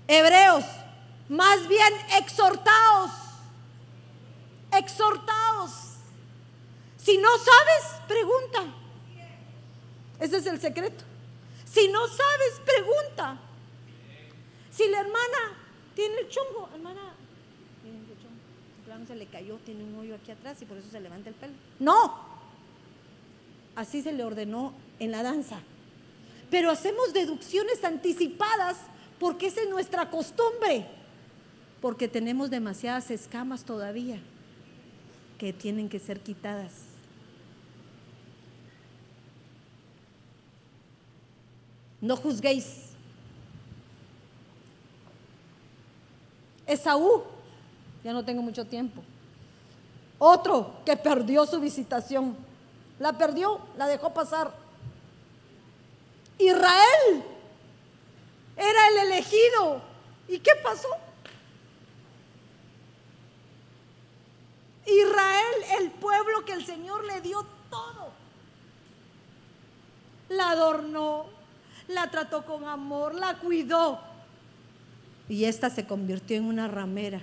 Hebreos, 0.09 0.64
más 1.28 1.68
bien 1.68 1.93
exhortaos, 2.18 3.12
exhortaos. 4.76 5.70
Si 6.97 7.16
no 7.16 7.28
sabes, 7.28 8.03
pregunta. 8.09 8.74
Ese 10.18 10.38
es 10.38 10.47
el 10.47 10.61
secreto. 10.61 11.05
Si 11.73 11.89
no 11.89 12.07
sabes, 12.07 12.61
pregunta. 12.64 13.39
Si 14.71 14.89
la 14.89 15.01
hermana 15.01 15.57
tiene 15.95 16.21
el 16.21 16.29
chongo, 16.29 16.68
hermana, 16.75 17.14
miren 17.85 18.07
qué 18.07 18.14
chongo. 18.23 19.07
se 19.07 19.14
le 19.14 19.27
cayó, 19.27 19.57
tiene 19.64 19.85
un 19.85 19.99
hoyo 19.99 20.14
aquí 20.14 20.31
atrás 20.31 20.61
y 20.62 20.64
por 20.64 20.79
eso 20.79 20.91
se 20.91 21.01
levanta 21.01 21.29
el 21.29 21.35
pelo. 21.35 21.53
No, 21.79 22.31
Así 23.81 24.03
se 24.03 24.12
le 24.12 24.25
ordenó 24.25 24.75
en 24.99 25.11
la 25.11 25.23
danza. 25.23 25.61
Pero 26.51 26.71
hacemos 26.71 27.12
deducciones 27.12 27.85
anticipadas 27.85 28.77
porque 29.18 29.47
esa 29.47 29.62
es 29.62 29.71
nuestra 29.71 30.11
costumbre. 30.11 30.87
Porque 31.81 32.09
tenemos 32.09 32.51
demasiadas 32.51 33.11
escamas 33.11 33.64
todavía 33.64 34.18
que 35.39 35.53
tienen 35.53 35.89
que 35.89 35.99
ser 35.99 36.21
quitadas. 36.21 36.89
No 42.01 42.16
juzguéis. 42.16 42.90
Esaú, 46.66 47.24
ya 48.05 48.12
no 48.12 48.24
tengo 48.24 48.42
mucho 48.42 48.64
tiempo. 48.66 49.03
Otro 50.18 50.82
que 50.84 50.96
perdió 50.96 51.46
su 51.46 51.61
visitación. 51.61 52.36
La 52.98 53.16
perdió, 53.16 53.61
la 53.76 53.86
dejó 53.86 54.12
pasar. 54.12 54.53
Israel 56.38 57.24
era 58.57 58.88
el 58.88 59.11
elegido. 59.11 59.82
¿Y 60.28 60.38
qué 60.38 60.53
pasó? 60.62 60.88
Israel, 64.86 65.80
el 65.80 65.90
pueblo 65.92 66.44
que 66.44 66.53
el 66.53 66.64
Señor 66.64 67.05
le 67.05 67.20
dio 67.20 67.44
todo. 67.70 68.11
La 70.28 70.51
adornó, 70.51 71.26
la 71.91 72.11
trató 72.11 72.45
con 72.45 72.64
amor, 72.64 73.14
la 73.14 73.38
cuidó. 73.38 74.01
Y 75.28 75.45
esta 75.45 75.70
se 75.70 75.86
convirtió 75.86 76.36
en 76.36 76.45
una 76.45 76.68
ramera. 76.68 77.20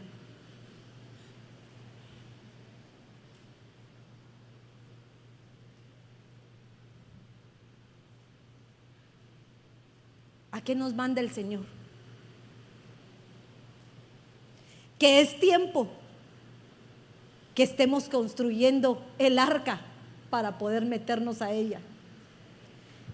¿A 10.52 10.62
qué 10.62 10.74
nos 10.74 10.94
manda 10.94 11.22
el 11.22 11.32
Señor? 11.32 11.66
Que 14.98 15.22
es 15.22 15.40
tiempo 15.40 15.88
que 17.54 17.64
estemos 17.64 18.08
construyendo 18.08 19.04
el 19.20 19.38
arca 19.38 19.82
para 20.30 20.58
poder 20.58 20.86
meternos 20.86 21.42
a 21.42 21.52
ella. 21.52 21.80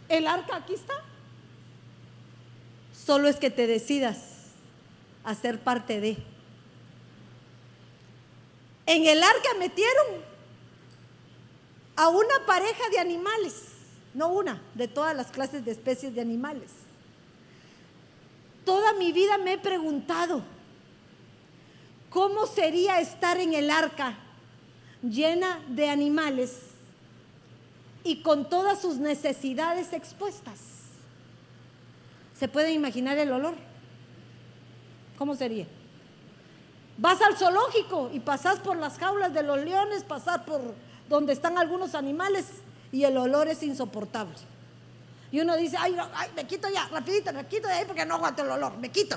El 0.10 0.28
arca 0.28 0.58
aquí 0.58 0.74
está. 0.74 0.94
Solo 3.06 3.28
es 3.28 3.36
que 3.36 3.50
te 3.50 3.68
decidas 3.68 4.18
a 5.24 5.36
ser 5.36 5.60
parte 5.60 6.00
de. 6.00 6.18
En 8.86 9.06
el 9.06 9.22
arca 9.22 9.50
metieron 9.60 10.22
a 11.96 12.10
una 12.10 12.46
pareja 12.46 12.90
de 12.92 13.00
animales, 13.00 13.56
no 14.14 14.30
una, 14.30 14.62
de 14.74 14.88
todas 14.88 15.16
las 15.16 15.32
clases 15.32 15.66
de 15.66 15.72
especies 15.72 16.16
de 16.16 16.22
animales. 16.22 16.72
Toda 18.66 18.94
mi 18.94 19.12
vida 19.12 19.38
me 19.38 19.54
he 19.54 19.58
preguntado, 19.58 20.42
¿cómo 22.10 22.46
sería 22.46 23.02
estar 23.02 23.38
en 23.38 23.54
el 23.54 23.70
arca 23.70 24.18
llena 25.02 25.60
de 25.68 25.90
animales 25.90 26.58
y 28.06 28.22
con 28.22 28.50
todas 28.50 28.82
sus 28.82 28.96
necesidades 28.96 29.92
expuestas? 29.92 30.73
¿Se 32.44 32.50
pueden 32.50 32.74
imaginar 32.74 33.18
el 33.20 33.32
olor? 33.32 33.56
¿Cómo 35.18 35.34
sería? 35.34 35.66
Vas 36.98 37.22
al 37.22 37.38
zoológico 37.38 38.10
y 38.12 38.20
pasas 38.20 38.60
por 38.60 38.76
las 38.76 38.98
jaulas 38.98 39.34
de 39.34 39.44
los 39.44 39.64
leones, 39.64 40.04
pasar 40.04 40.44
por 40.44 40.76
donde 41.08 41.32
están 41.32 41.58
algunos 41.58 41.96
animales 41.96 42.48
y 42.92 43.06
el 43.06 43.16
olor 43.16 43.48
es 43.48 43.64
insoportable. 43.64 44.36
Y 45.32 45.40
uno 45.40 45.56
dice, 45.56 45.78
ay, 45.80 45.96
ay 46.16 46.32
me 46.36 46.46
quito 46.46 46.68
ya, 46.68 46.86
rapidito, 46.90 47.32
me 47.32 47.48
quito 47.48 47.70
de 47.70 47.76
ahí 47.76 47.86
porque 47.88 48.06
no 48.06 48.16
aguanto 48.16 48.44
el 48.44 48.52
olor, 48.52 48.76
me 48.78 48.92
quito. 48.92 49.16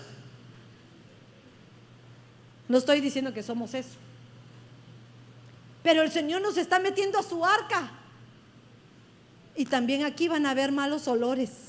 No 2.68 2.78
estoy 2.78 3.00
diciendo 3.00 3.34
que 3.34 3.42
somos 3.42 3.74
eso. 3.74 3.98
Pero 5.82 6.02
el 6.02 6.12
Señor 6.12 6.42
nos 6.42 6.56
está 6.58 6.78
metiendo 6.78 7.18
a 7.18 7.24
su 7.24 7.44
arca. 7.44 7.90
Y 9.56 9.64
también 9.64 10.04
aquí 10.04 10.28
van 10.28 10.46
a 10.46 10.50
haber 10.50 10.70
malos 10.70 11.08
olores. 11.08 11.65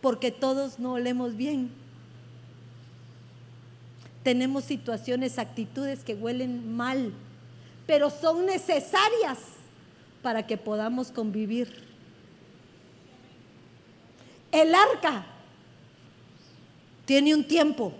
Porque 0.00 0.30
todos 0.30 0.78
no 0.78 0.94
olemos 0.94 1.36
bien. 1.36 1.70
Tenemos 4.22 4.64
situaciones, 4.64 5.38
actitudes 5.38 6.04
que 6.04 6.14
huelen 6.14 6.76
mal, 6.76 7.12
pero 7.86 8.10
son 8.10 8.46
necesarias 8.46 9.38
para 10.22 10.46
que 10.46 10.56
podamos 10.56 11.10
convivir. 11.10 11.88
El 14.52 14.74
arca 14.74 15.24
tiene 17.06 17.34
un 17.34 17.46
tiempo, 17.46 17.92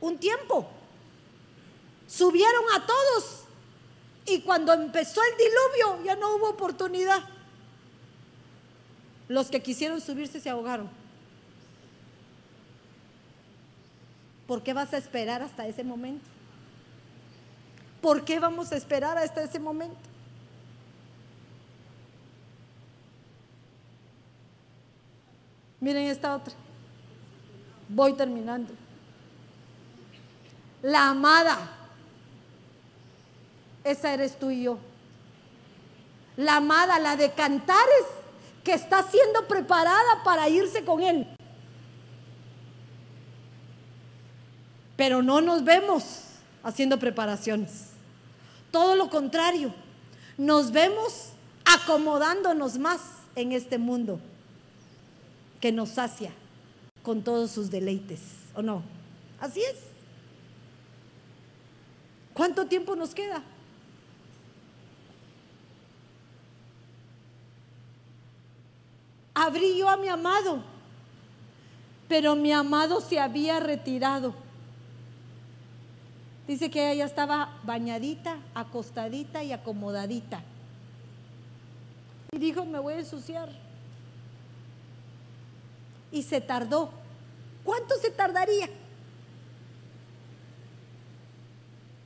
un 0.00 0.18
tiempo. 0.18 0.68
Subieron 2.06 2.64
a 2.74 2.86
todos 2.86 3.44
y 4.26 4.40
cuando 4.40 4.72
empezó 4.72 5.20
el 5.22 5.36
diluvio 5.36 6.04
ya 6.04 6.16
no 6.16 6.36
hubo 6.36 6.50
oportunidad. 6.50 7.22
Los 9.30 9.48
que 9.48 9.62
quisieron 9.62 10.00
subirse 10.00 10.40
se 10.40 10.50
ahogaron. 10.50 10.90
¿Por 14.48 14.64
qué 14.64 14.72
vas 14.72 14.92
a 14.92 14.96
esperar 14.96 15.40
hasta 15.40 15.68
ese 15.68 15.84
momento? 15.84 16.24
¿Por 18.02 18.24
qué 18.24 18.40
vamos 18.40 18.72
a 18.72 18.76
esperar 18.76 19.16
hasta 19.18 19.44
ese 19.44 19.60
momento? 19.60 20.00
Miren 25.78 26.08
esta 26.08 26.34
otra. 26.34 26.54
Voy 27.88 28.14
terminando. 28.14 28.72
La 30.82 31.10
amada. 31.10 31.56
Esa 33.84 34.12
eres 34.12 34.36
tú 34.36 34.50
y 34.50 34.64
yo. 34.64 34.78
La 36.36 36.56
amada, 36.56 36.98
la 36.98 37.14
de 37.14 37.30
cantares, 37.30 38.06
que 38.64 38.72
está 38.72 39.02
siendo 39.02 39.46
preparada 39.48 40.22
para 40.24 40.48
irse 40.48 40.84
con 40.84 41.02
él. 41.02 41.26
Pero 44.96 45.22
no 45.22 45.40
nos 45.40 45.64
vemos 45.64 46.24
haciendo 46.62 46.98
preparaciones. 46.98 47.86
Todo 48.70 48.94
lo 48.94 49.08
contrario, 49.08 49.74
nos 50.36 50.72
vemos 50.72 51.30
acomodándonos 51.64 52.78
más 52.78 53.00
en 53.34 53.52
este 53.52 53.78
mundo 53.78 54.20
que 55.60 55.72
nos 55.72 55.90
sacia 55.90 56.32
con 57.02 57.22
todos 57.22 57.50
sus 57.50 57.70
deleites, 57.70 58.20
¿o 58.54 58.62
no? 58.62 58.82
Así 59.40 59.60
es. 59.62 59.76
¿Cuánto 62.34 62.66
tiempo 62.66 62.96
nos 62.96 63.14
queda? 63.14 63.42
Abrí 69.42 69.78
yo 69.78 69.88
a 69.88 69.96
mi 69.96 70.06
amado, 70.06 70.62
pero 72.10 72.36
mi 72.36 72.52
amado 72.52 73.00
se 73.00 73.18
había 73.18 73.58
retirado. 73.58 74.34
Dice 76.46 76.70
que 76.70 76.92
ella 76.92 77.06
estaba 77.06 77.58
bañadita, 77.62 78.36
acostadita 78.54 79.42
y 79.42 79.52
acomodadita. 79.52 80.42
Y 82.32 82.38
dijo, 82.38 82.66
me 82.66 82.80
voy 82.80 82.92
a 82.92 82.98
ensuciar 82.98 83.48
y 86.12 86.22
se 86.22 86.42
tardó. 86.42 86.90
¿Cuánto 87.64 87.94
se 87.94 88.10
tardaría? 88.10 88.68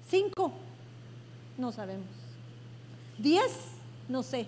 ¿Cinco? 0.08 0.52
No 1.58 1.72
sabemos. 1.72 2.06
¿Diez? 3.18 3.50
No 4.08 4.22
sé. 4.22 4.46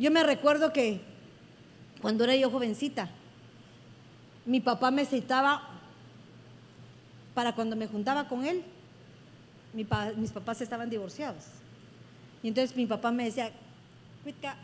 Yo 0.00 0.10
me 0.10 0.22
recuerdo 0.22 0.72
que 0.72 0.98
cuando 2.00 2.24
era 2.24 2.34
yo 2.34 2.50
jovencita, 2.50 3.10
mi 4.46 4.60
papá 4.60 4.90
me 4.90 5.04
citaba 5.04 5.60
para 7.34 7.54
cuando 7.54 7.76
me 7.76 7.86
juntaba 7.86 8.26
con 8.26 8.46
él. 8.46 8.64
mis 9.74 10.30
papás 10.30 10.62
estaban 10.62 10.88
divorciados. 10.88 11.44
Y 12.42 12.48
entonces 12.48 12.74
mi 12.78 12.86
papá 12.86 13.10
me 13.10 13.24
decía, 13.24 13.52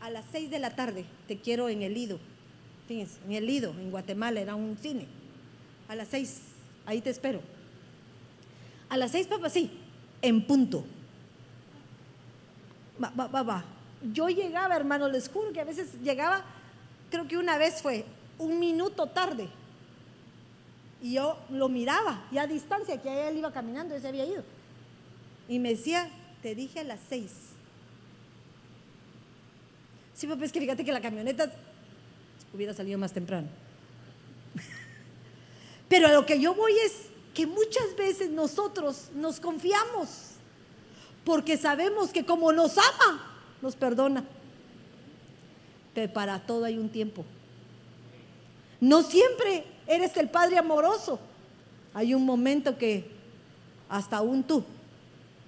a 0.01 0.09
las 0.09 0.25
6 0.33 0.51
de 0.51 0.59
la 0.59 0.71
tarde 0.71 1.05
te 1.29 1.37
quiero 1.37 1.69
en 1.69 1.83
el 1.83 1.93
Lido. 1.93 2.19
Fíjense, 2.89 3.19
en 3.27 3.33
el 3.33 3.45
Lido, 3.45 3.73
en 3.73 3.91
Guatemala, 3.91 4.41
era 4.41 4.55
un 4.55 4.79
cine. 4.79 5.07
A 5.87 5.97
las 5.97 6.09
6, 6.09 6.41
ahí 6.87 7.03
te 7.03 7.11
espero. 7.11 7.43
A 8.89 8.97
las 8.97 9.11
6, 9.11 9.27
papá, 9.27 9.51
sí, 9.51 9.71
en 10.23 10.47
punto. 10.47 10.87
Va, 13.03 13.11
va, 13.11 13.27
va, 13.27 13.43
va. 13.43 13.76
Yo 14.13 14.29
llegaba, 14.29 14.77
hermano, 14.77 15.09
les 15.09 15.29
juro 15.29 15.53
que 15.53 15.61
a 15.61 15.65
veces 15.65 16.01
llegaba, 16.03 16.45
creo 17.11 17.27
que 17.27 17.37
una 17.37 17.59
vez 17.59 17.83
fue 17.83 18.05
un 18.39 18.59
minuto 18.59 19.07
tarde. 19.07 19.49
Y 21.03 21.15
yo 21.15 21.39
lo 21.51 21.69
miraba, 21.69 22.27
ya 22.33 22.43
a 22.43 22.47
distancia, 22.47 23.01
que 23.01 23.29
él 23.29 23.39
iba 23.39 23.53
caminando, 23.53 23.95
él 23.95 24.01
se 24.01 24.09
había 24.09 24.25
ido. 24.27 24.43
Y 25.49 25.59
me 25.59 25.71
decía, 25.71 26.09
te 26.43 26.55
dije 26.55 26.81
a 26.81 26.85
las 26.85 27.01
6 27.09 27.31
Sí, 30.17 30.27
papá, 30.27 30.47
es 30.47 30.53
que 30.53 30.61
fíjate 30.61 30.83
que 30.83 30.93
la 30.93 31.03
camioneta 31.03 31.53
hubiera 32.55 32.73
salido 32.73 32.99
más 32.99 33.13
temprano. 33.13 33.49
Pero 35.89 36.09
a 36.09 36.13
lo 36.13 36.25
que 36.25 36.41
yo 36.41 36.55
voy 36.55 36.73
es 36.79 37.11
que 37.35 37.47
muchas 37.47 37.95
veces 37.99 38.31
nosotros 38.31 39.11
nos 39.15 39.41
confiamos 39.41 40.37
porque 41.23 41.59
sabemos 41.59 42.13
que 42.13 42.25
como 42.25 42.51
nos 42.51 42.79
ama, 42.79 43.36
nos 43.67 43.75
perdona. 43.75 44.25
Pero 45.93 46.13
para 46.13 46.39
todo 46.39 46.65
hay 46.65 46.79
un 46.79 46.89
tiempo. 46.89 47.25
No 48.81 49.03
siempre 49.03 49.65
eres 49.89 50.17
el 50.17 50.29
padre 50.29 50.57
amoroso. 50.57 51.19
Hay 51.93 52.15
un 52.15 52.25
momento 52.25 52.79
que 52.79 53.11
hasta 53.89 54.19
aún 54.19 54.45
tú 54.45 54.65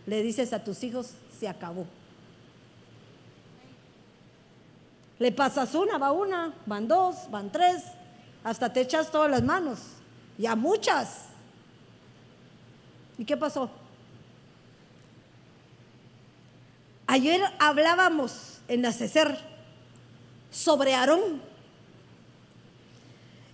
le 0.04 0.22
dices 0.22 0.52
a 0.52 0.64
tus 0.64 0.82
hijos, 0.82 1.12
se 1.38 1.46
acabó. 1.46 1.86
Le 5.20 5.30
pasas 5.30 5.74
una, 5.74 5.98
va 5.98 6.10
una, 6.10 6.54
van 6.66 6.88
dos, 6.88 7.30
van 7.30 7.52
tres, 7.52 7.84
hasta 8.42 8.72
te 8.72 8.80
echas 8.80 9.10
todas 9.10 9.30
las 9.30 9.42
manos, 9.42 9.78
ya 10.38 10.56
muchas. 10.56 11.26
¿Y 13.18 13.24
qué 13.24 13.36
pasó? 13.36 13.70
Ayer 17.10 17.40
hablábamos 17.58 18.60
en 18.68 18.82
la 18.82 18.92
sobre 20.50 20.94
Aarón. 20.94 21.40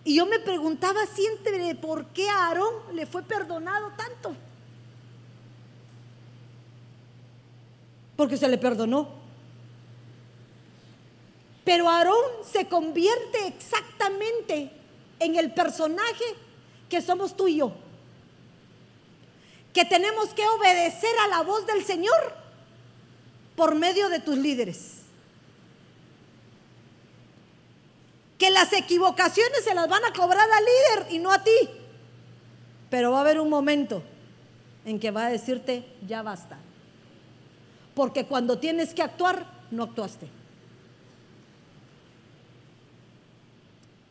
Y 0.02 0.16
yo 0.16 0.26
me 0.26 0.40
preguntaba 0.40 1.06
siempre 1.06 1.72
por 1.76 2.06
qué 2.06 2.28
a 2.28 2.48
Aarón 2.48 2.74
le 2.94 3.06
fue 3.06 3.22
perdonado 3.22 3.92
tanto. 3.96 4.34
Porque 8.16 8.36
se 8.36 8.48
le 8.48 8.58
perdonó. 8.58 9.08
Pero 11.64 11.88
Aarón 11.88 12.24
se 12.44 12.66
convierte 12.66 13.46
exactamente 13.46 14.72
en 15.20 15.36
el 15.36 15.54
personaje 15.54 16.24
que 16.88 17.00
somos 17.00 17.36
tú 17.36 17.46
y 17.46 17.58
yo. 17.58 17.72
Que 19.72 19.84
tenemos 19.84 20.30
que 20.30 20.44
obedecer 20.44 21.14
a 21.24 21.28
la 21.28 21.42
voz 21.42 21.64
del 21.68 21.84
Señor 21.84 22.43
por 23.56 23.74
medio 23.74 24.08
de 24.08 24.20
tus 24.20 24.36
líderes. 24.36 25.02
Que 28.38 28.50
las 28.50 28.72
equivocaciones 28.72 29.64
se 29.64 29.74
las 29.74 29.88
van 29.88 30.04
a 30.04 30.12
cobrar 30.12 30.48
al 30.50 30.64
líder 30.64 31.14
y 31.14 31.18
no 31.18 31.32
a 31.32 31.42
ti. 31.42 31.70
Pero 32.90 33.12
va 33.12 33.18
a 33.18 33.20
haber 33.20 33.40
un 33.40 33.48
momento 33.48 34.02
en 34.84 34.98
que 34.98 35.10
va 35.10 35.26
a 35.26 35.30
decirte, 35.30 35.86
ya 36.06 36.22
basta. 36.22 36.58
Porque 37.94 38.26
cuando 38.26 38.58
tienes 38.58 38.92
que 38.92 39.02
actuar, 39.02 39.46
no 39.70 39.84
actuaste. 39.84 40.28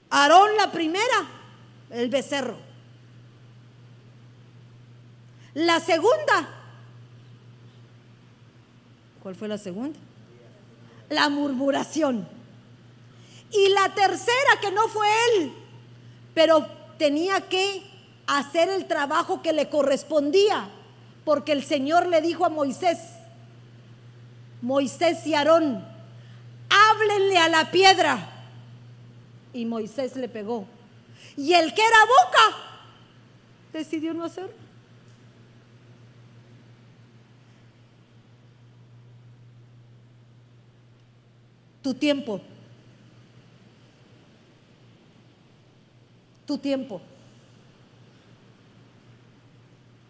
Aarón 0.09 0.55
la 0.57 0.71
primera, 0.71 1.27
el 1.89 2.09
becerro. 2.09 2.57
La 5.55 5.79
segunda, 5.79 6.62
¿cuál 9.23 9.35
fue 9.35 9.47
la 9.47 9.57
segunda? 9.57 9.97
La 11.09 11.29
murmuración. 11.29 12.27
Y 13.51 13.69
la 13.69 13.95
tercera, 13.95 14.59
que 14.61 14.71
no 14.71 14.89
fue 14.89 15.07
él, 15.37 15.53
pero 16.33 16.67
tenía 16.97 17.39
que 17.41 17.83
hacer 18.27 18.67
el 18.67 18.85
trabajo 18.85 19.41
que 19.41 19.53
le 19.53 19.69
correspondía, 19.69 20.69
porque 21.23 21.53
el 21.53 21.63
Señor 21.63 22.07
le 22.07 22.21
dijo 22.21 22.45
a 22.45 22.49
Moisés, 22.49 22.99
Moisés 24.61 25.25
y 25.25 25.33
Aarón, 25.33 25.85
háblenle 26.69 27.37
a 27.37 27.47
la 27.47 27.71
piedra. 27.71 28.29
Y 29.53 29.65
Moisés 29.65 30.15
le 30.17 30.27
pegó. 30.27 30.65
Y 31.37 31.53
el 31.53 31.73
que 31.73 31.81
era 31.81 31.97
boca 32.05 32.57
decidió 33.71 34.13
no 34.13 34.25
hacerlo. 34.25 34.62
Tu 41.83 41.93
tiempo. 41.93 42.39
Tu 46.47 46.57
tiempo. 46.57 47.01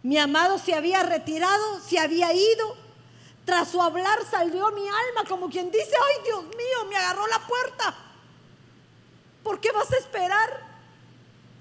Mi 0.04 0.18
amado 0.18 0.60
se 0.60 0.76
había 0.76 1.02
retirado, 1.02 1.80
se 1.80 1.98
había 1.98 2.32
ido. 2.32 2.76
Tras 3.46 3.70
su 3.70 3.82
hablar 3.82 4.20
salió 4.30 4.72
mi 4.72 4.88
alma 4.88 5.28
como 5.28 5.50
quien 5.50 5.72
dice, 5.72 5.92
ay 5.96 6.24
Dios 6.24 6.44
mío, 6.46 6.86
me 6.90 6.96
agarró 6.96 7.26
la 7.28 7.40
puerta. 7.40 7.96
¿Por 9.44 9.60
qué 9.60 9.72
vas 9.72 9.92
a 9.92 9.98
esperar 9.98 10.62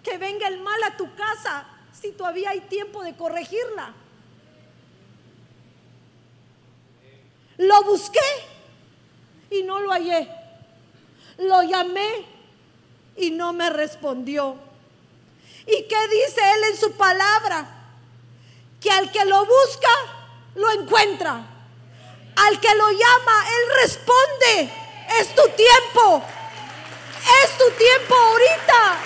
que 0.04 0.18
venga 0.18 0.46
el 0.46 0.60
mal 0.60 0.80
a 0.84 0.96
tu 0.96 1.12
casa 1.14 1.66
si 1.92 2.12
todavía 2.12 2.50
hay 2.50 2.60
tiempo 2.60 3.02
de 3.02 3.16
corregirla? 3.16 3.94
Lo 7.56 7.82
busqué 7.84 8.20
y 9.52 9.62
no 9.62 9.80
lo 9.80 9.92
hallé. 9.92 10.28
Lo 11.38 11.62
llamé 11.62 12.26
y 13.16 13.30
no 13.30 13.52
me 13.52 13.70
respondió. 13.70 14.56
¿Y 15.66 15.84
qué 15.84 16.08
dice 16.08 16.40
él 16.54 16.64
en 16.72 16.76
su 16.76 16.92
palabra? 16.92 17.66
Que 18.80 18.90
al 18.90 19.12
que 19.12 19.24
lo 19.24 19.44
busca, 19.44 19.88
lo 20.54 20.70
encuentra. 20.72 21.46
Al 22.34 22.60
que 22.60 22.74
lo 22.74 22.90
llama, 22.90 23.46
él 23.48 23.82
responde. 23.82 24.72
Es 25.20 25.34
tu 25.34 25.42
tiempo. 25.50 26.24
Es 27.44 27.58
tu 27.58 27.70
tiempo 27.72 28.14
ahorita. 28.14 28.98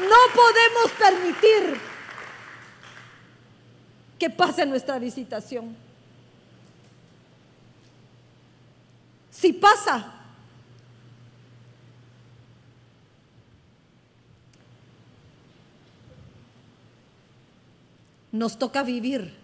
No 0.00 0.34
podemos 0.34 0.90
permitir 0.98 1.80
que 4.18 4.30
pase 4.30 4.66
nuestra 4.66 4.98
visitación. 4.98 5.89
Si 9.40 9.54
pasa, 9.54 10.04
nos 18.32 18.58
toca 18.58 18.82
vivir 18.82 19.34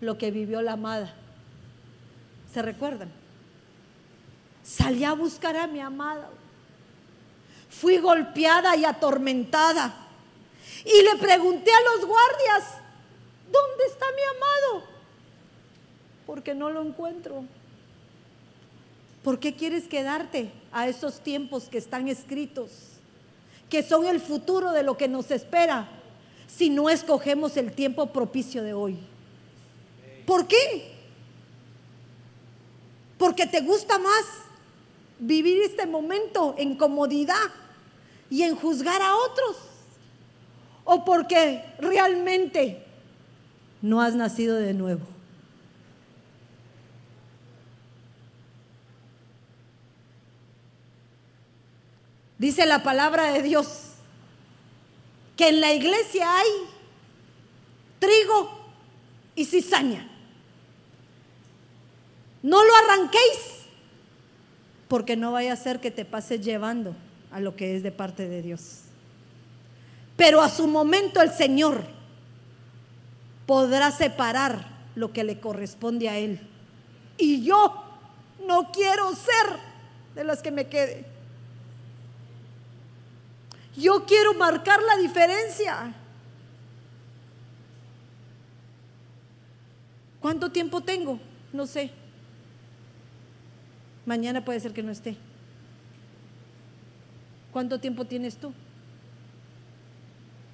lo 0.00 0.16
que 0.16 0.30
vivió 0.30 0.62
la 0.62 0.72
amada. 0.72 1.12
¿Se 2.50 2.62
recuerdan? 2.62 3.12
Salí 4.62 5.04
a 5.04 5.12
buscar 5.12 5.54
a 5.58 5.66
mi 5.66 5.80
amada. 5.80 6.30
Fui 7.68 7.98
golpeada 7.98 8.74
y 8.74 8.86
atormentada. 8.86 9.94
Y 10.82 11.02
le 11.02 11.16
pregunté 11.20 11.70
a 11.70 11.94
los 11.94 12.06
guardias, 12.06 12.78
¿dónde 13.52 13.84
está 13.84 14.06
mi 14.16 14.22
amado? 14.22 14.88
Porque 16.24 16.54
no 16.54 16.70
lo 16.70 16.80
encuentro. 16.80 17.44
¿Por 19.24 19.38
qué 19.38 19.54
quieres 19.54 19.88
quedarte 19.88 20.52
a 20.70 20.86
esos 20.86 21.20
tiempos 21.20 21.64
que 21.64 21.78
están 21.78 22.08
escritos, 22.08 22.70
que 23.70 23.82
son 23.82 24.06
el 24.06 24.20
futuro 24.20 24.70
de 24.72 24.82
lo 24.82 24.98
que 24.98 25.08
nos 25.08 25.30
espera, 25.30 25.88
si 26.46 26.68
no 26.68 26.90
escogemos 26.90 27.56
el 27.56 27.72
tiempo 27.72 28.12
propicio 28.12 28.62
de 28.62 28.74
hoy? 28.74 28.98
¿Por 30.26 30.46
qué? 30.46 30.92
Porque 33.16 33.46
te 33.46 33.62
gusta 33.62 33.98
más 33.98 34.24
vivir 35.18 35.62
este 35.62 35.86
momento 35.86 36.54
en 36.58 36.76
comodidad 36.76 37.50
y 38.28 38.42
en 38.42 38.54
juzgar 38.54 39.00
a 39.00 39.16
otros. 39.16 39.56
O 40.84 41.02
porque 41.02 41.64
realmente 41.78 42.84
no 43.80 44.02
has 44.02 44.14
nacido 44.14 44.56
de 44.56 44.74
nuevo. 44.74 45.13
Dice 52.44 52.66
la 52.66 52.82
palabra 52.82 53.32
de 53.32 53.40
Dios 53.40 53.68
que 55.34 55.48
en 55.48 55.62
la 55.62 55.72
iglesia 55.72 56.26
hay 56.30 56.48
trigo 57.98 58.50
y 59.34 59.46
cizaña. 59.46 60.06
No 62.42 62.62
lo 62.62 62.70
arranquéis, 62.76 63.64
porque 64.88 65.16
no 65.16 65.32
vaya 65.32 65.54
a 65.54 65.56
ser 65.56 65.80
que 65.80 65.90
te 65.90 66.04
pases 66.04 66.42
llevando 66.42 66.94
a 67.30 67.40
lo 67.40 67.56
que 67.56 67.76
es 67.76 67.82
de 67.82 67.92
parte 67.92 68.28
de 68.28 68.42
Dios. 68.42 68.80
Pero 70.18 70.42
a 70.42 70.50
su 70.50 70.66
momento 70.66 71.22
el 71.22 71.32
Señor 71.32 71.82
podrá 73.46 73.90
separar 73.90 74.66
lo 74.96 75.14
que 75.14 75.24
le 75.24 75.40
corresponde 75.40 76.10
a 76.10 76.18
Él. 76.18 76.46
Y 77.16 77.42
yo 77.42 77.84
no 78.46 78.70
quiero 78.70 79.14
ser 79.14 79.58
de 80.14 80.24
las 80.24 80.42
que 80.42 80.50
me 80.50 80.66
quede. 80.66 81.13
Yo 83.76 84.04
quiero 84.06 84.34
marcar 84.34 84.80
la 84.82 84.96
diferencia. 84.96 85.92
¿Cuánto 90.20 90.50
tiempo 90.50 90.80
tengo? 90.80 91.18
No 91.52 91.66
sé. 91.66 91.90
Mañana 94.06 94.44
puede 94.44 94.60
ser 94.60 94.72
que 94.72 94.82
no 94.82 94.92
esté. 94.92 95.16
¿Cuánto 97.52 97.78
tiempo 97.78 98.04
tienes 98.04 98.36
tú? 98.36 98.52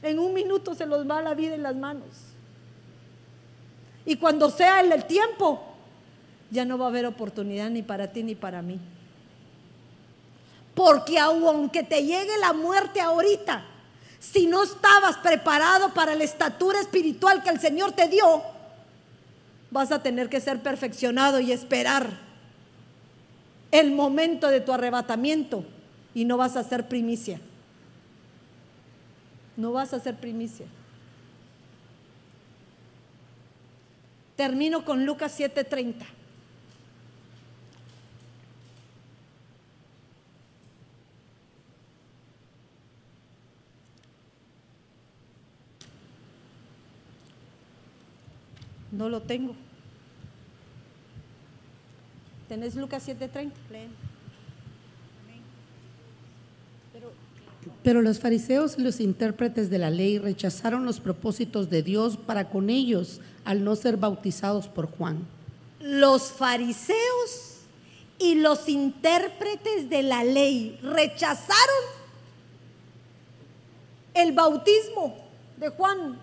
En 0.02 0.18
un 0.18 0.32
minuto 0.34 0.74
se 0.74 0.86
los 0.86 1.08
va 1.08 1.20
la 1.22 1.34
vida 1.34 1.54
en 1.54 1.62
las 1.62 1.76
manos. 1.76 2.08
Y 4.04 4.16
cuando 4.16 4.50
sea 4.50 4.80
el 4.80 5.04
tiempo, 5.04 5.62
ya 6.50 6.64
no 6.64 6.78
va 6.78 6.86
a 6.86 6.88
haber 6.88 7.06
oportunidad 7.06 7.70
ni 7.70 7.82
para 7.82 8.12
ti 8.12 8.22
ni 8.22 8.34
para 8.34 8.62
mí. 8.62 8.80
Porque 10.82 11.18
aunque 11.18 11.82
te 11.82 12.04
llegue 12.04 12.38
la 12.38 12.54
muerte 12.54 13.02
ahorita, 13.02 13.62
si 14.18 14.46
no 14.46 14.62
estabas 14.62 15.18
preparado 15.18 15.92
para 15.92 16.14
la 16.14 16.24
estatura 16.24 16.80
espiritual 16.80 17.42
que 17.42 17.50
el 17.50 17.60
Señor 17.60 17.92
te 17.92 18.08
dio, 18.08 18.42
vas 19.70 19.92
a 19.92 20.02
tener 20.02 20.30
que 20.30 20.40
ser 20.40 20.62
perfeccionado 20.62 21.38
y 21.38 21.52
esperar 21.52 22.08
el 23.70 23.92
momento 23.92 24.48
de 24.48 24.62
tu 24.62 24.72
arrebatamiento 24.72 25.66
y 26.14 26.24
no 26.24 26.38
vas 26.38 26.56
a 26.56 26.64
ser 26.64 26.88
primicia. 26.88 27.42
No 29.58 29.72
vas 29.72 29.92
a 29.92 30.00
ser 30.00 30.16
primicia. 30.16 30.64
Termino 34.34 34.86
con 34.86 35.04
Lucas 35.04 35.38
7:30. 35.38 36.19
No 48.92 49.08
lo 49.08 49.22
tengo. 49.22 49.54
¿Tenés 52.48 52.74
Lucas 52.74 53.06
7:30? 53.06 53.52
Pero 57.82 58.02
los 58.02 58.20
fariseos 58.20 58.78
y 58.78 58.82
los 58.82 59.00
intérpretes 59.00 59.70
de 59.70 59.78
la 59.78 59.90
ley 59.90 60.18
rechazaron 60.18 60.84
los 60.84 61.00
propósitos 61.00 61.70
de 61.70 61.82
Dios 61.82 62.16
para 62.16 62.50
con 62.50 62.68
ellos 62.68 63.20
al 63.44 63.64
no 63.64 63.76
ser 63.76 63.96
bautizados 63.96 64.68
por 64.68 64.86
Juan. 64.90 65.26
Los 65.80 66.32
fariseos 66.32 67.60
y 68.18 68.34
los 68.34 68.68
intérpretes 68.68 69.88
de 69.88 70.02
la 70.02 70.24
ley 70.24 70.78
rechazaron 70.82 71.84
el 74.14 74.32
bautismo 74.32 75.16
de 75.56 75.68
Juan 75.70 76.18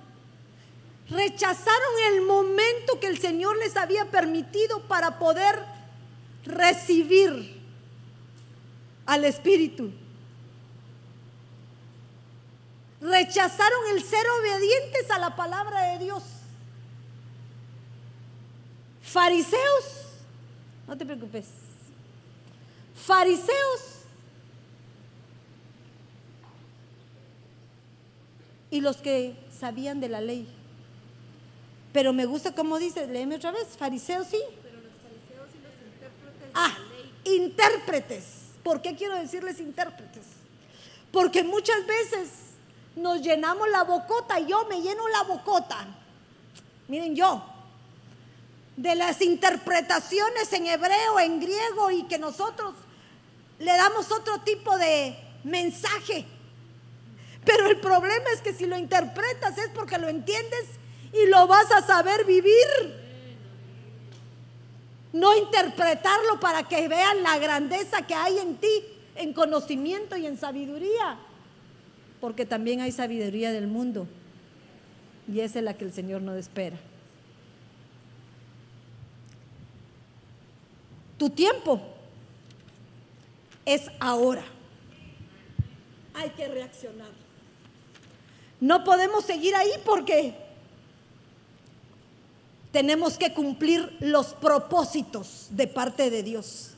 rechazaron 1.10 1.94
el 2.14 2.22
momento 2.22 3.00
que 3.00 3.08
el 3.08 3.20
Señor 3.20 3.58
les 3.58 3.78
había 3.78 4.12
permitido 4.12 4.82
para 4.88 5.20
poder 5.20 5.64
recibir 6.44 7.62
al 9.06 9.24
Espíritu. 9.26 9.92
Rechazaron 13.00 13.80
el 13.96 14.04
ser 14.04 14.26
obedientes 14.40 15.10
a 15.12 15.20
la 15.20 15.36
palabra 15.36 15.94
de 15.94 16.00
Dios. 16.06 16.24
Fariseos 19.02 20.08
no 20.88 20.98
te 20.98 21.06
preocupes. 21.06 21.46
Fariseos 22.96 23.98
y 28.72 28.82
los 28.82 28.98
que 28.98 29.38
sabían 29.58 30.00
de 30.00 30.10
la 30.10 30.22
ley. 30.22 30.57
Pero 31.94 32.14
me 32.14 32.26
gusta 32.26 32.54
como 32.54 32.80
dice, 32.80 33.08
léeme 33.08 33.36
otra 33.36 33.52
vez, 33.52 33.68
fariseos 33.78 34.28
sí. 34.28 34.40
Pero 34.62 34.78
los 34.82 34.94
fariseos 35.02 35.50
y 35.54 35.64
los 35.64 35.74
intérpretes 35.94 36.52
ah, 36.54 36.78
intérpretes. 37.24 38.24
¿Por 38.64 38.82
qué 38.82 38.96
quiero 38.96 39.16
decirles 39.16 39.60
intérpretes? 39.60 40.26
Porque 41.12 41.44
muchas 41.44 41.86
veces 41.86 42.30
nos 42.96 43.22
llenamos 43.22 43.70
la 43.70 43.84
bocota, 43.84 44.40
yo 44.40 44.66
me 44.66 44.82
lleno 44.82 45.08
la 45.08 45.24
bocota. 45.24 45.88
Miren 46.88 47.16
yo, 47.16 47.44
de 48.76 48.96
las 48.96 49.22
interpretaciones 49.22 50.52
en 50.54 50.68
hebreo, 50.68 51.20
en 51.20 51.40
griego 51.40 51.92
y 51.92 52.04
que 52.04 52.18
nosotros 52.18 52.76
le 53.60 53.76
damos 53.76 54.12
otro 54.12 54.40
tipo 54.42 54.78
de 54.78 55.18
mensaje. 55.44 56.26
Pero 57.46 57.68
el 57.68 57.80
problema 57.80 58.30
es 58.34 58.42
que 58.42 58.54
si 58.54 58.66
lo 58.66 58.78
interpretas 58.78 59.58
es 59.58 59.70
porque 59.70 59.98
lo 59.98 60.10
entiendes 60.10 60.66
y 61.24 61.28
lo 61.30 61.48
vas 61.48 61.72
a 61.72 61.82
saber 61.82 62.26
vivir. 62.26 62.68
No 65.14 65.36
interpretarlo 65.36 66.40
para 66.40 66.64
que 66.64 66.88
vean 66.88 67.24
la 67.24 67.40
grandeza 67.40 68.06
que 68.06 68.14
hay 68.14 68.38
en 68.40 68.58
ti, 68.58 68.84
en 69.16 69.34
conocimiento 69.34 70.18
y 70.18 70.26
en 70.26 70.38
sabiduría. 70.38 71.18
Porque 72.20 72.46
también 72.46 72.82
hay 72.82 72.92
sabiduría 72.92 73.52
del 73.52 73.68
mundo. 73.68 74.08
Y 75.32 75.40
esa 75.40 75.60
es 75.60 75.66
la 75.66 75.74
que 75.76 75.86
el 75.86 75.94
Señor 75.94 76.22
no 76.22 76.36
espera. 76.36 76.78
Tu 81.18 81.30
tiempo 81.30 81.82
es 83.66 83.90
ahora. 84.00 84.44
Hay 86.14 86.30
que 86.32 86.48
reaccionar. 86.48 87.10
No 88.60 88.84
podemos 88.84 89.26
seguir 89.26 89.56
ahí 89.56 89.72
porque 89.86 90.47
tenemos 92.72 93.18
que 93.18 93.34
cumplir 93.34 93.98
los 94.00 94.34
propósitos 94.34 95.48
de 95.52 95.68
parte 95.68 96.10
de 96.10 96.24
Dios. 96.24 96.72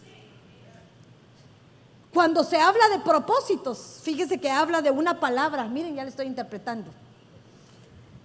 Cuando 2.13 2.43
se 2.43 2.57
habla 2.57 2.89
de 2.89 2.99
propósitos, 2.99 3.99
fíjese 4.01 4.39
que 4.39 4.49
habla 4.49 4.81
de 4.81 4.91
una 4.91 5.19
palabra, 5.19 5.65
miren, 5.65 5.95
ya 5.95 6.03
le 6.03 6.09
estoy 6.09 6.25
interpretando. 6.25 6.89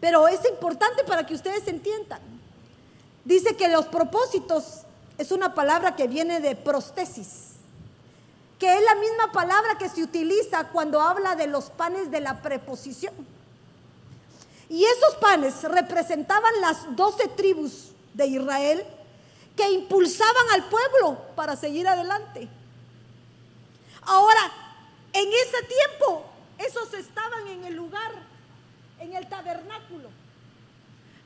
Pero 0.00 0.26
es 0.28 0.40
importante 0.48 1.04
para 1.04 1.26
que 1.26 1.34
ustedes 1.34 1.66
entiendan. 1.68 2.20
Dice 3.24 3.56
que 3.56 3.68
los 3.68 3.86
propósitos 3.86 4.82
es 5.16 5.32
una 5.32 5.54
palabra 5.54 5.96
que 5.96 6.08
viene 6.08 6.40
de 6.40 6.56
prostesis, 6.56 7.52
que 8.58 8.72
es 8.74 8.82
la 8.84 8.94
misma 8.96 9.32
palabra 9.32 9.78
que 9.78 9.88
se 9.88 10.02
utiliza 10.02 10.68
cuando 10.68 11.00
habla 11.00 11.36
de 11.36 11.46
los 11.46 11.70
panes 11.70 12.10
de 12.10 12.20
la 12.20 12.42
preposición. 12.42 13.14
Y 14.74 14.84
esos 14.84 15.14
panes 15.20 15.62
representaban 15.62 16.52
las 16.60 16.96
doce 16.96 17.28
tribus 17.28 17.92
de 18.12 18.26
Israel 18.26 18.84
que 19.56 19.70
impulsaban 19.70 20.50
al 20.52 20.64
pueblo 20.64 21.16
para 21.36 21.54
seguir 21.54 21.86
adelante. 21.86 22.48
Ahora, 24.02 24.52
en 25.12 25.28
ese 25.28 25.62
tiempo, 25.62 26.24
esos 26.58 26.92
estaban 26.92 27.46
en 27.46 27.64
el 27.66 27.74
lugar, 27.74 28.10
en 28.98 29.14
el 29.14 29.28
tabernáculo. 29.28 30.08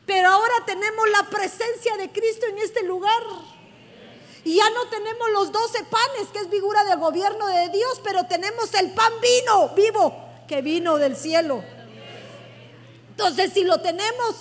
Pero 0.04 0.28
ahora 0.28 0.66
tenemos 0.66 1.08
la 1.08 1.22
presencia 1.30 1.96
de 1.96 2.12
Cristo 2.12 2.44
en 2.50 2.58
este 2.58 2.82
lugar. 2.82 3.22
Y 4.44 4.56
ya 4.56 4.68
no 4.68 4.88
tenemos 4.88 5.30
los 5.30 5.52
doce 5.52 5.84
panes, 5.84 6.28
que 6.34 6.40
es 6.40 6.48
figura 6.48 6.84
del 6.84 6.98
gobierno 6.98 7.46
de 7.46 7.70
Dios, 7.70 7.98
pero 8.04 8.26
tenemos 8.26 8.74
el 8.74 8.92
pan 8.92 9.12
vino, 9.22 9.70
vivo, 9.70 10.14
que 10.46 10.60
vino 10.60 10.98
del 10.98 11.16
cielo. 11.16 11.64
Entonces, 13.18 13.52
si 13.52 13.64
lo 13.64 13.80
tenemos, 13.80 14.36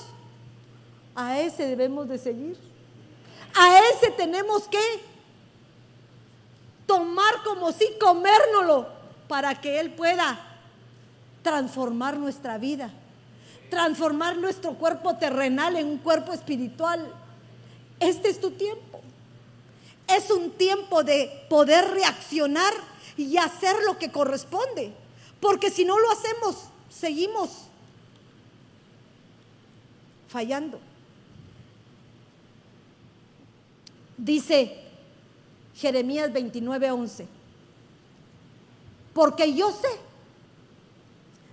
a 1.15 1.39
ese 1.39 1.65
debemos 1.65 2.07
de 2.07 2.19
seguir. 2.19 2.55
A 3.55 3.79
ese 3.89 4.11
tenemos 4.11 4.67
que 4.67 4.79
tomar 6.85 7.41
como 7.43 7.71
si 7.71 7.87
comérnoslo 7.99 8.87
para 9.27 9.59
que 9.59 9.79
Él 9.79 9.95
pueda 9.95 10.39
transformar 11.41 12.17
nuestra 12.17 12.59
vida, 12.59 12.91
transformar 13.71 14.37
nuestro 14.37 14.75
cuerpo 14.75 15.15
terrenal 15.15 15.75
en 15.75 15.87
un 15.87 15.97
cuerpo 15.97 16.31
espiritual. 16.31 17.11
Este 17.99 18.29
es 18.29 18.39
tu 18.39 18.51
tiempo. 18.51 19.01
Es 20.07 20.29
un 20.29 20.51
tiempo 20.51 21.03
de 21.03 21.47
poder 21.49 21.89
reaccionar 21.89 22.73
y 23.17 23.37
hacer 23.37 23.75
lo 23.87 23.97
que 23.97 24.11
corresponde. 24.11 24.93
Porque 25.41 25.71
si 25.71 25.83
no 25.83 25.97
lo 25.97 26.11
hacemos, 26.11 26.57
seguimos 26.89 27.66
fallando. 30.27 30.79
Dice 34.17 34.75
Jeremías 35.75 36.33
29, 36.33 36.91
11, 36.91 37.27
porque 39.13 39.53
yo 39.53 39.71
sé 39.71 39.87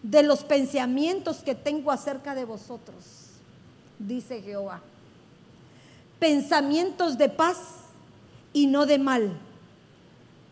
de 0.03 0.23
los 0.23 0.45
pensamientos 0.45 1.39
que 1.39 1.55
tengo 1.55 1.91
acerca 1.91 2.35
de 2.35 2.45
vosotros, 2.45 3.05
dice 3.99 4.43
Jehová, 4.43 4.81
pensamientos 6.19 7.19
de 7.19 7.29
paz 7.29 7.59
y 8.53 8.67
no 8.67 8.87
de 8.87 8.99
mal, 8.99 9.33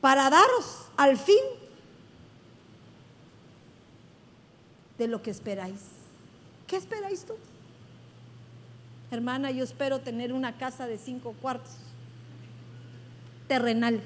para 0.01 0.29
daros 0.29 0.87
al 0.97 1.17
fin 1.17 1.43
de 4.99 5.09
lo 5.09 5.23
que 5.23 5.31
esperáis. 5.31 5.81
¿Qué 6.67 6.77
esperáis 6.77 7.25
tú? 7.25 7.35
Hermana, 9.13 9.51
yo 9.51 9.63
espero 9.63 10.01
tener 10.01 10.33
una 10.33 10.57
casa 10.57 10.87
de 10.87 10.97
cinco 10.97 11.35
cuartos, 11.43 11.73
terrenal. 13.47 14.01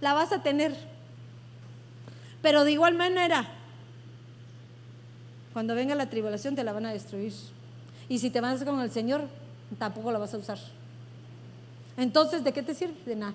La 0.00 0.14
vas 0.14 0.32
a 0.32 0.42
tener. 0.42 0.74
Pero 2.40 2.64
de 2.64 2.72
igual 2.72 2.94
manera, 2.94 3.46
cuando 5.52 5.74
venga 5.74 5.94
la 5.94 6.08
tribulación 6.08 6.54
te 6.54 6.64
la 6.64 6.72
van 6.72 6.86
a 6.86 6.94
destruir. 6.94 7.34
Y 8.08 8.20
si 8.20 8.30
te 8.30 8.40
vas 8.40 8.64
con 8.64 8.80
el 8.80 8.90
Señor, 8.90 9.28
tampoco 9.78 10.10
la 10.10 10.18
vas 10.18 10.32
a 10.32 10.38
usar. 10.38 10.58
Entonces, 11.98 12.42
¿de 12.44 12.54
qué 12.54 12.62
te 12.62 12.74
sirve? 12.74 12.96
De 13.04 13.16
nada. 13.16 13.34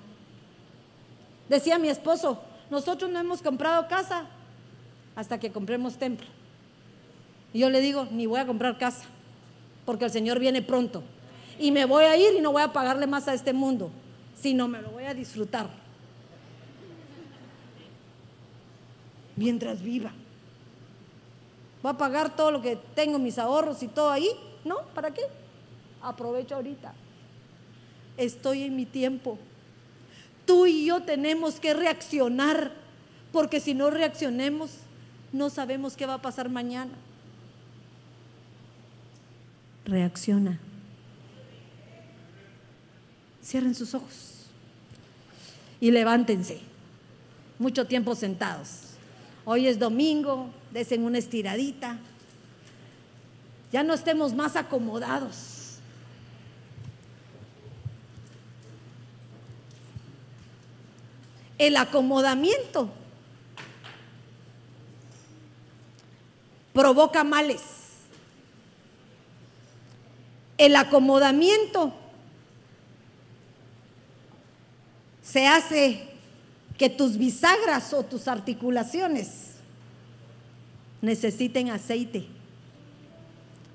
Decía 1.48 1.78
mi 1.78 1.90
esposo, 1.90 2.42
nosotros 2.72 3.12
no 3.12 3.20
hemos 3.20 3.44
comprado 3.44 3.88
casa 3.88 4.26
hasta 5.16 5.40
que 5.40 5.52
compremos 5.52 5.98
templo. 5.98 6.26
Y 7.54 7.60
yo 7.60 7.70
le 7.70 7.82
digo, 7.82 8.08
ni 8.10 8.26
voy 8.26 8.40
a 8.40 8.48
comprar 8.48 8.80
casa 8.80 9.06
porque 9.88 10.04
el 10.04 10.12
Señor 10.12 10.38
viene 10.38 10.62
pronto. 10.62 11.02
Y 11.58 11.72
me 11.72 11.86
voy 11.86 12.04
a 12.04 12.18
ir 12.18 12.36
y 12.38 12.42
no 12.42 12.52
voy 12.52 12.62
a 12.62 12.74
pagarle 12.74 13.08
más 13.08 13.30
a 13.30 13.34
este 13.34 13.54
mundo, 13.54 13.90
sino 14.36 14.68
me 14.68 14.82
lo 14.82 14.90
voy 14.90 15.06
a 15.06 15.14
disfrutar. 15.14 15.70
Mientras 19.38 19.82
viva. 19.82 20.12
Voy 21.82 21.94
a 21.94 21.98
pagar 21.98 22.36
todo 22.36 22.52
lo 22.52 22.62
que 22.62 22.78
tengo, 22.96 23.18
mis 23.18 23.40
ahorros 23.40 23.82
y 23.82 23.88
todo 23.88 24.12
ahí. 24.12 24.28
¿No? 24.66 24.82
¿Para 24.94 25.12
qué? 25.12 25.22
Aprovecho 26.02 26.56
ahorita. 26.56 26.94
Estoy 28.18 28.64
en 28.64 28.76
mi 28.76 28.86
tiempo. 28.86 29.40
Tú 30.46 30.66
y 30.66 30.86
yo 30.86 31.04
tenemos 31.04 31.62
que 31.62 31.74
reaccionar, 31.74 32.74
porque 33.32 33.62
si 33.62 33.74
no 33.74 33.90
reaccionemos, 33.90 34.72
no 35.32 35.50
sabemos 35.50 35.96
qué 35.96 36.06
va 36.06 36.16
a 36.16 36.22
pasar 36.22 36.50
mañana 36.50 36.92
reacciona. 39.88 40.60
Cierren 43.44 43.74
sus 43.74 43.94
ojos 43.94 44.46
y 45.80 45.92
levántense. 45.92 46.60
Mucho 47.58 47.88
tiempo 47.88 48.14
sentados. 48.14 48.82
Hoy 49.46 49.68
es 49.68 49.80
domingo, 49.80 50.50
desen 50.72 51.04
una 51.04 51.18
estiradita. 51.18 51.98
Ya 53.72 53.84
no 53.84 53.94
estemos 53.94 54.34
más 54.34 54.56
acomodados. 54.56 55.78
El 61.58 61.76
acomodamiento 61.78 62.92
provoca 66.74 67.24
males 67.24 67.87
el 70.58 70.76
acomodamiento 70.76 71.94
se 75.22 75.46
hace 75.46 76.08
que 76.78 76.90
tus 76.90 77.18
bisagras 77.18 77.94
o 77.94 78.04
tus 78.04 78.28
articulaciones 78.28 79.56
necesiten 81.02 81.70
aceite 81.70 82.28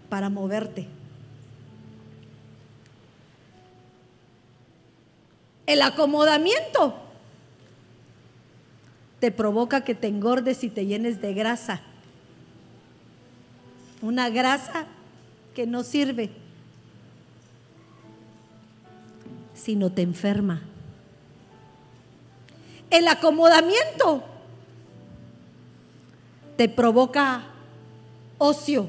para 0.09 0.29
moverte. 0.29 0.89
El 5.67 5.83
acomodamiento 5.83 6.97
te 9.21 9.31
provoca 9.31 9.85
que 9.85 9.95
te 9.95 10.09
engordes 10.09 10.65
y 10.65 10.69
te 10.69 10.85
llenes 10.85 11.23
de 11.23 11.33
grasa. 11.33 11.81
Una 14.01 14.29
grasa 14.31 14.87
que 15.55 15.67
no 15.67 15.85
sirve, 15.85 16.42
sino 19.63 19.93
te 19.93 20.03
enferma. 20.03 20.61
El 22.91 23.07
acomodamiento 23.07 24.25
te 26.57 26.69
provoca 26.69 27.45
ocio. 28.39 28.89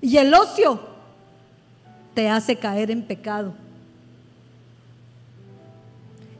Y 0.00 0.16
el 0.16 0.34
ocio 0.34 0.80
te 2.12 2.28
hace 2.28 2.56
caer 2.56 2.90
en 2.90 3.04
pecado. 3.04 3.54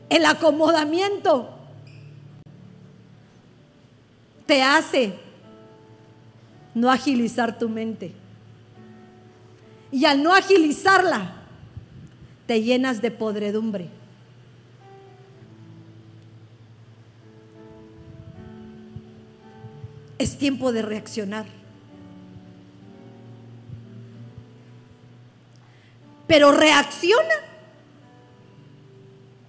El 0.09 0.25
acomodamiento 0.25 1.49
te 4.45 4.61
hace 4.61 5.17
no 6.75 6.91
agilizar 6.91 7.57
tu 7.57 7.69
mente. 7.69 8.11
Y 9.91 10.03
al 10.05 10.21
no 10.21 10.33
agilizarla, 10.33 11.42
te 12.45 12.61
llenas 12.61 13.01
de 13.01 13.11
podredumbre. 13.11 13.89
Es 20.17 20.37
tiempo 20.37 20.71
de 20.71 20.81
reaccionar. 20.81 21.45
Pero 26.27 26.51
reacciona 26.51 27.35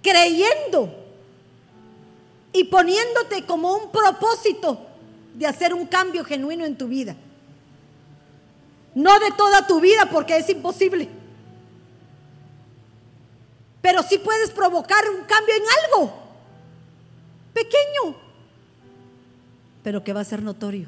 creyendo 0.01 0.93
y 2.53 2.65
poniéndote 2.65 3.45
como 3.45 3.75
un 3.75 3.91
propósito 3.91 4.85
de 5.33 5.47
hacer 5.47 5.73
un 5.73 5.87
cambio 5.87 6.23
genuino 6.23 6.65
en 6.65 6.77
tu 6.77 6.87
vida. 6.87 7.15
No 8.93 9.19
de 9.19 9.31
toda 9.31 9.67
tu 9.67 9.81
vida 9.81 10.07
porque 10.11 10.37
es 10.37 10.49
imposible. 10.49 11.09
Pero 13.85 14.01
sí 14.01 14.17
puedes 14.17 14.49
provocar 14.49 15.07
un 15.11 15.25
cambio 15.25 15.53
en 15.53 15.63
algo 15.83 16.13
pequeño 17.53 18.25
pero 19.83 20.03
que 20.03 20.13
va 20.13 20.21
a 20.21 20.23
ser 20.23 20.41
notorio. 20.41 20.87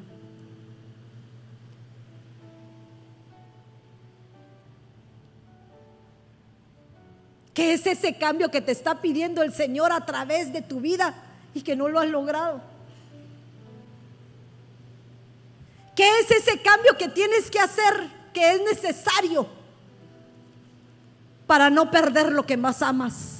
¿Qué 7.54 7.74
es 7.74 7.86
ese 7.86 8.18
cambio 8.18 8.50
que 8.50 8.62
te 8.62 8.72
está 8.72 9.00
pidiendo 9.00 9.44
el 9.44 9.54
Señor 9.54 9.92
a 9.92 10.04
través 10.04 10.52
de 10.52 10.64
tu 10.64 10.82
vida 10.82 11.14
y 11.54 11.62
que 11.62 11.76
no 11.76 11.90
lo 11.90 12.00
has 12.00 12.08
logrado? 12.08 12.60
¿Qué 15.96 16.10
es 16.22 16.32
ese 16.32 16.60
cambio 16.64 16.98
que 16.98 17.10
tienes 17.10 17.52
que 17.52 17.60
hacer 17.60 18.10
que 18.34 18.54
es 18.54 18.62
necesario 18.64 19.57
para 21.48 21.70
no 21.70 21.90
perder 21.90 22.32
lo 22.32 22.46
que 22.46 22.58
más 22.58 22.82
amas? 22.82 23.38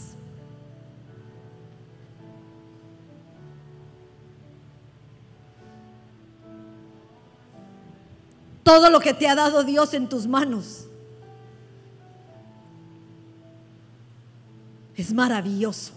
todo 8.68 8.90
lo 8.90 9.00
que 9.00 9.14
te 9.14 9.30
ha 9.30 9.34
dado 9.34 9.64
Dios 9.64 9.94
en 9.94 10.10
tus 10.10 10.28
manos. 10.28 10.88
Es 14.98 15.14
maravilloso. 15.14 15.94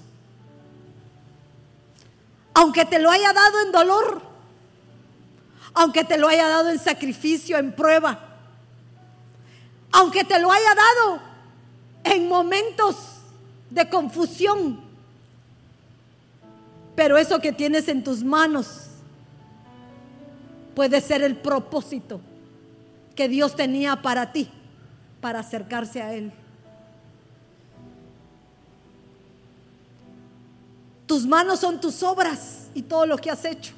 Aunque 2.55 2.85
te 2.85 3.01
lo 3.01 3.11
haya 3.11 3.33
dado 3.33 3.61
en 3.63 3.73
dolor, 3.73 4.23
aunque 5.75 6.05
te 6.05 6.17
lo 6.17 6.29
haya 6.29 6.47
dado 6.47 6.71
en 6.71 6.79
sacrificio, 6.79 7.59
en 7.59 7.75
prueba, 7.75 8.21
aunque 9.91 10.23
te 10.23 10.39
lo 10.39 10.53
haya 10.53 10.73
dado 10.73 11.30
en 12.05 12.29
momentos 12.29 12.97
de 13.71 13.89
confusión, 13.89 14.81
pero 16.95 17.17
eso 17.17 17.41
que 17.41 17.53
tienes 17.53 17.89
en 17.89 18.03
tus 18.03 18.23
manos 18.23 18.87
puede 20.75 21.01
ser 21.01 21.23
el 21.23 21.37
propósito 21.37 22.21
que 23.15 23.29
Dios 23.29 23.55
tenía 23.55 24.03
para 24.03 24.33
ti, 24.33 24.51
para 25.21 25.41
acercarse 25.41 26.03
a 26.03 26.15
Él. 26.15 26.33
Tus 31.07 31.27
manos 31.27 31.61
son 31.61 31.81
tus 31.81 32.03
obras 32.03 32.69
y 32.73 32.83
todo 32.83 33.05
lo 33.05 33.19
que 33.19 33.31
has 33.31 33.45
hecho. 33.45 33.75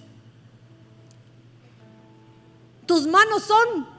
Tus 2.87 3.07
manos 3.07 3.45
son 3.45 3.92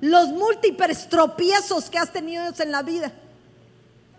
los 0.00 0.28
múltiples 0.28 1.08
tropiezos 1.08 1.90
que 1.90 1.98
has 1.98 2.12
tenido 2.12 2.44
en 2.58 2.72
la 2.72 2.82
vida 2.82 3.12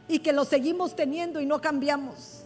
y 0.08 0.20
que 0.20 0.34
los 0.34 0.48
seguimos 0.48 0.96
teniendo 0.96 1.40
y 1.40 1.46
no 1.46 1.62
cambiamos. 1.62 2.44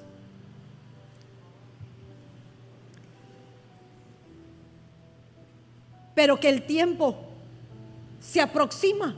Pero 6.14 6.40
que 6.40 6.50
el 6.50 6.66
tiempo 6.66 7.18
se 8.20 8.40
aproxima. 8.42 9.16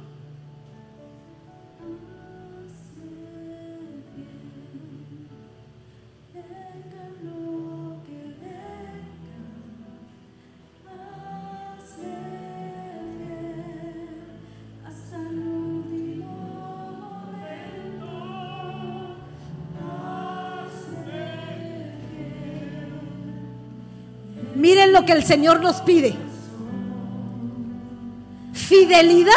Miren 24.55 24.93
lo 24.93 25.05
que 25.05 25.11
el 25.11 25.23
Señor 25.23 25.61
nos 25.61 25.81
pide 25.81 26.15
fidelidad. 28.67 29.31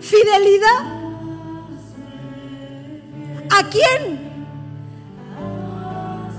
Fidelidad. 0.00 0.80
¿A 3.50 3.62
quién? 3.68 4.30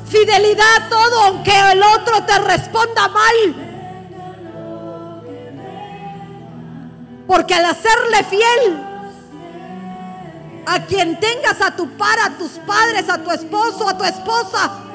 Fidelidad 0.08 0.66
a 0.78 0.90
todo, 0.90 1.22
aunque 1.26 1.52
el 1.72 1.82
otro 1.84 2.24
te 2.26 2.38
responda 2.40 3.08
mal. 3.08 3.56
Porque 7.28 7.54
al 7.54 7.66
hacerle 7.66 8.24
fiel 8.30 8.78
a 10.66 10.80
quien 10.86 11.20
tengas 11.20 11.62
a 11.62 11.76
tu 11.76 11.90
par, 11.92 12.20
a 12.20 12.38
tus 12.38 12.52
padres, 12.66 13.08
a 13.10 13.18
tu 13.24 13.32
esposo, 13.32 13.88
a 13.88 13.98
tu 13.98 14.04
esposa, 14.04 14.91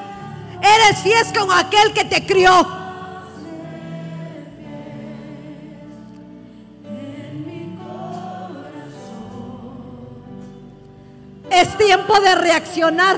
eres 0.61 0.99
fiel 0.99 1.25
con 1.37 1.51
aquel 1.51 1.93
que 1.93 2.05
te 2.05 2.25
crió. 2.25 2.67
Es 11.49 11.77
tiempo 11.77 12.19
de 12.19 12.35
reaccionar 12.35 13.17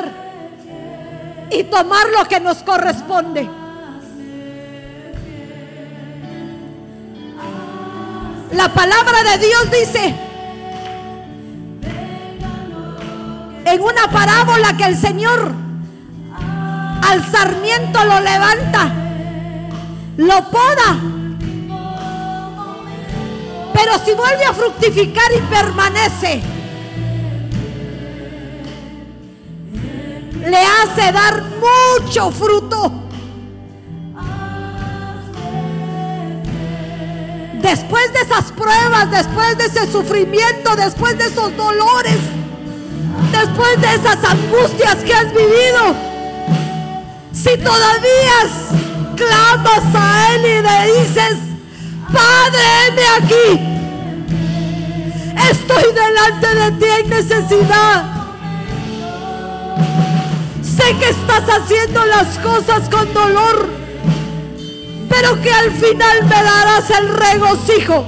y 1.51 1.63
tomar 1.63 2.07
lo 2.17 2.25
que 2.25 2.39
nos 2.39 2.57
corresponde. 2.59 3.49
La 8.53 8.69
palabra 8.69 9.23
de 9.23 9.37
Dios 9.45 9.71
dice 9.71 10.15
en 13.65 13.81
una 13.81 14.09
parábola 14.11 14.75
que 14.75 14.85
el 14.85 14.97
Señor 14.97 15.68
al 17.01 17.31
sarmiento 17.31 18.03
lo 18.05 18.19
levanta, 18.19 18.91
lo 20.17 20.49
poda, 20.49 20.97
pero 23.73 23.97
si 24.03 24.13
vuelve 24.13 24.45
a 24.45 24.53
fructificar 24.53 25.31
y 25.37 25.41
permanece, 25.41 26.41
le 30.41 30.57
hace 30.57 31.11
dar 31.11 31.43
mucho 31.43 32.31
fruto. 32.31 32.91
Después 37.61 38.13
de 38.13 38.19
esas 38.21 38.51
pruebas, 38.53 39.11
después 39.11 39.57
de 39.57 39.65
ese 39.65 39.91
sufrimiento, 39.91 40.75
después 40.75 41.17
de 41.17 41.25
esos 41.25 41.55
dolores, 41.55 42.17
después 43.31 43.81
de 43.81 43.95
esas 43.95 44.23
angustias 44.23 44.95
que 45.03 45.13
has 45.13 45.33
vivido, 45.33 46.08
si 47.31 47.57
todavía 47.57 48.39
clamas 49.15 49.95
a 49.95 50.35
Él 50.35 50.45
y 50.45 50.61
le 50.61 50.99
dices, 50.99 51.37
Padre, 52.11 52.59
heme 52.87 53.03
aquí, 53.17 53.69
Estoy 55.47 55.83
delante 55.93 56.55
de 56.55 56.71
ti 56.73 56.85
en 57.01 57.09
necesidad. 57.09 58.03
Sé 60.61 60.95
que 60.97 61.09
estás 61.09 61.43
haciendo 61.49 62.05
las 62.05 62.37
cosas 62.39 62.89
con 62.89 63.11
dolor, 63.13 63.69
pero 65.09 65.41
que 65.41 65.51
al 65.51 65.71
final 65.71 66.23
me 66.23 66.29
darás 66.29 66.89
el 66.91 67.09
regocijo 67.09 68.05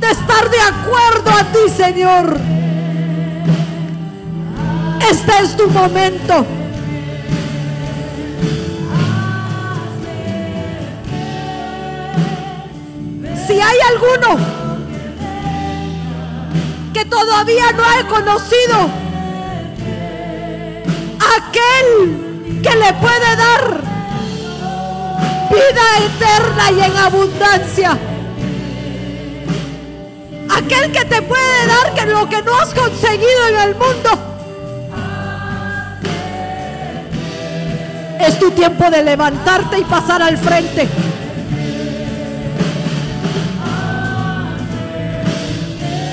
de 0.00 0.10
estar 0.10 0.50
de 0.50 0.60
acuerdo 0.60 1.30
a 1.30 1.44
ti, 1.44 1.70
Señor. 1.74 2.36
Este 5.08 5.32
es 5.42 5.56
tu 5.56 5.68
momento. 5.68 6.44
Si 13.46 13.60
hay 13.60 13.78
alguno 13.90 14.38
que 16.92 17.04
todavía 17.06 17.72
no 17.72 17.82
ha 17.84 18.08
conocido 18.08 18.90
aquel 21.38 22.60
que 22.62 22.76
le 22.76 22.92
puede 22.94 23.36
dar 23.36 23.80
vida 25.50 25.84
eterna 26.06 26.70
y 26.70 26.80
en 26.82 26.96
abundancia. 26.96 27.98
Aquel 30.50 30.92
que 30.92 31.04
te 31.04 31.22
puede 31.22 31.66
dar 31.66 31.94
que 31.94 32.06
lo 32.06 32.28
que 32.28 32.42
no 32.42 32.58
has 32.58 32.72
conseguido 32.74 33.48
en 33.48 33.58
el 33.60 33.74
mundo. 33.74 34.10
Es 38.20 38.38
tu 38.38 38.50
tiempo 38.52 38.88
de 38.90 39.02
levantarte 39.02 39.78
y 39.78 39.84
pasar 39.84 40.22
al 40.22 40.38
frente. 40.38 40.88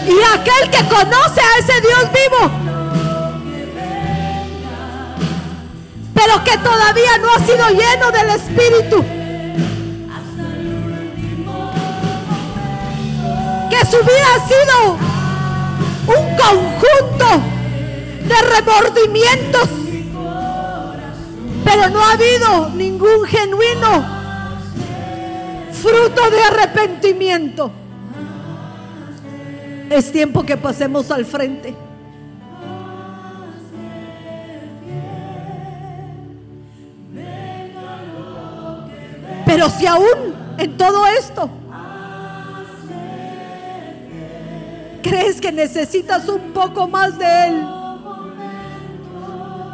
Y 0.09 0.19
aquel 0.23 0.71
que 0.71 0.89
conoce 0.89 1.39
a 1.39 1.59
ese 1.59 1.81
Dios 1.81 2.09
vivo, 2.11 2.51
pero 6.15 6.43
que 6.43 6.57
todavía 6.57 7.17
no 7.19 7.31
ha 7.31 7.39
sido 7.45 7.69
lleno 7.69 8.11
del 8.11 8.29
Espíritu. 8.31 9.05
Que 13.69 13.85
su 13.85 13.97
vida 14.03 14.27
ha 14.35 14.47
sido 14.47 14.97
un 16.17 16.37
conjunto 16.37 17.43
de 18.23 18.41
remordimientos, 18.55 19.69
pero 21.63 21.89
no 21.89 22.03
ha 22.03 22.13
habido 22.13 22.69
ningún 22.71 23.25
genuino 23.25 24.05
fruto 25.71 26.31
de 26.31 26.41
arrepentimiento. 26.41 27.78
Es 29.89 30.11
tiempo 30.11 30.43
que 30.43 30.55
pasemos 30.55 31.09
al 31.09 31.25
frente. 31.25 31.75
Pero 39.45 39.69
si 39.71 39.87
aún 39.87 40.35
en 40.59 40.77
todo 40.77 41.07
esto 41.07 41.49
crees 45.01 45.41
que 45.41 45.51
necesitas 45.51 46.29
un 46.29 46.53
poco 46.53 46.87
más 46.87 47.17
de 47.17 47.47
Él, 47.47 47.67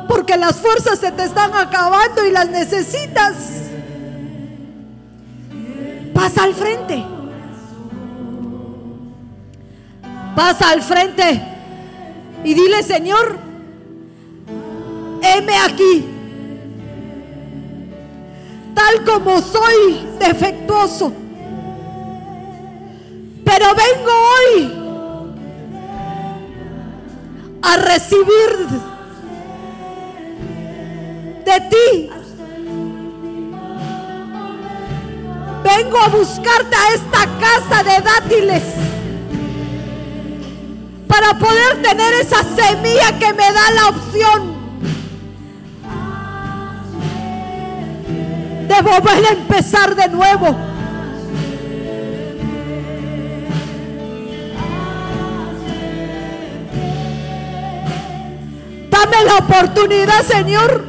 porque 0.07 0.38
las 0.38 0.55
fuerzas 0.55 0.97
se 0.99 1.11
te 1.11 1.26
están 1.26 1.53
acabando 1.53 2.26
y 2.26 2.32
las 2.32 2.47
necesitas, 2.49 3.63
pasa 6.13 6.43
al 6.43 6.53
frente. 6.53 7.14
Pasa 10.36 10.71
al 10.71 10.81
frente 10.81 11.41
y 12.43 12.53
dile, 12.53 12.83
Señor, 12.83 13.38
heme 15.21 15.57
aquí, 15.57 16.05
tal 18.73 19.03
como 19.05 19.41
soy 19.41 20.05
defectuoso. 20.19 21.13
Pero 23.45 23.65
vengo 23.75 24.11
hoy 24.33 24.73
a 27.61 27.77
recibir 27.77 28.67
de 31.45 31.61
ti. 31.69 32.09
Vengo 35.63 35.97
a 35.97 36.07
buscarte 36.09 36.75
a 36.75 36.93
esta 36.93 37.27
casa 37.39 37.83
de 37.83 38.01
dátiles 38.01 38.94
para 41.16 41.34
poder 41.39 41.82
tener 41.82 42.13
esa 42.16 42.43
semilla 42.43 43.18
que 43.18 43.34
me 43.34 43.51
da 43.53 43.72
la 43.72 43.88
opción 43.88 44.55
de 48.68 48.82
volver 48.82 49.26
a 49.26 49.30
empezar 49.32 49.95
de 49.95 50.09
nuevo. 50.09 50.57
Dame 58.89 59.24
la 59.26 59.38
oportunidad, 59.38 60.22
Señor. 60.24 60.86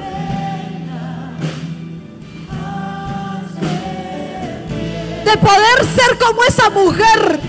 De 5.24 5.36
poder 5.36 5.86
ser 5.94 6.18
como 6.18 6.42
esa 6.44 6.70
mujer 6.70 7.45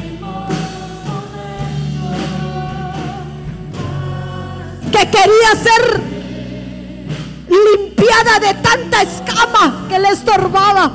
que 4.98 5.12
quería 5.12 5.52
ser 5.62 6.02
limpiada 7.48 8.40
de 8.40 8.54
tanta 8.56 9.02
escama 9.04 9.86
que 9.88 10.00
le 10.00 10.10
estorbaba 10.10 10.92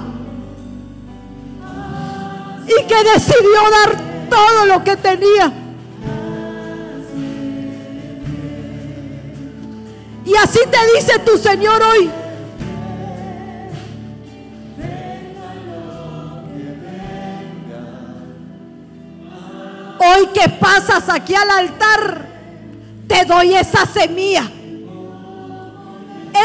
y 2.66 2.86
que 2.86 3.05
decidió 3.05 3.61
dar 3.70 3.96
todo 4.28 4.66
lo 4.66 4.82
que 4.82 4.96
tenía. 4.96 5.53
Y 10.24 10.34
así 10.36 10.61
te 10.70 10.96
dice 10.96 11.18
tu 11.20 11.36
Señor 11.38 11.82
hoy. 11.82 12.11
Hoy 19.99 20.26
que 20.34 20.49
pasas 20.49 21.08
aquí 21.08 21.34
al 21.34 21.50
altar, 21.50 22.32
te 23.13 23.26
doy 23.26 23.55
esa 23.55 23.84
semilla. 23.84 24.51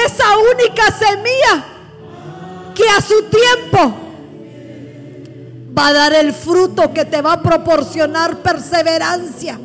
Esa 0.05 0.37
única 0.37 0.91
semilla 0.91 1.63
que 2.75 2.89
a 2.89 2.99
su 2.99 3.23
tiempo 3.23 3.95
va 5.77 5.87
a 5.87 5.93
dar 5.93 6.13
el 6.13 6.33
fruto 6.33 6.93
que 6.93 7.05
te 7.05 7.21
va 7.21 7.33
a 7.33 7.41
proporcionar 7.41 8.39
perseverancia. 8.39 9.57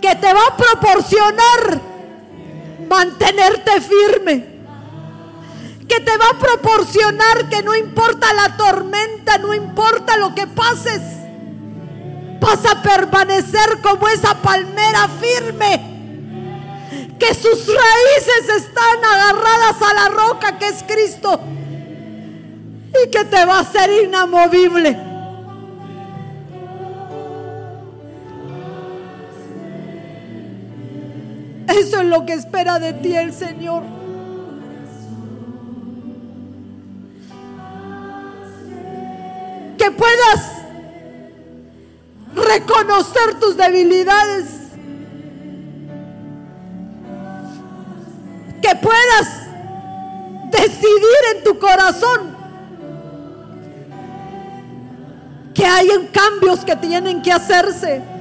Que 0.00 0.14
te 0.14 0.32
va 0.32 0.40
a 0.48 0.56
proporcionar 0.56 1.80
mantenerte 2.88 3.80
firme. 3.82 4.56
Que 5.86 6.00
te 6.00 6.16
va 6.16 6.30
a 6.30 6.38
proporcionar 6.38 7.48
que 7.50 7.62
no 7.62 7.74
importa 7.74 8.32
la 8.32 8.56
tormenta, 8.56 9.36
no 9.36 9.52
importa 9.52 10.16
lo 10.16 10.34
que 10.34 10.46
pases 10.46 11.15
vas 12.40 12.64
a 12.66 12.82
permanecer 12.82 13.80
como 13.82 14.08
esa 14.08 14.34
palmera 14.34 15.08
firme, 15.20 15.80
que 17.18 17.34
sus 17.34 17.66
raíces 17.66 18.56
están 18.56 19.04
agarradas 19.04 19.82
a 19.82 19.94
la 19.94 20.08
roca 20.08 20.58
que 20.58 20.68
es 20.68 20.82
Cristo 20.82 21.40
y 23.04 23.10
que 23.10 23.24
te 23.24 23.44
va 23.44 23.60
a 23.60 23.64
ser 23.64 23.90
inamovible. 24.04 25.06
Eso 31.68 32.00
es 32.00 32.06
lo 32.06 32.24
que 32.24 32.34
espera 32.34 32.78
de 32.78 32.92
ti 32.94 33.14
el 33.14 33.32
Señor. 33.32 33.82
Que 39.76 39.90
puedas 39.90 40.55
reconocer 42.46 43.38
tus 43.40 43.56
debilidades. 43.56 44.46
Que 48.62 48.74
puedas 48.76 49.46
decidir 50.50 51.36
en 51.36 51.44
tu 51.44 51.58
corazón 51.58 52.36
que 55.54 55.64
hay 55.64 55.88
cambios 56.12 56.64
que 56.64 56.76
tienen 56.76 57.22
que 57.22 57.32
hacerse. 57.32 58.15